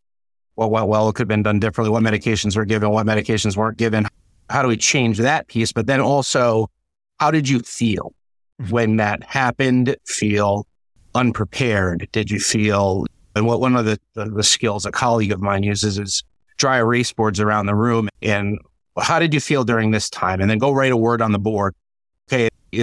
Well, 0.56 0.69
well, 0.69 0.88
well, 0.88 1.10
it 1.10 1.15
could 1.15 1.24
have 1.24 1.28
been 1.28 1.43
done 1.43 1.60
differently. 1.60 1.91
What 1.91 2.04
medications 2.04 2.56
were 2.56 2.65
given? 2.65 2.89
What 2.89 3.06
medications 3.06 3.58
weren't 3.58 3.78
given? 3.78 4.08
How 4.50 4.62
do 4.62 4.67
we 4.67 4.78
change 4.78 5.17
that 5.17 5.48
piece? 5.48 5.71
But 5.71 5.88
then 5.88 6.00
also, 6.00 6.69
how 7.19 7.32
did 7.32 7.50
you 7.50 7.60
feel 7.60 8.13
mm-hmm. 8.62 8.71
when 8.71 8.95
that 8.98 9.24
happened? 9.24 9.95
Feel 10.06 10.65
unprepared? 11.13 12.08
Did 12.12 12.32
you 12.32 12.39
feel, 12.39 13.06
and 13.36 13.45
what 13.45 13.60
one 13.60 13.76
of 13.76 13.86
the, 13.86 14.00
the, 14.13 14.26
the 14.26 14.43
skills 14.43 14.86
a 14.86 14.91
colleague 14.91 15.32
of 15.32 15.41
mine 15.41 15.63
uses 15.63 16.00
is 16.00 16.24
dry 16.58 16.78
erase 16.78 17.12
boards 17.13 17.39
around 17.39 17.65
the 17.65 17.76
room. 17.76 18.10
And 18.21 18.60
how 19.00 19.19
did 19.19 19.34
you 19.34 19.39
feel 19.39 19.63
during 19.63 19.91
this 19.91 20.10
time? 20.10 20.41
And 20.41 20.50
then 20.50 20.58
go 20.58 20.71
write 20.71 20.91
a 20.91 20.98
word 20.98 21.21
on 21.21 21.32
the 21.32 21.39
board. 21.39 21.76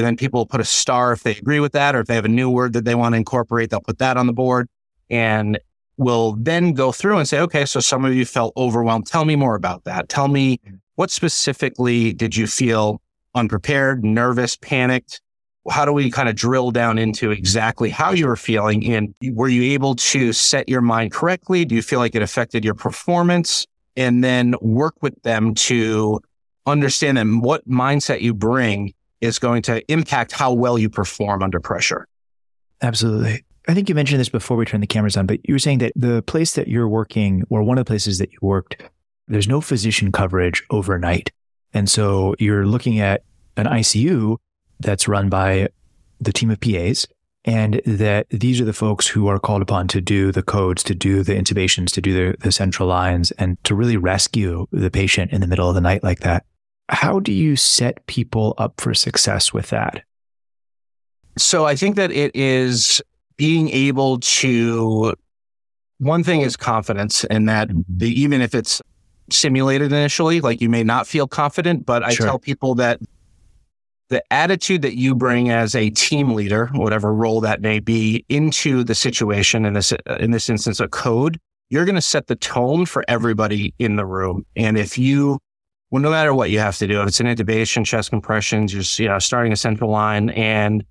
Then 0.00 0.16
people 0.16 0.46
put 0.46 0.60
a 0.60 0.64
star 0.64 1.12
if 1.12 1.22
they 1.22 1.36
agree 1.36 1.60
with 1.60 1.72
that, 1.72 1.94
or 1.94 2.00
if 2.00 2.06
they 2.06 2.14
have 2.14 2.24
a 2.24 2.28
new 2.28 2.50
word 2.50 2.72
that 2.72 2.84
they 2.84 2.94
want 2.94 3.14
to 3.14 3.16
incorporate, 3.18 3.70
they'll 3.70 3.80
put 3.80 3.98
that 3.98 4.16
on 4.16 4.26
the 4.26 4.32
board. 4.32 4.68
And 5.10 5.58
we'll 5.96 6.32
then 6.32 6.72
go 6.72 6.92
through 6.92 7.18
and 7.18 7.28
say, 7.28 7.38
okay, 7.40 7.64
so 7.64 7.80
some 7.80 8.04
of 8.04 8.14
you 8.14 8.24
felt 8.24 8.52
overwhelmed. 8.56 9.06
Tell 9.06 9.24
me 9.24 9.36
more 9.36 9.54
about 9.54 9.84
that. 9.84 10.08
Tell 10.08 10.28
me 10.28 10.60
what 10.94 11.10
specifically 11.10 12.12
did 12.12 12.36
you 12.36 12.46
feel 12.46 13.00
unprepared, 13.34 14.04
nervous, 14.04 14.56
panicked? 14.56 15.20
How 15.70 15.84
do 15.84 15.92
we 15.92 16.10
kind 16.10 16.28
of 16.28 16.34
drill 16.34 16.70
down 16.70 16.98
into 16.98 17.30
exactly 17.30 17.88
how 17.88 18.10
you 18.12 18.26
were 18.26 18.36
feeling? 18.36 18.84
And 18.92 19.14
were 19.32 19.48
you 19.48 19.62
able 19.74 19.94
to 19.96 20.32
set 20.32 20.68
your 20.68 20.80
mind 20.80 21.12
correctly? 21.12 21.64
Do 21.64 21.74
you 21.74 21.82
feel 21.82 21.98
like 21.98 22.14
it 22.14 22.22
affected 22.22 22.64
your 22.64 22.74
performance? 22.74 23.66
And 23.96 24.24
then 24.24 24.54
work 24.60 24.96
with 25.02 25.22
them 25.22 25.54
to 25.54 26.20
understand 26.66 27.16
them 27.16 27.40
what 27.40 27.68
mindset 27.68 28.22
you 28.22 28.34
bring 28.34 28.94
is 29.22 29.38
going 29.38 29.62
to 29.62 29.82
impact 29.90 30.32
how 30.32 30.52
well 30.52 30.78
you 30.78 30.90
perform 30.90 31.42
under 31.42 31.60
pressure. 31.60 32.06
Absolutely. 32.82 33.44
I 33.68 33.74
think 33.74 33.88
you 33.88 33.94
mentioned 33.94 34.20
this 34.20 34.28
before 34.28 34.56
we 34.56 34.64
turned 34.64 34.82
the 34.82 34.88
cameras 34.88 35.16
on, 35.16 35.26
but 35.26 35.38
you 35.48 35.54
were 35.54 35.60
saying 35.60 35.78
that 35.78 35.92
the 35.94 36.22
place 36.22 36.54
that 36.54 36.66
you're 36.66 36.88
working, 36.88 37.44
or 37.48 37.62
one 37.62 37.78
of 37.78 37.84
the 37.84 37.88
places 37.88 38.18
that 38.18 38.32
you 38.32 38.38
worked, 38.42 38.82
there's 39.28 39.46
no 39.46 39.60
physician 39.60 40.10
coverage 40.10 40.64
overnight. 40.70 41.30
And 41.72 41.88
so 41.88 42.34
you're 42.40 42.66
looking 42.66 42.98
at 42.98 43.22
an 43.56 43.66
ICU 43.66 44.36
that's 44.80 45.06
run 45.06 45.28
by 45.28 45.68
the 46.20 46.32
team 46.32 46.50
of 46.50 46.60
PAs, 46.60 47.06
and 47.44 47.80
that 47.86 48.28
these 48.30 48.60
are 48.60 48.64
the 48.64 48.72
folks 48.72 49.06
who 49.06 49.28
are 49.28 49.38
called 49.38 49.62
upon 49.62 49.88
to 49.88 50.00
do 50.00 50.32
the 50.32 50.42
codes, 50.42 50.82
to 50.84 50.94
do 50.94 51.22
the 51.22 51.34
intubations, 51.34 51.92
to 51.92 52.00
do 52.00 52.12
the, 52.12 52.38
the 52.38 52.52
central 52.52 52.88
lines, 52.88 53.30
and 53.32 53.62
to 53.64 53.74
really 53.74 53.96
rescue 53.96 54.66
the 54.72 54.90
patient 54.90 55.32
in 55.32 55.40
the 55.40 55.46
middle 55.46 55.68
of 55.68 55.74
the 55.74 55.80
night 55.80 56.02
like 56.02 56.20
that. 56.20 56.44
How 56.92 57.18
do 57.18 57.32
you 57.32 57.56
set 57.56 58.06
people 58.06 58.54
up 58.58 58.80
for 58.80 58.94
success 58.94 59.52
with 59.52 59.70
that? 59.70 60.02
So 61.38 61.64
I 61.64 61.74
think 61.74 61.96
that 61.96 62.12
it 62.12 62.36
is 62.36 63.02
being 63.36 63.70
able 63.70 64.20
to, 64.20 65.14
one 65.98 66.22
thing 66.22 66.42
is 66.42 66.56
confidence 66.56 67.24
and 67.24 67.48
that 67.48 67.68
mm-hmm. 67.68 67.80
the, 67.88 68.20
even 68.20 68.42
if 68.42 68.54
it's 68.54 68.82
simulated 69.30 69.92
initially, 69.92 70.40
like 70.40 70.60
you 70.60 70.68
may 70.68 70.84
not 70.84 71.06
feel 71.06 71.26
confident, 71.26 71.86
but 71.86 72.02
I 72.02 72.10
sure. 72.10 72.26
tell 72.26 72.38
people 72.38 72.74
that 72.76 73.00
the 74.10 74.22
attitude 74.30 74.82
that 74.82 74.94
you 74.94 75.14
bring 75.14 75.48
as 75.48 75.74
a 75.74 75.88
team 75.88 76.34
leader, 76.34 76.66
whatever 76.74 77.14
role 77.14 77.40
that 77.40 77.62
may 77.62 77.80
be, 77.80 78.26
into 78.28 78.84
the 78.84 78.94
situation 78.94 79.64
in 79.64 79.72
this 79.72 79.94
in 80.20 80.32
this 80.32 80.50
instance 80.50 80.80
a 80.80 80.88
code, 80.88 81.38
you're 81.70 81.86
going 81.86 81.94
to 81.94 82.02
set 82.02 82.26
the 82.26 82.36
tone 82.36 82.84
for 82.84 83.02
everybody 83.08 83.72
in 83.78 83.96
the 83.96 84.04
room. 84.04 84.44
And 84.54 84.76
if 84.76 84.98
you 84.98 85.38
well, 85.92 86.00
no 86.00 86.10
matter 86.10 86.32
what 86.32 86.50
you 86.50 86.58
have 86.58 86.78
to 86.78 86.86
do, 86.86 87.02
if 87.02 87.08
it's 87.08 87.20
an 87.20 87.26
intubation, 87.26 87.84
chest 87.84 88.08
compressions, 88.08 88.72
you're 88.72 89.04
you 89.04 89.12
know, 89.12 89.18
starting 89.18 89.52
a 89.52 89.56
central 89.56 89.90
line 89.90 90.30
and 90.30 90.82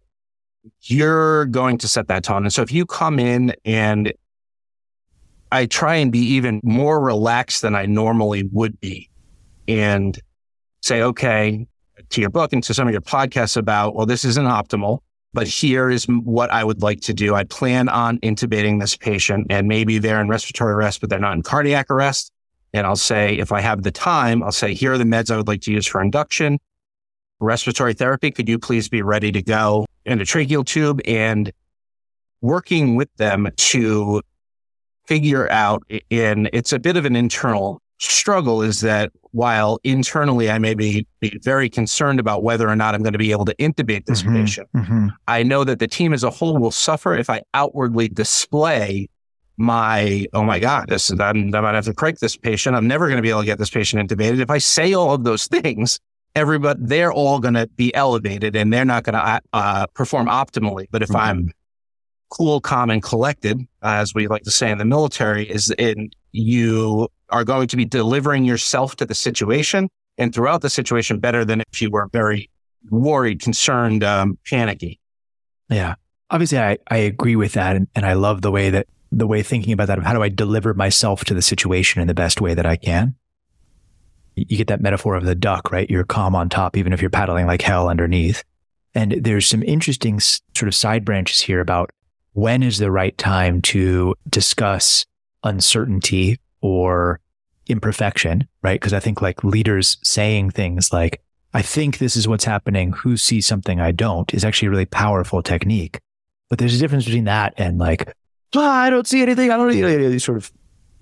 you're 0.81 1.47
going 1.47 1.79
to 1.79 1.87
set 1.87 2.07
that 2.09 2.23
tone. 2.23 2.43
And 2.43 2.53
so 2.53 2.61
if 2.61 2.71
you 2.71 2.85
come 2.85 3.17
in 3.17 3.55
and 3.65 4.13
I 5.51 5.65
try 5.65 5.95
and 5.95 6.11
be 6.11 6.19
even 6.19 6.61
more 6.63 7.01
relaxed 7.01 7.63
than 7.63 7.73
I 7.73 7.87
normally 7.87 8.43
would 8.51 8.79
be 8.79 9.09
and 9.67 10.19
say, 10.83 11.01
okay, 11.01 11.65
to 12.09 12.21
your 12.21 12.29
book 12.29 12.53
and 12.53 12.63
to 12.65 12.73
some 12.75 12.87
of 12.87 12.93
your 12.93 13.01
podcasts 13.01 13.57
about, 13.57 13.95
well, 13.95 14.05
this 14.05 14.23
isn't 14.23 14.45
optimal, 14.45 14.99
but 15.33 15.47
here 15.47 15.89
is 15.89 16.05
what 16.05 16.51
I 16.51 16.63
would 16.63 16.83
like 16.83 17.01
to 17.01 17.13
do. 17.15 17.33
I 17.33 17.45
plan 17.45 17.89
on 17.89 18.19
intubating 18.19 18.79
this 18.79 18.95
patient 18.95 19.47
and 19.49 19.67
maybe 19.67 19.97
they're 19.97 20.21
in 20.21 20.27
respiratory 20.27 20.73
arrest, 20.73 21.01
but 21.01 21.09
they're 21.09 21.17
not 21.17 21.33
in 21.33 21.41
cardiac 21.41 21.89
arrest. 21.89 22.31
And 22.73 22.87
I'll 22.87 22.95
say, 22.95 23.37
if 23.37 23.51
I 23.51 23.61
have 23.61 23.83
the 23.83 23.91
time, 23.91 24.41
I'll 24.43 24.51
say, 24.51 24.73
here 24.73 24.93
are 24.93 24.97
the 24.97 25.03
meds 25.03 25.29
I 25.29 25.37
would 25.37 25.47
like 25.47 25.61
to 25.61 25.71
use 25.71 25.85
for 25.85 26.01
induction. 26.01 26.59
Respiratory 27.39 27.93
therapy, 27.93 28.31
could 28.31 28.47
you 28.47 28.59
please 28.59 28.87
be 28.87 29.01
ready 29.01 29.31
to 29.31 29.41
go 29.41 29.85
in 30.05 30.21
a 30.21 30.23
tracheal 30.23 30.65
tube 30.65 31.01
and 31.05 31.51
working 32.41 32.95
with 32.95 33.13
them 33.17 33.49
to 33.55 34.21
figure 35.05 35.49
out 35.51 35.83
and 36.09 36.49
it's 36.53 36.71
a 36.71 36.79
bit 36.79 36.95
of 36.97 37.05
an 37.05 37.15
internal 37.15 37.81
struggle 37.99 38.61
is 38.61 38.81
that 38.81 39.11
while 39.31 39.79
internally 39.83 40.49
I 40.49 40.57
may 40.57 40.73
be, 40.73 41.07
be 41.19 41.37
very 41.43 41.69
concerned 41.69 42.19
about 42.19 42.43
whether 42.43 42.67
or 42.67 42.75
not 42.75 42.95
I'm 42.95 43.03
going 43.03 43.13
to 43.13 43.19
be 43.19 43.31
able 43.31 43.45
to 43.45 43.55
intubate 43.55 44.05
this 44.05 44.23
mm-hmm, 44.23 44.35
patient, 44.35 44.69
mm-hmm. 44.75 45.07
I 45.27 45.43
know 45.43 45.63
that 45.63 45.79
the 45.79 45.87
team 45.87 46.13
as 46.13 46.23
a 46.23 46.29
whole 46.29 46.57
will 46.57 46.71
suffer 46.71 47.15
if 47.15 47.29
I 47.29 47.43
outwardly 47.53 48.09
display 48.09 49.07
my, 49.57 50.25
oh 50.33 50.43
my 50.43 50.59
God, 50.59 50.89
this 50.89 51.09
is, 51.09 51.19
I'm, 51.19 51.53
I 51.53 51.61
might 51.61 51.75
have 51.75 51.85
to 51.85 51.93
cric 51.93 52.19
this 52.19 52.35
patient. 52.35 52.75
I'm 52.75 52.87
never 52.87 53.07
going 53.07 53.17
to 53.17 53.21
be 53.21 53.29
able 53.29 53.41
to 53.41 53.45
get 53.45 53.59
this 53.59 53.69
patient 53.69 54.09
intubated. 54.09 54.39
If 54.39 54.49
I 54.49 54.57
say 54.57 54.93
all 54.93 55.13
of 55.13 55.23
those 55.23 55.47
things, 55.47 55.99
everybody, 56.35 56.79
they're 56.83 57.11
all 57.11 57.39
going 57.39 57.53
to 57.53 57.67
be 57.75 57.93
elevated 57.93 58.55
and 58.55 58.71
they're 58.71 58.85
not 58.85 59.03
going 59.03 59.13
to 59.13 59.23
uh, 59.23 59.39
uh, 59.53 59.87
perform 59.93 60.27
optimally. 60.27 60.87
But 60.89 61.01
if 61.01 61.09
mm-hmm. 61.09 61.17
I'm 61.17 61.51
cool, 62.29 62.61
calm, 62.61 62.89
and 62.89 63.03
collected, 63.03 63.59
as 63.83 64.13
we 64.15 64.27
like 64.27 64.43
to 64.43 64.51
say 64.51 64.71
in 64.71 64.77
the 64.77 64.85
military, 64.85 65.49
is 65.49 65.73
in 65.77 66.11
you 66.31 67.09
are 67.29 67.43
going 67.43 67.67
to 67.67 67.77
be 67.77 67.85
delivering 67.85 68.45
yourself 68.45 68.95
to 68.97 69.05
the 69.05 69.15
situation 69.15 69.89
and 70.17 70.33
throughout 70.33 70.61
the 70.61 70.69
situation 70.69 71.19
better 71.19 71.45
than 71.45 71.61
if 71.61 71.81
you 71.81 71.89
were 71.91 72.07
very 72.11 72.49
worried, 72.89 73.41
concerned, 73.41 74.03
um, 74.03 74.37
panicky. 74.49 74.99
Yeah. 75.69 75.95
Obviously, 76.29 76.59
I, 76.59 76.77
I 76.89 76.97
agree 76.97 77.35
with 77.35 77.53
that. 77.53 77.75
And, 77.75 77.87
and 77.95 78.05
I 78.05 78.13
love 78.13 78.41
the 78.41 78.51
way 78.51 78.69
that 78.69 78.87
the 79.11 79.27
way 79.27 79.43
thinking 79.43 79.73
about 79.73 79.87
that 79.87 79.97
of 79.97 80.05
how 80.05 80.13
do 80.13 80.23
I 80.23 80.29
deliver 80.29 80.73
myself 80.73 81.25
to 81.25 81.33
the 81.33 81.41
situation 81.41 82.01
in 82.01 82.07
the 82.07 82.13
best 82.13 82.39
way 82.39 82.53
that 82.53 82.65
I 82.65 82.77
can. 82.77 83.15
You 84.35 84.57
get 84.57 84.67
that 84.67 84.81
metaphor 84.81 85.15
of 85.15 85.25
the 85.25 85.35
duck, 85.35 85.71
right? 85.71 85.89
You're 85.89 86.05
calm 86.05 86.35
on 86.35 86.47
top, 86.47 86.77
even 86.77 86.93
if 86.93 87.01
you're 87.01 87.09
paddling 87.09 87.45
like 87.45 87.61
hell 87.61 87.89
underneath. 87.89 88.43
And 88.95 89.11
there's 89.19 89.45
some 89.45 89.63
interesting 89.63 90.19
sort 90.19 90.67
of 90.67 90.75
side 90.75 91.03
branches 91.03 91.41
here 91.41 91.59
about 91.59 91.91
when 92.33 92.63
is 92.63 92.77
the 92.77 92.91
right 92.91 93.17
time 93.17 93.61
to 93.63 94.15
discuss 94.29 95.05
uncertainty 95.43 96.39
or 96.61 97.19
imperfection, 97.67 98.47
right? 98.61 98.79
Because 98.79 98.93
I 98.93 98.99
think 98.99 99.21
like 99.21 99.43
leaders 99.43 99.97
saying 100.01 100.51
things 100.51 100.93
like, 100.93 101.21
I 101.53 101.61
think 101.61 101.97
this 101.97 102.15
is 102.15 102.27
what's 102.27 102.45
happening. 102.45 102.93
Who 102.93 103.17
sees 103.17 103.45
something 103.45 103.81
I 103.81 103.91
don't 103.91 104.33
is 104.33 104.45
actually 104.45 104.67
a 104.67 104.71
really 104.71 104.85
powerful 104.85 105.43
technique. 105.43 105.99
But 106.49 106.59
there's 106.59 106.75
a 106.75 106.79
difference 106.79 107.05
between 107.05 107.25
that 107.25 107.53
and 107.57 107.77
like, 107.77 108.13
ah, 108.55 108.81
I 108.81 108.89
don't 108.89 109.07
see 109.07 109.21
anything. 109.21 109.51
I 109.51 109.57
don't 109.57 109.71
see 109.71 110.19
sort 110.19 110.37
of 110.37 110.51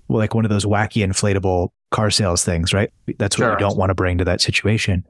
like 0.08 0.34
one 0.34 0.44
of 0.44 0.50
those 0.50 0.64
wacky 0.64 1.06
inflatable 1.06 1.70
car 1.90 2.10
sales 2.10 2.44
things, 2.44 2.72
right? 2.72 2.92
That's 3.18 3.38
what 3.38 3.46
sure. 3.46 3.56
I 3.56 3.58
don't 3.58 3.76
want 3.76 3.90
to 3.90 3.94
bring 3.94 4.18
to 4.18 4.24
that 4.24 4.40
situation. 4.40 5.04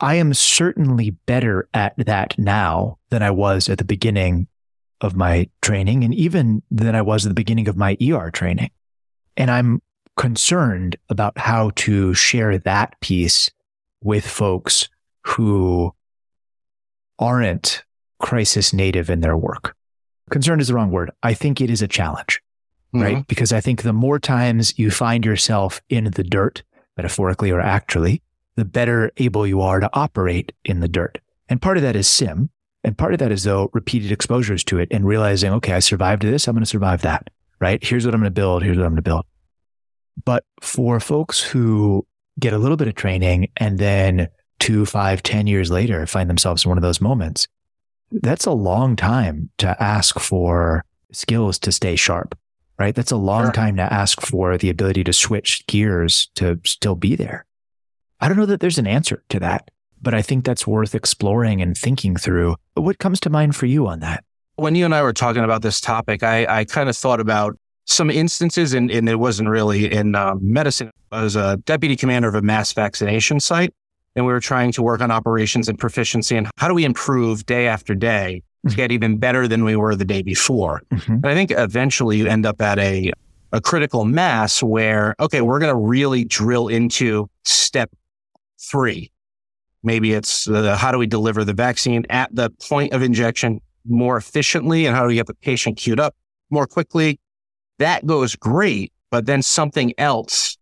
I 0.00 0.16
am 0.16 0.34
certainly 0.34 1.10
better 1.10 1.68
at 1.74 1.94
that 1.96 2.38
now 2.38 2.98
than 3.10 3.22
I 3.22 3.30
was 3.30 3.68
at 3.68 3.78
the 3.78 3.84
beginning 3.84 4.48
of 5.00 5.16
my 5.16 5.48
training 5.62 6.04
and 6.04 6.14
even 6.14 6.62
than 6.70 6.94
I 6.94 7.02
was 7.02 7.24
at 7.24 7.28
the 7.28 7.34
beginning 7.34 7.68
of 7.68 7.76
my 7.76 7.96
ER 8.02 8.30
training. 8.30 8.70
And 9.36 9.50
I'm 9.50 9.80
concerned 10.16 10.96
about 11.08 11.38
how 11.38 11.70
to 11.76 12.14
share 12.14 12.58
that 12.58 13.00
piece 13.00 13.50
with 14.02 14.26
folks 14.26 14.88
who 15.24 15.94
aren't 17.18 17.84
crisis 18.18 18.72
native 18.72 19.08
in 19.08 19.20
their 19.20 19.36
work. 19.36 19.76
Concerned 20.32 20.60
is 20.60 20.68
the 20.68 20.74
wrong 20.74 20.90
word. 20.90 21.10
I 21.22 21.34
think 21.34 21.60
it 21.60 21.70
is 21.70 21.82
a 21.82 21.88
challenge, 21.88 22.42
mm-hmm. 22.94 23.02
right? 23.02 23.26
Because 23.26 23.52
I 23.52 23.60
think 23.60 23.82
the 23.82 23.92
more 23.92 24.18
times 24.18 24.78
you 24.78 24.90
find 24.90 25.24
yourself 25.24 25.80
in 25.88 26.04
the 26.04 26.24
dirt, 26.24 26.62
metaphorically 26.96 27.50
or 27.50 27.60
actually, 27.60 28.22
the 28.56 28.64
better 28.64 29.12
able 29.16 29.46
you 29.46 29.60
are 29.60 29.80
to 29.80 29.90
operate 29.92 30.52
in 30.64 30.80
the 30.80 30.88
dirt. 30.88 31.18
And 31.48 31.60
part 31.60 31.76
of 31.76 31.82
that 31.82 31.96
is 31.96 32.08
sim. 32.08 32.50
And 32.84 32.98
part 32.98 33.12
of 33.12 33.18
that 33.20 33.32
is 33.32 33.44
though 33.44 33.70
repeated 33.72 34.10
exposures 34.10 34.64
to 34.64 34.78
it 34.78 34.88
and 34.90 35.06
realizing, 35.06 35.52
okay, 35.54 35.74
I 35.74 35.78
survived 35.78 36.22
this. 36.22 36.48
I'm 36.48 36.54
going 36.54 36.64
to 36.64 36.68
survive 36.68 37.02
that, 37.02 37.30
right? 37.60 37.82
Here's 37.82 38.04
what 38.04 38.14
I'm 38.14 38.20
going 38.20 38.32
to 38.32 38.34
build. 38.34 38.62
Here's 38.62 38.76
what 38.76 38.84
I'm 38.84 38.92
going 38.92 38.96
to 38.96 39.02
build. 39.02 39.24
But 40.24 40.44
for 40.60 41.00
folks 41.00 41.40
who 41.40 42.06
get 42.38 42.52
a 42.52 42.58
little 42.58 42.76
bit 42.76 42.88
of 42.88 42.94
training 42.94 43.50
and 43.56 43.78
then 43.78 44.28
two, 44.58 44.84
five, 44.84 45.22
ten 45.22 45.46
years 45.46 45.70
later 45.70 46.06
find 46.06 46.28
themselves 46.28 46.64
in 46.64 46.68
one 46.68 46.78
of 46.78 46.82
those 46.82 47.00
moments, 47.00 47.48
that's 48.20 48.46
a 48.46 48.52
long 48.52 48.96
time 48.96 49.50
to 49.58 49.82
ask 49.82 50.18
for 50.18 50.84
skills 51.12 51.58
to 51.60 51.72
stay 51.72 51.96
sharp. 51.96 52.36
right? 52.78 52.94
That's 52.94 53.12
a 53.12 53.16
long 53.16 53.44
sure. 53.44 53.52
time 53.52 53.76
to 53.76 53.92
ask 53.92 54.20
for 54.20 54.58
the 54.58 54.68
ability 54.68 55.04
to 55.04 55.12
switch 55.12 55.64
gears 55.68 56.28
to 56.34 56.60
still 56.64 56.96
be 56.96 57.14
there. 57.14 57.46
I 58.20 58.28
don't 58.28 58.36
know 58.36 58.46
that 58.46 58.60
there's 58.60 58.78
an 58.78 58.86
answer 58.86 59.22
to 59.28 59.40
that, 59.40 59.70
but 60.00 60.14
I 60.14 60.22
think 60.22 60.44
that's 60.44 60.66
worth 60.66 60.94
exploring 60.94 61.62
and 61.62 61.76
thinking 61.76 62.16
through. 62.16 62.56
What 62.74 62.98
comes 62.98 63.20
to 63.20 63.30
mind 63.30 63.54
for 63.54 63.66
you 63.66 63.86
on 63.86 64.00
that? 64.00 64.24
When 64.56 64.74
you 64.74 64.84
and 64.84 64.94
I 64.94 65.02
were 65.02 65.12
talking 65.12 65.44
about 65.44 65.62
this 65.62 65.80
topic, 65.80 66.22
I, 66.22 66.60
I 66.60 66.64
kind 66.64 66.88
of 66.88 66.96
thought 66.96 67.20
about 67.20 67.56
some 67.84 68.10
instances, 68.10 68.74
and, 68.74 68.90
and 68.90 69.08
it 69.08 69.16
wasn't 69.16 69.48
really 69.48 69.92
in 69.92 70.14
um, 70.14 70.38
medicine. 70.42 70.90
I 71.10 71.22
was 71.22 71.36
a 71.36 71.56
deputy 71.58 71.96
commander 71.96 72.28
of 72.28 72.34
a 72.34 72.42
mass 72.42 72.72
vaccination 72.72 73.40
site, 73.40 73.74
and 74.14 74.26
we 74.26 74.32
were 74.32 74.40
trying 74.40 74.72
to 74.72 74.82
work 74.82 75.00
on 75.00 75.10
operations 75.10 75.68
and 75.68 75.78
proficiency 75.78 76.36
and 76.36 76.48
how 76.58 76.68
do 76.68 76.74
we 76.74 76.84
improve 76.84 77.46
day 77.46 77.66
after 77.66 77.94
day 77.94 78.42
to 78.62 78.68
mm-hmm. 78.68 78.76
get 78.76 78.92
even 78.92 79.18
better 79.18 79.48
than 79.48 79.64
we 79.64 79.76
were 79.76 79.94
the 79.94 80.04
day 80.04 80.22
before. 80.22 80.82
Mm-hmm. 80.92 81.12
And 81.12 81.26
I 81.26 81.34
think 81.34 81.50
eventually 81.50 82.18
you 82.18 82.26
end 82.26 82.46
up 82.46 82.60
at 82.60 82.78
a, 82.78 83.12
a 83.52 83.60
critical 83.60 84.04
mass 84.04 84.62
where, 84.62 85.14
okay, 85.18 85.40
we're 85.40 85.58
going 85.58 85.72
to 85.72 85.80
really 85.80 86.24
drill 86.24 86.68
into 86.68 87.28
step 87.44 87.90
three. 88.60 89.10
Maybe 89.82 90.12
it's 90.12 90.48
uh, 90.48 90.76
how 90.76 90.92
do 90.92 90.98
we 90.98 91.06
deliver 91.06 91.44
the 91.44 91.54
vaccine 91.54 92.04
at 92.08 92.34
the 92.34 92.50
point 92.50 92.92
of 92.92 93.02
injection 93.02 93.60
more 93.84 94.16
efficiently 94.16 94.86
and 94.86 94.94
how 94.94 95.02
do 95.02 95.08
we 95.08 95.16
get 95.16 95.26
the 95.26 95.34
patient 95.34 95.76
queued 95.76 95.98
up 95.98 96.14
more 96.50 96.66
quickly? 96.66 97.18
That 97.78 98.06
goes 98.06 98.36
great, 98.36 98.92
but 99.10 99.26
then 99.26 99.42
something 99.42 99.92
else 99.98 100.56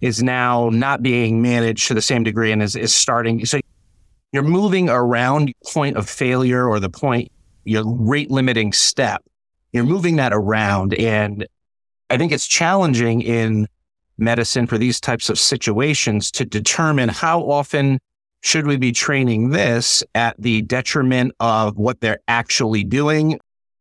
is 0.00 0.22
now 0.22 0.70
not 0.70 1.02
being 1.02 1.42
managed 1.42 1.88
to 1.88 1.94
the 1.94 2.02
same 2.02 2.22
degree 2.22 2.52
and 2.52 2.62
is, 2.62 2.76
is 2.76 2.94
starting. 2.94 3.44
So 3.44 3.60
you're 4.32 4.42
moving 4.42 4.88
around 4.88 5.52
point 5.72 5.96
of 5.96 6.08
failure 6.08 6.68
or 6.68 6.78
the 6.80 6.90
point, 6.90 7.32
your 7.64 7.84
rate 7.86 8.30
limiting 8.30 8.72
step. 8.72 9.22
You're 9.72 9.84
moving 9.84 10.16
that 10.16 10.32
around. 10.32 10.94
And 10.94 11.46
I 12.10 12.16
think 12.16 12.32
it's 12.32 12.46
challenging 12.46 13.22
in 13.22 13.66
medicine 14.16 14.66
for 14.66 14.78
these 14.78 15.00
types 15.00 15.28
of 15.28 15.38
situations 15.38 16.30
to 16.32 16.44
determine 16.44 17.08
how 17.08 17.40
often 17.42 17.98
should 18.40 18.66
we 18.66 18.76
be 18.76 18.92
training 18.92 19.50
this 19.50 20.02
at 20.14 20.40
the 20.40 20.62
detriment 20.62 21.32
of 21.40 21.76
what 21.76 22.00
they're 22.00 22.20
actually 22.28 22.84
doing. 22.84 23.38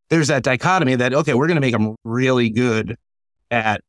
There's 0.10 0.30
that 0.30 0.44
dichotomy 0.44 0.96
that, 0.96 1.14
okay, 1.14 1.34
we're 1.34 1.48
going 1.48 1.56
to 1.56 1.62
make 1.62 1.74
them 1.74 1.96
really 2.04 2.50
good 2.50 2.98
at 3.52 3.82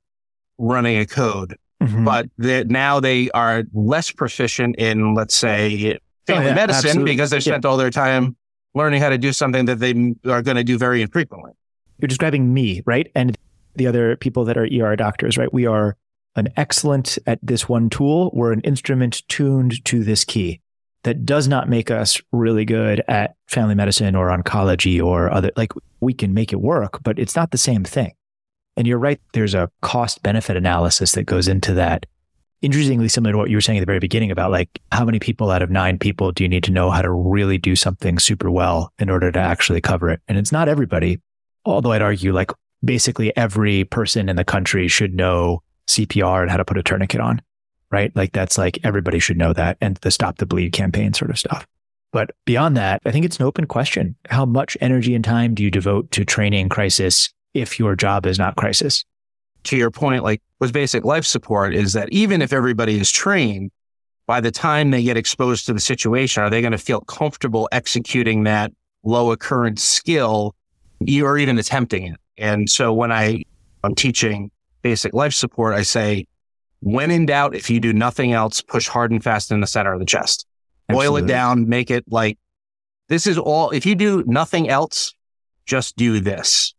running 0.58 0.98
a 0.98 1.06
code, 1.06 1.56
mm-hmm. 1.82 2.04
but 2.04 2.28
now 2.68 3.00
they 3.00 3.30
are 3.30 3.64
less 3.72 4.10
proficient 4.10 4.76
in, 4.76 5.14
let's 5.14 5.34
say, 5.34 5.98
family 6.26 6.46
oh, 6.46 6.48
yeah, 6.48 6.54
medicine 6.54 6.88
absolutely. 6.88 7.12
because 7.12 7.30
they 7.30 7.40
spent 7.40 7.64
yeah. 7.64 7.70
all 7.70 7.76
their 7.76 7.90
time 7.90 8.36
learning 8.74 9.00
how 9.00 9.08
to 9.08 9.18
do 9.18 9.32
something 9.32 9.64
that 9.64 9.78
they 9.78 9.92
are 10.30 10.42
going 10.42 10.56
to 10.56 10.64
do 10.64 10.78
very 10.78 11.02
infrequently. 11.02 11.52
You're 11.98 12.08
describing 12.08 12.52
me, 12.52 12.82
right? 12.86 13.10
And 13.14 13.36
the 13.74 13.86
other 13.86 14.16
people 14.16 14.44
that 14.44 14.56
are 14.56 14.66
ER 14.66 14.96
doctors, 14.96 15.36
right? 15.38 15.52
We 15.52 15.66
are 15.66 15.96
an 16.36 16.48
excellent 16.56 17.18
at 17.26 17.38
this 17.42 17.68
one 17.68 17.90
tool. 17.90 18.30
We're 18.32 18.52
an 18.52 18.60
instrument 18.60 19.26
tuned 19.28 19.84
to 19.86 20.04
this 20.04 20.24
key. 20.24 20.60
That 21.04 21.24
does 21.24 21.48
not 21.48 21.68
make 21.68 21.90
us 21.90 22.20
really 22.32 22.64
good 22.64 23.02
at 23.08 23.36
family 23.46 23.74
medicine 23.74 24.14
or 24.14 24.28
oncology 24.28 25.02
or 25.02 25.32
other, 25.32 25.50
like 25.56 25.72
we 26.00 26.12
can 26.12 26.34
make 26.34 26.52
it 26.52 26.60
work, 26.60 27.02
but 27.02 27.18
it's 27.18 27.36
not 27.36 27.52
the 27.52 27.58
same 27.58 27.84
thing. 27.84 28.12
And 28.78 28.86
you're 28.86 28.98
right, 28.98 29.20
there's 29.32 29.54
a 29.54 29.68
cost 29.82 30.22
benefit 30.22 30.56
analysis 30.56 31.12
that 31.12 31.24
goes 31.24 31.48
into 31.48 31.74
that 31.74 32.06
interestingly 32.62 33.08
similar 33.08 33.32
to 33.32 33.38
what 33.38 33.50
you 33.50 33.56
were 33.56 33.60
saying 33.60 33.78
at 33.78 33.82
the 33.82 33.86
very 33.86 33.98
beginning 33.98 34.30
about 34.30 34.52
like 34.52 34.80
how 34.92 35.04
many 35.04 35.18
people 35.18 35.50
out 35.50 35.62
of 35.62 35.70
nine 35.70 35.98
people 35.98 36.30
do 36.30 36.44
you 36.44 36.48
need 36.48 36.62
to 36.62 36.70
know 36.70 36.88
how 36.88 37.02
to 37.02 37.10
really 37.10 37.58
do 37.58 37.74
something 37.74 38.20
super 38.20 38.50
well 38.52 38.92
in 39.00 39.10
order 39.10 39.32
to 39.32 39.38
actually 39.38 39.80
cover 39.80 40.10
it? 40.10 40.20
And 40.28 40.38
it's 40.38 40.52
not 40.52 40.68
everybody, 40.68 41.20
although 41.64 41.90
I'd 41.90 42.02
argue 42.02 42.32
like 42.32 42.52
basically 42.84 43.36
every 43.36 43.82
person 43.82 44.28
in 44.28 44.36
the 44.36 44.44
country 44.44 44.86
should 44.86 45.12
know 45.12 45.60
CPR 45.88 46.42
and 46.42 46.50
how 46.50 46.56
to 46.56 46.64
put 46.64 46.78
a 46.78 46.82
tourniquet 46.82 47.20
on, 47.20 47.42
right? 47.90 48.14
Like 48.14 48.32
that's 48.32 48.58
like 48.58 48.78
everybody 48.84 49.18
should 49.18 49.38
know 49.38 49.52
that 49.54 49.76
and 49.80 49.96
the 50.02 50.12
stop 50.12 50.38
the 50.38 50.46
bleed 50.46 50.72
campaign 50.72 51.14
sort 51.14 51.32
of 51.32 51.38
stuff. 51.38 51.66
But 52.12 52.30
beyond 52.44 52.76
that, 52.76 53.02
I 53.04 53.10
think 53.10 53.24
it's 53.24 53.38
an 53.38 53.44
open 53.44 53.66
question. 53.66 54.14
How 54.28 54.46
much 54.46 54.76
energy 54.80 55.16
and 55.16 55.24
time 55.24 55.54
do 55.54 55.64
you 55.64 55.70
devote 55.70 56.12
to 56.12 56.24
training 56.24 56.68
crisis 56.68 57.30
if 57.54 57.78
your 57.78 57.96
job 57.96 58.26
is 58.26 58.38
not 58.38 58.56
crisis? 58.56 59.04
to 59.64 59.76
your 59.76 59.90
point, 59.90 60.22
like 60.22 60.42
with 60.60 60.72
basic 60.72 61.04
life 61.04 61.24
support, 61.24 61.74
is 61.74 61.92
that 61.92 62.08
even 62.10 62.42
if 62.42 62.52
everybody 62.52 62.98
is 62.98 63.10
trained, 63.10 63.70
by 64.26 64.40
the 64.40 64.50
time 64.50 64.90
they 64.90 65.02
get 65.02 65.16
exposed 65.16 65.66
to 65.66 65.72
the 65.72 65.80
situation, 65.80 66.42
are 66.42 66.50
they 66.50 66.60
going 66.60 66.72
to 66.72 66.78
feel 66.78 67.00
comfortable 67.02 67.68
executing 67.72 68.44
that 68.44 68.72
low 69.04 69.30
occurrence 69.32 69.82
skill 69.82 70.54
or 71.22 71.38
even 71.38 71.58
attempting 71.58 72.06
it? 72.06 72.20
And 72.36 72.68
so 72.68 72.92
when 72.92 73.10
I, 73.10 73.44
I'm 73.82 73.94
teaching 73.94 74.50
basic 74.82 75.14
life 75.14 75.34
support, 75.34 75.74
I 75.74 75.82
say, 75.82 76.26
when 76.80 77.10
in 77.10 77.26
doubt, 77.26 77.54
if 77.54 77.70
you 77.70 77.80
do 77.80 77.92
nothing 77.92 78.32
else, 78.32 78.60
push 78.60 78.86
hard 78.86 79.10
and 79.10 79.22
fast 79.22 79.50
in 79.50 79.60
the 79.60 79.66
center 79.66 79.92
of 79.92 79.98
the 79.98 80.06
chest. 80.06 80.46
Absolutely. 80.88 81.08
Boil 81.08 81.24
it 81.24 81.26
down, 81.26 81.68
make 81.68 81.90
it 81.90 82.04
like 82.08 82.38
this 83.08 83.26
is 83.26 83.36
all. 83.36 83.70
If 83.70 83.84
you 83.84 83.94
do 83.94 84.22
nothing 84.26 84.68
else, 84.68 85.12
just 85.66 85.96
do 85.96 86.20
this 86.20 86.74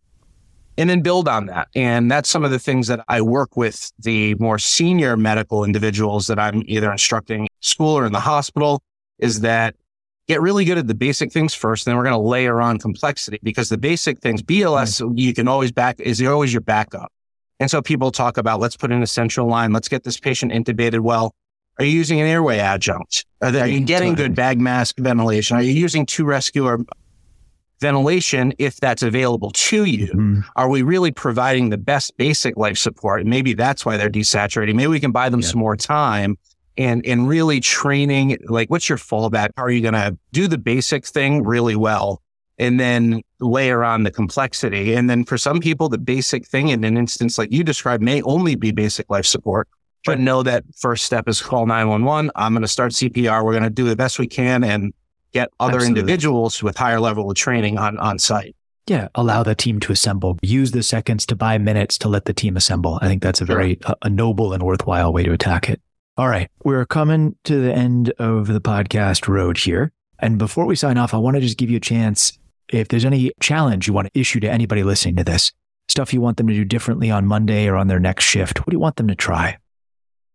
and 0.80 0.90
then 0.90 1.02
build 1.02 1.28
on 1.28 1.48
that. 1.48 1.68
And 1.76 2.10
that's 2.10 2.30
some 2.30 2.46
of 2.46 2.52
the 2.52 2.58
things 2.58 2.88
that 2.88 3.04
I 3.10 3.20
work 3.22 3.58
with 3.58 3.92
the 4.00 4.34
more 4.36 4.58
senior 4.58 5.18
medical 5.18 5.66
individuals 5.66 6.28
that 6.28 6.40
I'm 6.40 6.64
either 6.68 6.90
instructing 6.90 7.50
school 7.60 7.98
or 7.98 8.06
in 8.06 8.14
the 8.14 8.22
hospital 8.22 8.82
is 9.18 9.42
that 9.42 9.76
get 10.30 10.42
really 10.42 10.64
good 10.64 10.78
at 10.78 10.88
the 10.88 10.96
basic 10.96 11.34
things 11.34 11.54
first. 11.54 11.84
Then 11.84 11.98
we're 11.98 12.04
going 12.04 12.14
to 12.14 12.28
layer 12.28 12.62
on 12.62 12.80
complexity 12.80 13.40
because 13.44 13.68
the 13.68 13.78
basic 13.78 14.20
things, 14.20 14.42
BLS, 14.42 15.02
mm-hmm. 15.02 15.18
you 15.18 15.34
can 15.34 15.50
always 15.50 15.74
back 15.74 16.00
is 16.00 16.22
always 16.22 16.54
your 16.54 16.62
backup. 16.62 17.12
And 17.60 17.70
so 17.70 17.82
people 17.82 18.10
talk 18.10 18.38
about 18.38 18.62
let's 18.62 18.78
put 18.78 18.90
in 18.90 19.04
a 19.04 19.08
central 19.08 19.48
line. 19.48 19.74
Let's 19.74 19.90
get 19.90 20.06
this 20.06 20.18
patient 20.18 20.54
intubated 20.54 21.02
well. 21.02 21.36
Are 21.78 21.84
you 21.84 21.92
using 21.92 22.22
an 22.22 22.28
airway 22.28 22.60
adjunct? 22.60 23.26
Are, 23.42 23.52
they, 23.52 23.60
are 23.60 23.68
you 23.68 23.82
getting 23.82 24.16
good 24.16 24.34
bag 24.34 24.62
mask 24.62 24.98
ventilation? 24.98 25.58
Are 25.58 25.62
you 25.62 25.74
using 25.74 26.06
two 26.06 26.24
rescuer 26.24 26.80
ventilation 27.80 28.54
if 28.60 28.78
that's 28.78 29.04
available 29.04 29.52
to 29.52 29.86
you? 29.86 30.08
Mm-hmm. 30.08 30.42
Are 30.56 30.70
we 30.70 30.82
really 30.82 31.12
providing 31.12 31.70
the 31.70 31.78
best 31.78 32.16
basic 32.18 32.58
life 32.58 32.78
support? 32.78 33.22
And 33.22 33.30
maybe 33.30 33.54
that's 33.54 33.86
why 33.86 33.98
they're 33.98 34.10
desaturating. 34.10 34.76
Maybe 34.76 34.88
we 34.88 35.00
can 35.00 35.12
buy 35.12 35.30
them 35.30 35.42
yeah. 35.42 35.48
some 35.48 35.60
more 35.60 35.76
time 35.76 36.38
and 36.78 37.06
and 37.06 37.28
really 37.28 37.60
training 37.60 38.38
like 38.48 38.70
what's 38.70 38.90
your 38.90 38.98
fallback? 38.98 39.50
How 39.58 39.64
are 39.64 39.70
you 39.70 39.82
going 39.82 39.94
to 39.94 40.18
do 40.32 40.48
the 40.48 40.58
basic 40.58 41.06
thing 41.06 41.44
really 41.44 41.76
well 41.76 42.22
and 42.58 42.80
then 42.80 43.22
layer 43.40 43.84
on 43.84 44.04
the 44.04 44.12
complexity? 44.12 44.94
And 44.94 45.10
then 45.10 45.26
for 45.26 45.38
some 45.38 45.60
people 45.60 45.90
the 45.90 45.98
basic 45.98 46.48
thing 46.48 46.70
in 46.70 46.84
an 46.84 46.98
instance 46.98 47.38
like 47.38 47.52
you 47.52 47.64
described 47.64 48.02
may 48.02 48.22
only 48.24 48.56
be 48.56 48.72
basic 48.72 49.10
life 49.10 49.26
support. 49.26 49.68
But 50.06 50.18
know 50.18 50.44
that 50.44 50.64
first 50.78 51.04
step 51.04 51.28
is 51.28 51.42
call 51.42 51.66
911. 51.66 52.32
I'm 52.34 52.54
going 52.54 52.62
to 52.62 52.70
start 52.70 52.94
CPR. 52.94 53.44
We're 53.44 53.52
going 53.52 53.64
to 53.64 53.70
do 53.70 53.84
the 53.84 53.98
best 53.98 54.18
we 54.18 54.28
can 54.28 54.64
and 54.64 54.94
get 55.34 55.50
other 55.60 55.78
Absolutely. 55.78 56.00
individuals 56.02 56.64
with 56.64 56.78
higher 56.78 57.00
level 57.00 57.30
of 57.30 57.36
training 57.36 57.78
on, 57.78 57.98
on 57.98 58.20
site. 58.20 58.56
Yeah, 58.88 59.10
allow 59.14 59.44
the 59.44 59.54
team 59.54 59.80
to 59.82 59.92
assemble. 59.92 60.40
Use 60.42 60.72
the 60.72 60.82
seconds 60.82 61.26
to 61.28 61.36
buy 61.36 61.58
minutes 61.60 61.98
to 62.00 62.10
let 62.10 62.26
the 62.26 62.34
team 62.34 62.58
assemble. 62.58 62.98
I 63.02 63.08
think 63.08 63.22
that's 63.22 63.40
a 63.40 63.46
very 63.46 63.78
sure. 63.86 63.96
a, 64.02 64.08
a 64.08 64.10
noble 64.10 64.52
and 64.52 64.64
worthwhile 64.64 65.14
way 65.14 65.24
to 65.24 65.32
attack 65.32 65.70
it. 65.70 65.80
All 66.18 66.28
right, 66.28 66.50
we're 66.64 66.86
coming 66.86 67.36
to 67.46 67.62
the 67.62 67.74
end 67.74 68.10
of 68.18 68.48
the 68.48 68.60
podcast 68.60 69.28
road 69.28 69.58
here. 69.58 69.92
And 70.18 70.38
before 70.38 70.66
we 70.66 70.76
sign 70.76 70.98
off, 70.98 71.14
I 71.14 71.18
want 71.18 71.36
to 71.36 71.42
just 71.42 71.58
give 71.58 71.70
you 71.70 71.78
a 71.78 71.82
chance 71.82 72.38
if 72.68 72.88
there's 72.88 73.06
any 73.06 73.32
challenge 73.40 73.88
you 73.88 73.94
want 73.94 74.12
to 74.12 74.20
issue 74.20 74.40
to 74.40 74.50
anybody 74.50 74.84
listening 74.84 75.16
to 75.18 75.24
this, 75.24 75.52
stuff 75.88 76.14
you 76.14 76.22
want 76.22 76.38
them 76.38 76.48
to 76.48 76.54
do 76.54 76.66
differently 76.66 77.10
on 77.10 77.26
Monday 77.26 77.68
or 77.68 77.76
on 77.76 77.88
their 77.88 78.00
next 78.00 78.26
shift, 78.26 78.60
what 78.60 78.72
do 78.72 78.76
you 78.76 78.80
want 78.80 78.96
them 78.98 79.08
to 79.08 79.16
try? 79.16 79.58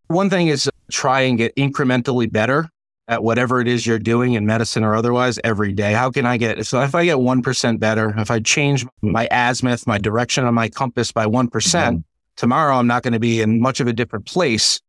One 0.09 0.30
thing 0.30 0.49
is 0.49 0.70
try 0.90 1.22
and 1.22 1.38
get 1.38 1.55
incrementally 1.57 2.30
better 2.30 2.68
at 3.09 3.22
whatever 3.22 3.61
it 3.61 3.68
is 3.68 3.86
you're 3.86 3.98
doing 3.98 4.32
in 4.32 4.46
medicine 4.46 4.82
or 4.82 4.94
otherwise 4.94 5.38
every 5.44 5.72
day. 5.72 5.92
How 5.92 6.11
can 6.11 6.24
I 6.24 6.36
get 6.36 6.64
so 6.66 6.80
if 6.80 6.94
I 6.94 7.05
get 7.05 7.16
1% 7.16 7.78
better, 7.78 8.14
if 8.18 8.30
I 8.30 8.40
change 8.40 8.86
my 9.02 9.28
azimuth, 9.30 9.86
my 9.86 9.98
direction 9.98 10.44
on 10.44 10.55
my 10.55 10.68
compass 10.68 11.12
by 11.12 11.26
one 11.26 11.48
mm-hmm. 11.48 11.98
tomorrow 12.36 12.76
I'm 12.76 12.86
not 12.86 13.02
going 13.02 13.12
to 13.12 13.20
be 13.20 13.40
in 13.42 13.61
much 13.61 13.80
of 13.80 13.86
a 13.86 13.92
different 13.92 14.26
place. 14.26 14.80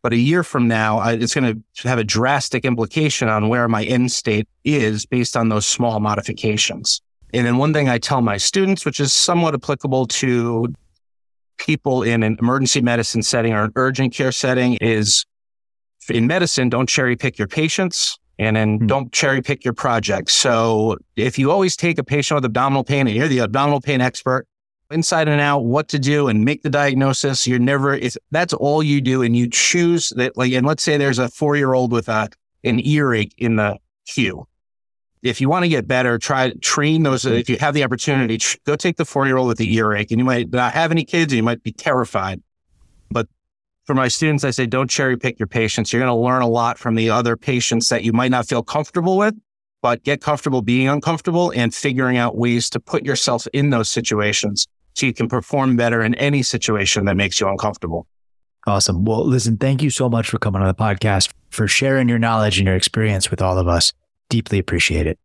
But 0.00 0.12
a 0.12 0.16
year 0.16 0.44
from 0.44 0.68
now, 0.68 0.98
I, 0.98 1.14
it's 1.14 1.34
going 1.34 1.62
to 1.74 1.88
have 1.88 1.98
a 1.98 2.04
drastic 2.04 2.64
implication 2.64 3.28
on 3.28 3.48
where 3.48 3.66
my 3.66 3.82
end 3.84 4.12
state 4.12 4.48
is 4.64 5.04
based 5.04 5.36
on 5.36 5.48
those 5.48 5.66
small 5.66 5.98
modifications. 5.98 7.02
And 7.34 7.44
then 7.44 7.58
one 7.58 7.72
thing 7.72 7.88
I 7.88 7.98
tell 7.98 8.22
my 8.22 8.36
students, 8.36 8.84
which 8.84 9.00
is 9.00 9.12
somewhat 9.12 9.54
applicable 9.54 10.06
to 10.06 10.72
people 11.58 12.04
in 12.04 12.22
an 12.22 12.36
emergency 12.38 12.80
medicine 12.80 13.22
setting 13.22 13.52
or 13.52 13.64
an 13.64 13.72
urgent 13.74 14.14
care 14.14 14.30
setting, 14.30 14.74
is 14.80 15.26
in 16.10 16.26
medicine, 16.26 16.68
don't 16.68 16.88
cherry 16.88 17.16
pick 17.16 17.38
your 17.38 17.48
patients 17.48 18.18
and 18.38 18.56
then 18.56 18.78
mm-hmm. 18.78 18.86
don't 18.86 19.12
cherry 19.12 19.42
pick 19.42 19.64
your 19.64 19.74
projects. 19.74 20.32
So 20.32 20.96
if 21.16 21.38
you 21.38 21.50
always 21.50 21.76
take 21.76 21.98
a 21.98 22.04
patient 22.04 22.36
with 22.36 22.44
abdominal 22.44 22.84
pain 22.84 23.06
and 23.06 23.16
you're 23.16 23.28
the 23.28 23.40
abdominal 23.40 23.80
pain 23.80 24.00
expert, 24.00 24.46
inside 24.90 25.28
and 25.28 25.40
out, 25.40 25.64
what 25.64 25.88
to 25.88 25.98
do 25.98 26.28
and 26.28 26.44
make 26.44 26.62
the 26.62 26.70
diagnosis, 26.70 27.46
you're 27.46 27.58
never, 27.58 27.94
it's, 27.94 28.16
that's 28.30 28.54
all 28.54 28.82
you 28.82 29.00
do. 29.00 29.22
And 29.22 29.36
you 29.36 29.48
choose 29.50 30.10
that, 30.16 30.36
like, 30.36 30.52
and 30.52 30.66
let's 30.66 30.82
say 30.82 30.96
there's 30.96 31.18
a 31.18 31.28
four 31.28 31.56
year 31.56 31.74
old 31.74 31.92
with 31.92 32.08
a, 32.08 32.30
an 32.64 32.80
earache 32.84 33.34
in 33.38 33.56
the 33.56 33.78
queue. 34.06 34.46
if 35.22 35.40
you 35.40 35.48
want 35.48 35.64
to 35.64 35.68
get 35.68 35.86
better, 35.86 36.18
try 36.18 36.52
train 36.62 37.02
those. 37.02 37.26
If 37.26 37.48
you 37.48 37.58
have 37.58 37.74
the 37.74 37.84
opportunity, 37.84 38.38
go 38.64 38.76
take 38.76 38.96
the 38.96 39.04
four 39.04 39.26
year 39.26 39.36
old 39.36 39.48
with 39.48 39.58
the 39.58 39.74
earache, 39.74 40.10
and 40.10 40.18
you 40.18 40.24
might 40.24 40.50
not 40.50 40.72
have 40.72 40.90
any 40.90 41.04
kids, 41.04 41.32
And 41.32 41.38
you 41.38 41.42
might 41.42 41.62
be 41.62 41.72
terrified. 41.72 42.40
For 43.88 43.94
my 43.94 44.08
students, 44.08 44.44
I 44.44 44.50
say 44.50 44.66
don't 44.66 44.90
cherry 44.90 45.16
pick 45.16 45.38
your 45.38 45.46
patients. 45.46 45.94
You're 45.94 46.02
going 46.02 46.14
to 46.14 46.14
learn 46.14 46.42
a 46.42 46.46
lot 46.46 46.76
from 46.76 46.94
the 46.94 47.08
other 47.08 47.38
patients 47.38 47.88
that 47.88 48.04
you 48.04 48.12
might 48.12 48.30
not 48.30 48.46
feel 48.46 48.62
comfortable 48.62 49.16
with, 49.16 49.34
but 49.80 50.02
get 50.02 50.20
comfortable 50.20 50.60
being 50.60 50.88
uncomfortable 50.88 51.54
and 51.56 51.74
figuring 51.74 52.18
out 52.18 52.36
ways 52.36 52.68
to 52.68 52.80
put 52.80 53.06
yourself 53.06 53.46
in 53.54 53.70
those 53.70 53.88
situations 53.88 54.66
so 54.94 55.06
you 55.06 55.14
can 55.14 55.26
perform 55.26 55.74
better 55.74 56.02
in 56.02 56.14
any 56.16 56.42
situation 56.42 57.06
that 57.06 57.16
makes 57.16 57.40
you 57.40 57.48
uncomfortable. 57.48 58.06
Awesome. 58.66 59.06
Well, 59.06 59.24
listen, 59.24 59.56
thank 59.56 59.80
you 59.80 59.88
so 59.88 60.10
much 60.10 60.28
for 60.28 60.38
coming 60.38 60.60
on 60.60 60.68
the 60.68 60.74
podcast, 60.74 61.30
for 61.48 61.66
sharing 61.66 62.10
your 62.10 62.18
knowledge 62.18 62.58
and 62.58 62.66
your 62.66 62.76
experience 62.76 63.30
with 63.30 63.40
all 63.40 63.56
of 63.56 63.68
us. 63.68 63.94
Deeply 64.28 64.58
appreciate 64.58 65.06
it. 65.06 65.18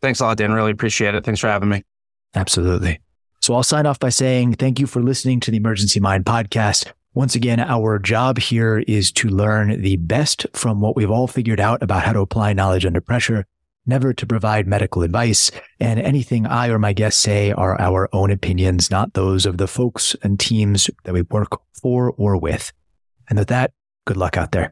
Thanks 0.00 0.20
a 0.20 0.24
lot, 0.24 0.38
Dan. 0.38 0.52
Really 0.52 0.72
appreciate 0.72 1.14
it. 1.14 1.22
Thanks 1.22 1.40
for 1.40 1.48
having 1.48 1.68
me. 1.68 1.82
Absolutely. 2.34 2.98
So 3.42 3.52
I'll 3.52 3.62
sign 3.62 3.84
off 3.84 3.98
by 3.98 4.08
saying 4.08 4.54
thank 4.54 4.80
you 4.80 4.86
for 4.86 5.02
listening 5.02 5.40
to 5.40 5.50
the 5.50 5.58
Emergency 5.58 6.00
Mind 6.00 6.24
podcast. 6.24 6.90
Once 7.12 7.34
again, 7.34 7.58
our 7.58 7.98
job 7.98 8.38
here 8.38 8.84
is 8.86 9.10
to 9.10 9.28
learn 9.28 9.82
the 9.82 9.96
best 9.96 10.46
from 10.52 10.80
what 10.80 10.94
we've 10.94 11.10
all 11.10 11.26
figured 11.26 11.58
out 11.58 11.82
about 11.82 12.04
how 12.04 12.12
to 12.12 12.20
apply 12.20 12.52
knowledge 12.52 12.86
under 12.86 13.00
pressure, 13.00 13.44
never 13.84 14.12
to 14.12 14.24
provide 14.24 14.64
medical 14.68 15.02
advice. 15.02 15.50
And 15.80 15.98
anything 15.98 16.46
I 16.46 16.68
or 16.68 16.78
my 16.78 16.92
guests 16.92 17.20
say 17.20 17.50
are 17.50 17.78
our 17.80 18.08
own 18.12 18.30
opinions, 18.30 18.92
not 18.92 19.14
those 19.14 19.44
of 19.44 19.58
the 19.58 19.66
folks 19.66 20.14
and 20.22 20.38
teams 20.38 20.88
that 21.02 21.12
we 21.12 21.22
work 21.22 21.60
for 21.72 22.12
or 22.16 22.36
with. 22.36 22.72
And 23.28 23.40
with 23.40 23.48
that, 23.48 23.72
good 24.06 24.16
luck 24.16 24.36
out 24.36 24.52
there. 24.52 24.68